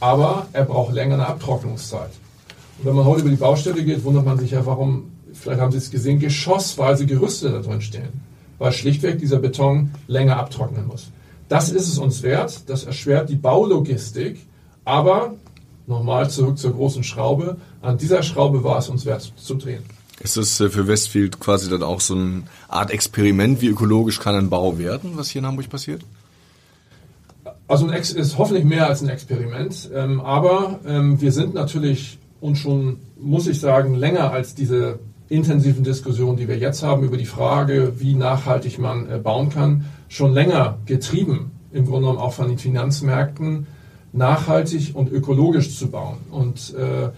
Aber 0.00 0.46
er 0.52 0.64
braucht 0.64 0.92
länger 0.92 1.14
eine 1.14 1.26
Abtrocknungszeit. 1.26 2.10
Und 2.78 2.84
wenn 2.84 2.94
man 2.94 3.06
heute 3.06 3.22
über 3.22 3.30
die 3.30 3.36
Baustelle 3.36 3.82
geht, 3.82 4.04
wundert 4.04 4.26
man 4.26 4.38
sich 4.38 4.50
ja, 4.50 4.66
warum, 4.66 5.12
vielleicht 5.32 5.62
haben 5.62 5.72
Sie 5.72 5.78
es 5.78 5.90
gesehen, 5.90 6.18
geschossweise 6.18 7.06
Gerüste 7.06 7.50
da 7.50 7.60
drin 7.60 7.80
stehen. 7.80 8.20
Weil 8.58 8.72
schlichtweg 8.72 9.18
dieser 9.18 9.38
Beton 9.38 9.92
länger 10.08 10.36
abtrocknen 10.36 10.86
muss. 10.86 11.10
Das 11.52 11.68
ist 11.68 11.86
es 11.86 11.98
uns 11.98 12.22
wert. 12.22 12.62
Das 12.70 12.84
erschwert 12.84 13.28
die 13.28 13.36
Baulogistik. 13.36 14.40
Aber 14.86 15.34
nochmal 15.86 16.30
zurück 16.30 16.56
zur 16.56 16.72
großen 16.72 17.04
Schraube. 17.04 17.58
An 17.82 17.98
dieser 17.98 18.22
Schraube 18.22 18.64
war 18.64 18.78
es 18.78 18.88
uns 18.88 19.04
wert 19.04 19.34
zu 19.36 19.56
drehen. 19.56 19.82
Ist 20.20 20.38
das 20.38 20.58
äh, 20.62 20.70
für 20.70 20.88
Westfield 20.88 21.40
quasi 21.40 21.68
dann 21.68 21.82
auch 21.82 22.00
so 22.00 22.14
eine 22.14 22.44
Art 22.68 22.90
Experiment, 22.90 23.60
wie 23.60 23.66
ökologisch 23.66 24.18
kann 24.18 24.34
ein 24.34 24.48
Bau 24.48 24.78
werden, 24.78 25.10
was 25.16 25.28
hier 25.28 25.40
in 25.40 25.46
Hamburg 25.46 25.68
passiert? 25.68 26.00
Also 27.68 27.86
ein 27.86 27.92
Ex 27.92 28.12
ist 28.12 28.38
hoffentlich 28.38 28.64
mehr 28.64 28.86
als 28.86 29.02
ein 29.02 29.10
Experiment, 29.10 29.90
ähm, 29.94 30.22
aber 30.22 30.80
ähm, 30.86 31.20
wir 31.20 31.32
sind 31.32 31.52
natürlich 31.52 32.18
und 32.40 32.56
schon, 32.56 32.96
muss 33.20 33.46
ich 33.46 33.60
sagen, 33.60 33.94
länger 33.94 34.30
als 34.30 34.54
diese 34.54 35.00
intensiven 35.28 35.84
Diskussionen, 35.84 36.36
die 36.36 36.48
wir 36.48 36.58
jetzt 36.58 36.82
haben 36.82 37.04
über 37.04 37.16
die 37.16 37.26
Frage, 37.26 37.94
wie 37.98 38.14
nachhaltig 38.14 38.78
man 38.78 39.10
äh, 39.10 39.18
bauen 39.18 39.48
kann, 39.48 39.86
schon 40.08 40.32
länger 40.32 40.78
getrieben, 40.86 41.52
im 41.72 41.86
Grunde 41.86 42.02
genommen 42.02 42.18
auch 42.18 42.34
von 42.34 42.48
den 42.48 42.58
Finanzmärkten, 42.58 43.66
nachhaltig 44.12 44.94
und 44.94 45.10
ökologisch 45.10 45.76
zu 45.76 45.90
bauen. 45.90 46.18
Und 46.30 46.74
äh, 46.74 47.10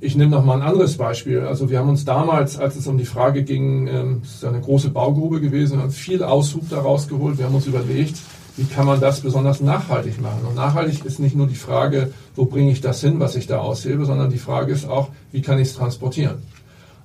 ich 0.00 0.14
nehme 0.14 0.30
noch 0.30 0.44
mal 0.44 0.54
ein 0.54 0.62
anderes 0.62 0.96
Beispiel. 0.96 1.40
Also 1.40 1.70
wir 1.70 1.78
haben 1.78 1.88
uns 1.88 2.04
damals, 2.04 2.58
als 2.58 2.76
es 2.76 2.86
um 2.86 2.98
die 2.98 3.06
Frage 3.06 3.42
ging, 3.42 3.88
ähm, 3.88 4.20
es 4.22 4.36
ist 4.36 4.44
eine 4.44 4.60
große 4.60 4.90
Baugrube 4.90 5.40
gewesen, 5.40 5.80
haben 5.80 5.90
viel 5.90 6.22
Aushub 6.22 6.68
daraus 6.68 7.08
geholt. 7.08 7.38
Wir 7.38 7.46
haben 7.46 7.54
uns 7.54 7.66
überlegt, 7.66 8.16
wie 8.56 8.64
kann 8.64 8.86
man 8.86 9.00
das 9.00 9.20
besonders 9.20 9.60
nachhaltig 9.60 10.20
machen? 10.20 10.46
Und 10.48 10.54
nachhaltig 10.54 11.04
ist 11.04 11.18
nicht 11.18 11.36
nur 11.36 11.46
die 11.46 11.54
Frage, 11.54 12.12
wo 12.34 12.46
bringe 12.46 12.70
ich 12.70 12.80
das 12.80 13.00
hin, 13.00 13.20
was 13.20 13.36
ich 13.36 13.46
da 13.46 13.58
aushebe, 13.58 14.06
sondern 14.06 14.30
die 14.30 14.38
Frage 14.38 14.72
ist 14.72 14.88
auch, 14.88 15.10
wie 15.32 15.42
kann 15.42 15.58
ich 15.58 15.68
es 15.68 15.74
transportieren? 15.74 16.36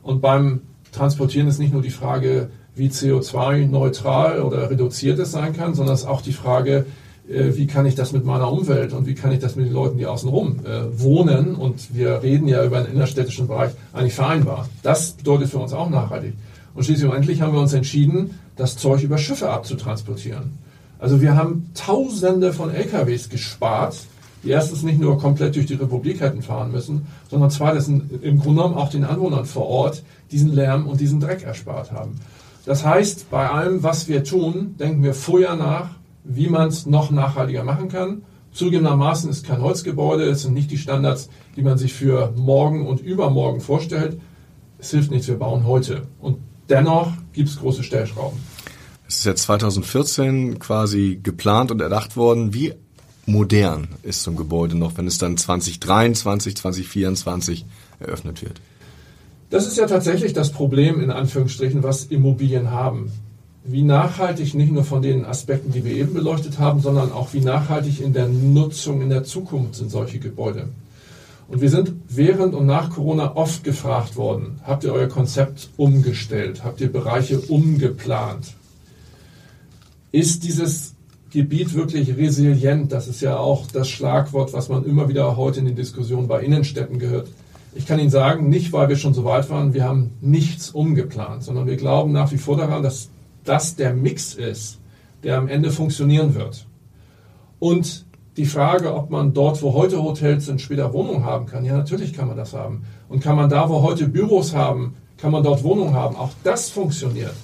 Und 0.03 0.21
beim 0.21 0.61
Transportieren 0.91 1.47
ist 1.47 1.59
nicht 1.59 1.73
nur 1.73 1.81
die 1.81 1.89
Frage, 1.89 2.49
wie 2.75 2.87
CO2-neutral 2.87 4.41
oder 4.41 4.69
reduziert 4.69 5.19
es 5.19 5.31
sein 5.31 5.55
kann, 5.55 5.73
sondern 5.73 5.93
es 5.93 6.01
ist 6.01 6.07
auch 6.07 6.21
die 6.21 6.33
Frage, 6.33 6.85
äh, 7.29 7.55
wie 7.55 7.67
kann 7.67 7.85
ich 7.85 7.95
das 7.95 8.11
mit 8.11 8.25
meiner 8.25 8.51
Umwelt 8.51 8.93
und 8.93 9.07
wie 9.07 9.13
kann 9.13 9.31
ich 9.31 9.39
das 9.39 9.55
mit 9.55 9.67
den 9.67 9.73
Leuten, 9.73 9.97
die 9.97 10.05
außenrum 10.05 10.59
äh, 10.65 10.99
wohnen, 10.99 11.55
und 11.55 11.95
wir 11.95 12.23
reden 12.23 12.47
ja 12.47 12.63
über 12.63 12.77
einen 12.77 12.93
innerstädtischen 12.93 13.47
Bereich, 13.47 13.71
eigentlich 13.93 14.15
vereinbar. 14.15 14.67
Das 14.83 15.11
bedeutet 15.11 15.49
für 15.49 15.59
uns 15.59 15.73
auch 15.73 15.89
nachhaltig. 15.89 16.33
Und 16.73 16.85
schließlich 16.85 17.09
und 17.09 17.15
endlich 17.15 17.41
haben 17.41 17.53
wir 17.53 17.59
uns 17.59 17.73
entschieden, 17.73 18.39
das 18.55 18.77
Zeug 18.77 19.03
über 19.03 19.17
Schiffe 19.17 19.49
abzutransportieren. 19.49 20.57
Also 20.99 21.21
wir 21.21 21.35
haben 21.35 21.71
Tausende 21.73 22.53
von 22.53 22.73
LKWs 22.73 23.29
gespart, 23.29 23.97
erstens 24.43 24.83
nicht 24.83 24.99
nur 24.99 25.17
komplett 25.17 25.55
durch 25.55 25.67
die 25.67 25.75
Republik 25.75 26.21
hätten 26.21 26.41
fahren 26.41 26.71
müssen, 26.71 27.07
sondern 27.29 27.49
zweitens 27.49 27.87
im 27.87 28.39
Grunde 28.39 28.61
genommen 28.61 28.75
auch 28.75 28.89
den 28.89 29.03
Anwohnern 29.03 29.45
vor 29.45 29.67
Ort 29.67 30.03
diesen 30.31 30.53
Lärm 30.53 30.87
und 30.87 30.99
diesen 30.99 31.19
Dreck 31.19 31.43
erspart 31.43 31.91
haben. 31.91 32.19
Das 32.65 32.85
heißt, 32.85 33.29
bei 33.29 33.49
allem, 33.49 33.83
was 33.83 34.07
wir 34.07 34.23
tun, 34.23 34.75
denken 34.79 35.03
wir 35.03 35.13
vorher 35.13 35.55
nach, 35.55 35.89
wie 36.23 36.47
man 36.47 36.67
es 36.67 36.85
noch 36.85 37.11
nachhaltiger 37.11 37.63
machen 37.63 37.89
kann. 37.89 38.23
Zugegebenermaßen 38.51 39.29
ist 39.29 39.45
kein 39.45 39.61
Holzgebäude, 39.61 40.25
es 40.25 40.43
sind 40.43 40.53
nicht 40.53 40.69
die 40.71 40.77
Standards, 40.77 41.29
die 41.55 41.61
man 41.61 41.77
sich 41.77 41.93
für 41.93 42.33
morgen 42.35 42.85
und 42.85 42.99
übermorgen 42.99 43.61
vorstellt. 43.61 44.19
Es 44.77 44.91
hilft 44.91 45.11
nichts, 45.11 45.27
wir 45.27 45.39
bauen 45.39 45.65
heute. 45.65 46.03
Und 46.19 46.37
dennoch 46.69 47.13
gibt 47.33 47.49
es 47.49 47.59
große 47.59 47.83
Stellschrauben. 47.83 48.39
Es 49.07 49.17
ist 49.17 49.25
ja 49.25 49.35
2014 49.35 50.59
quasi 50.59 51.19
geplant 51.21 51.71
und 51.71 51.81
erdacht 51.81 52.15
worden. 52.15 52.53
Wie 52.53 52.73
modern 53.31 53.87
ist 54.03 54.23
so 54.23 54.31
ein 54.31 54.37
Gebäude 54.37 54.77
noch, 54.77 54.97
wenn 54.97 55.07
es 55.07 55.17
dann 55.17 55.37
2023, 55.37 56.55
2024 56.55 57.65
eröffnet 57.99 58.41
wird? 58.41 58.61
Das 59.49 59.67
ist 59.67 59.77
ja 59.77 59.85
tatsächlich 59.85 60.33
das 60.33 60.51
Problem, 60.51 61.01
in 61.01 61.11
Anführungsstrichen, 61.11 61.83
was 61.83 62.05
Immobilien 62.05 62.71
haben. 62.71 63.11
Wie 63.63 63.83
nachhaltig 63.83 64.53
nicht 64.53 64.71
nur 64.71 64.83
von 64.83 65.01
den 65.01 65.25
Aspekten, 65.25 65.71
die 65.71 65.83
wir 65.83 65.93
eben 65.93 66.13
beleuchtet 66.13 66.57
haben, 66.57 66.79
sondern 66.79 67.11
auch 67.11 67.33
wie 67.33 67.41
nachhaltig 67.41 68.01
in 68.01 68.13
der 68.13 68.27
Nutzung 68.27 69.01
in 69.01 69.09
der 69.09 69.23
Zukunft 69.23 69.75
sind 69.75 69.91
solche 69.91 70.19
Gebäude. 70.19 70.69
Und 71.47 71.59
wir 71.59 71.69
sind 71.69 71.91
während 72.07 72.55
und 72.55 72.65
nach 72.65 72.91
Corona 72.91 73.35
oft 73.35 73.65
gefragt 73.65 74.15
worden, 74.15 74.61
habt 74.63 74.85
ihr 74.85 74.93
euer 74.93 75.09
Konzept 75.09 75.69
umgestellt? 75.75 76.63
Habt 76.63 76.79
ihr 76.79 76.91
Bereiche 76.91 77.39
umgeplant? 77.39 78.53
Ist 80.13 80.45
dieses 80.45 80.95
Gebiet 81.31 81.73
wirklich 81.73 82.15
resilient? 82.17 82.91
Das 82.91 83.07
ist 83.07 83.21
ja 83.21 83.37
auch 83.37 83.65
das 83.67 83.89
Schlagwort, 83.89 84.53
was 84.53 84.69
man 84.69 84.85
immer 84.85 85.09
wieder 85.09 85.37
heute 85.37 85.59
in 85.59 85.65
den 85.65 85.75
Diskussionen 85.75 86.27
bei 86.27 86.43
Innenstädten 86.43 86.99
gehört. 86.99 87.29
Ich 87.73 87.85
kann 87.85 87.99
Ihnen 87.99 88.09
sagen, 88.09 88.49
nicht 88.49 88.73
weil 88.73 88.89
wir 88.89 88.97
schon 88.97 89.13
so 89.13 89.23
weit 89.23 89.49
waren, 89.49 89.73
wir 89.73 89.85
haben 89.85 90.11
nichts 90.19 90.71
umgeplant, 90.71 91.43
sondern 91.43 91.67
wir 91.67 91.77
glauben 91.77 92.11
nach 92.11 92.31
wie 92.31 92.37
vor 92.37 92.57
daran, 92.57 92.83
dass 92.83 93.09
das 93.45 93.77
der 93.77 93.93
Mix 93.93 94.33
ist, 94.33 94.79
der 95.23 95.37
am 95.37 95.47
Ende 95.47 95.71
funktionieren 95.71 96.35
wird. 96.35 96.67
Und 97.59 98.05
die 98.37 98.45
Frage, 98.45 98.93
ob 98.93 99.09
man 99.09 99.33
dort, 99.33 99.61
wo 99.61 99.73
heute 99.73 100.03
Hotels 100.03 100.45
sind, 100.45 100.59
später 100.59 100.93
Wohnungen 100.93 101.23
haben 101.23 101.45
kann, 101.45 101.63
ja, 101.63 101.77
natürlich 101.77 102.13
kann 102.13 102.27
man 102.27 102.37
das 102.37 102.53
haben. 102.53 102.83
Und 103.07 103.21
kann 103.23 103.37
man 103.37 103.49
da, 103.49 103.69
wo 103.69 103.81
heute 103.81 104.07
Büros 104.07 104.53
haben, 104.53 104.95
kann 105.17 105.31
man 105.31 105.43
dort 105.43 105.63
Wohnungen 105.63 105.93
haben. 105.93 106.15
Auch 106.15 106.31
das 106.43 106.69
funktioniert. 106.69 107.35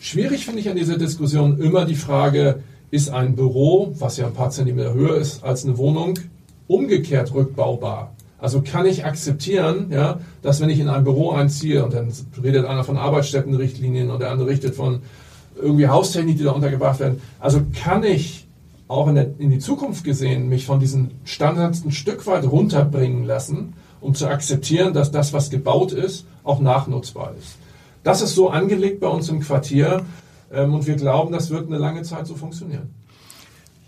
Schwierig 0.00 0.44
finde 0.44 0.60
ich 0.60 0.68
an 0.68 0.76
dieser 0.76 0.98
Diskussion 0.98 1.60
immer 1.60 1.84
die 1.84 1.94
Frage, 1.94 2.62
ist 2.90 3.10
ein 3.10 3.36
Büro, 3.36 3.94
was 3.98 4.16
ja 4.16 4.26
ein 4.26 4.34
paar 4.34 4.50
Zentimeter 4.50 4.94
höher 4.94 5.16
ist 5.16 5.44
als 5.44 5.64
eine 5.64 5.78
Wohnung, 5.78 6.18
umgekehrt 6.66 7.32
rückbaubar? 7.34 8.12
Also 8.38 8.62
kann 8.62 8.86
ich 8.86 9.04
akzeptieren, 9.04 9.88
ja, 9.90 10.20
dass 10.42 10.60
wenn 10.60 10.70
ich 10.70 10.80
in 10.80 10.88
ein 10.88 11.04
Büro 11.04 11.30
einziehe 11.30 11.84
und 11.84 11.92
dann 11.92 12.10
redet 12.42 12.64
einer 12.64 12.84
von 12.84 12.96
Arbeitsstättenrichtlinien 12.96 14.10
und 14.10 14.20
der 14.20 14.30
andere 14.30 14.48
richtet 14.48 14.74
von 14.74 15.02
irgendwie 15.60 15.88
Haustechnik, 15.88 16.38
die 16.38 16.44
da 16.44 16.52
untergebracht 16.52 17.00
werden. 17.00 17.20
Also 17.38 17.60
kann 17.82 18.02
ich 18.02 18.46
auch 18.88 19.08
in, 19.08 19.14
der, 19.14 19.26
in 19.38 19.50
die 19.50 19.58
Zukunft 19.58 20.04
gesehen 20.04 20.48
mich 20.48 20.64
von 20.64 20.80
diesen 20.80 21.12
Standards 21.24 21.84
ein 21.84 21.92
Stück 21.92 22.26
weit 22.26 22.44
runterbringen 22.50 23.24
lassen, 23.24 23.74
um 24.00 24.14
zu 24.14 24.26
akzeptieren, 24.26 24.94
dass 24.94 25.10
das, 25.10 25.32
was 25.32 25.50
gebaut 25.50 25.92
ist, 25.92 26.24
auch 26.42 26.60
nachnutzbar 26.60 27.34
ist. 27.38 27.56
Das 28.02 28.22
ist 28.22 28.34
so 28.34 28.48
angelegt 28.48 29.00
bei 29.00 29.08
uns 29.08 29.28
im 29.28 29.40
Quartier 29.40 30.06
und 30.50 30.86
wir 30.86 30.96
glauben, 30.96 31.32
das 31.32 31.50
wird 31.50 31.66
eine 31.66 31.78
lange 31.78 32.02
Zeit 32.02 32.26
so 32.26 32.34
funktionieren. 32.34 32.90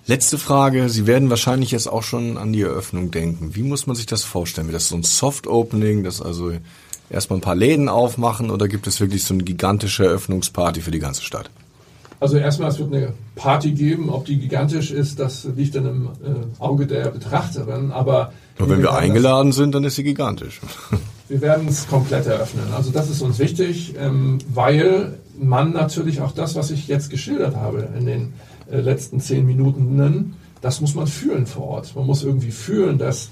Letzte 0.06 0.36
Frage. 0.36 0.88
Sie 0.88 1.06
werden 1.06 1.30
wahrscheinlich 1.30 1.70
jetzt 1.70 1.86
auch 1.86 2.02
schon 2.02 2.36
an 2.36 2.52
die 2.52 2.62
Eröffnung 2.62 3.12
denken. 3.12 3.54
Wie 3.54 3.62
muss 3.62 3.86
man 3.86 3.94
sich 3.94 4.06
das 4.06 4.24
vorstellen? 4.24 4.66
Wird 4.66 4.74
das 4.74 4.88
so 4.88 4.96
ein 4.96 5.04
Soft 5.04 5.46
Opening, 5.46 6.02
das 6.02 6.20
also 6.20 6.52
erstmal 7.08 7.38
ein 7.38 7.42
paar 7.42 7.54
Läden 7.54 7.88
aufmachen 7.88 8.50
oder 8.50 8.66
gibt 8.66 8.86
es 8.88 9.00
wirklich 9.00 9.22
so 9.22 9.34
eine 9.34 9.44
gigantische 9.44 10.04
Eröffnungsparty 10.04 10.80
für 10.80 10.90
die 10.90 10.98
ganze 10.98 11.22
Stadt? 11.22 11.50
Also 12.18 12.36
erstmal, 12.36 12.70
es 12.70 12.78
wird 12.78 12.92
eine 12.94 13.14
Party 13.34 13.72
geben. 13.72 14.08
Ob 14.08 14.24
die 14.26 14.38
gigantisch 14.38 14.92
ist, 14.92 15.18
das 15.18 15.44
liegt 15.56 15.74
dann 15.74 15.86
im 15.86 16.06
äh, 16.06 16.62
Auge 16.62 16.86
der 16.86 17.10
Betrachterin. 17.10 17.90
Aber 17.90 18.32
Nur 18.58 18.70
wenn 18.70 18.82
wir 18.82 18.94
eingeladen 18.94 19.52
sind, 19.52 19.74
dann 19.74 19.84
ist 19.84 19.96
sie 19.96 20.04
gigantisch. 20.04 20.60
Wir 21.28 21.40
werden 21.40 21.66
es 21.68 21.88
komplett 21.88 22.26
eröffnen. 22.26 22.72
Also 22.76 22.90
das 22.90 23.08
ist 23.08 23.22
uns 23.22 23.38
wichtig, 23.38 23.94
ähm, 23.98 24.38
weil 24.52 25.14
man 25.38 25.72
natürlich 25.72 26.20
auch 26.20 26.32
das, 26.32 26.54
was 26.54 26.70
ich 26.70 26.88
jetzt 26.88 27.10
geschildert 27.10 27.56
habe 27.56 27.88
in 27.98 28.06
den 28.06 28.32
äh, 28.70 28.80
letzten 28.80 29.20
zehn 29.20 29.46
Minuten, 29.46 30.34
das 30.60 30.80
muss 30.80 30.94
man 30.94 31.06
fühlen 31.06 31.46
vor 31.46 31.68
Ort. 31.68 31.96
Man 31.96 32.06
muss 32.06 32.22
irgendwie 32.22 32.52
fühlen, 32.52 32.98
dass 32.98 33.30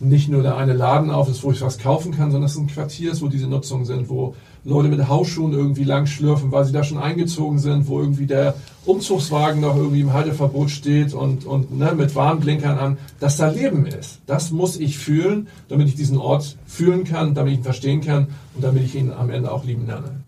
nicht 0.00 0.30
nur 0.30 0.42
der 0.42 0.56
eine 0.56 0.72
Laden 0.72 1.10
auf 1.10 1.28
ist, 1.28 1.44
wo 1.44 1.52
ich 1.52 1.60
was 1.60 1.78
kaufen 1.78 2.12
kann, 2.12 2.30
sondern 2.30 2.48
es 2.48 2.56
ein 2.56 2.66
Quartier 2.66 3.12
ist, 3.12 3.20
wo 3.20 3.28
diese 3.28 3.46
Nutzungen 3.46 3.84
sind, 3.84 4.08
wo 4.08 4.34
Leute 4.64 4.88
mit 4.88 5.08
Hausschuhen 5.08 5.52
irgendwie 5.52 5.84
lang 5.84 6.06
schlürfen, 6.06 6.52
weil 6.52 6.64
sie 6.64 6.72
da 6.72 6.84
schon 6.84 6.98
eingezogen 6.98 7.58
sind, 7.58 7.86
wo 7.86 8.00
irgendwie 8.00 8.26
der 8.26 8.54
Umzugswagen 8.86 9.60
noch 9.60 9.76
irgendwie 9.76 10.00
im 10.00 10.12
Halteverbot 10.12 10.70
steht 10.70 11.12
und, 11.12 11.44
und 11.44 11.76
ne, 11.76 11.92
mit 11.94 12.14
Warnblinkern 12.14 12.78
an, 12.78 12.98
dass 13.20 13.36
da 13.36 13.50
Leben 13.50 13.86
ist. 13.86 14.20
Das 14.26 14.50
muss 14.50 14.78
ich 14.78 14.98
fühlen, 14.98 15.48
damit 15.68 15.88
ich 15.88 15.94
diesen 15.94 16.18
Ort 16.18 16.56
fühlen 16.66 17.04
kann, 17.04 17.34
damit 17.34 17.52
ich 17.52 17.58
ihn 17.58 17.64
verstehen 17.64 18.00
kann 18.00 18.28
und 18.54 18.64
damit 18.64 18.82
ich 18.84 18.94
ihn 18.94 19.12
am 19.12 19.30
Ende 19.30 19.52
auch 19.52 19.64
lieben 19.64 19.86
lerne. 19.86 20.22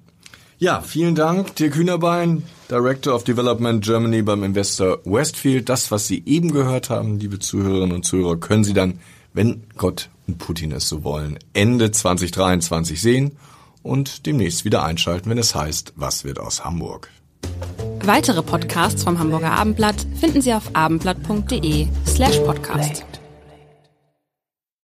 Ja, 0.63 0.81
vielen 0.81 1.17
Dank, 1.17 1.57
Dirk 1.57 1.75
Hühnerbein, 1.75 2.45
Director 2.71 3.17
of 3.17 3.25
Development 3.25 3.85
Germany 3.85 4.23
beim 4.23 4.45
Investor 4.45 5.01
Westfield. 5.05 5.69
Das, 5.69 5.91
was 5.91 6.07
Sie 6.07 6.23
eben 6.25 6.53
gehört 6.53 6.89
haben, 6.89 7.19
liebe 7.19 7.41
Zuhörerinnen 7.41 7.97
und 7.97 8.05
Zuhörer, 8.05 8.37
können 8.37 8.63
Sie 8.63 8.73
dann, 8.73 9.01
wenn 9.33 9.65
Gott 9.77 10.09
und 10.29 10.39
Putin 10.39 10.71
es 10.71 10.89
so 10.89 11.03
wollen, 11.03 11.41
Ende 11.53 11.91
2023 11.91 13.03
sehen 13.03 13.33
und 13.83 14.25
demnächst 14.25 14.65
wieder 14.65 14.85
einschalten, 14.85 15.31
wenn 15.31 15.39
es 15.39 15.57
heißt, 15.57 15.95
was 15.97 16.23
wird 16.23 16.39
aus 16.39 16.65
Hamburg? 16.65 17.09
Weitere 18.05 18.45
Podcasts 18.45 19.03
vom 19.03 19.19
Hamburger 19.19 19.51
Abendblatt 19.51 19.97
finden 20.21 20.43
Sie 20.43 20.55
auf 20.55 20.71
abendblatt.de 20.77 21.89
slash 22.07 22.39
podcast. 22.39 23.05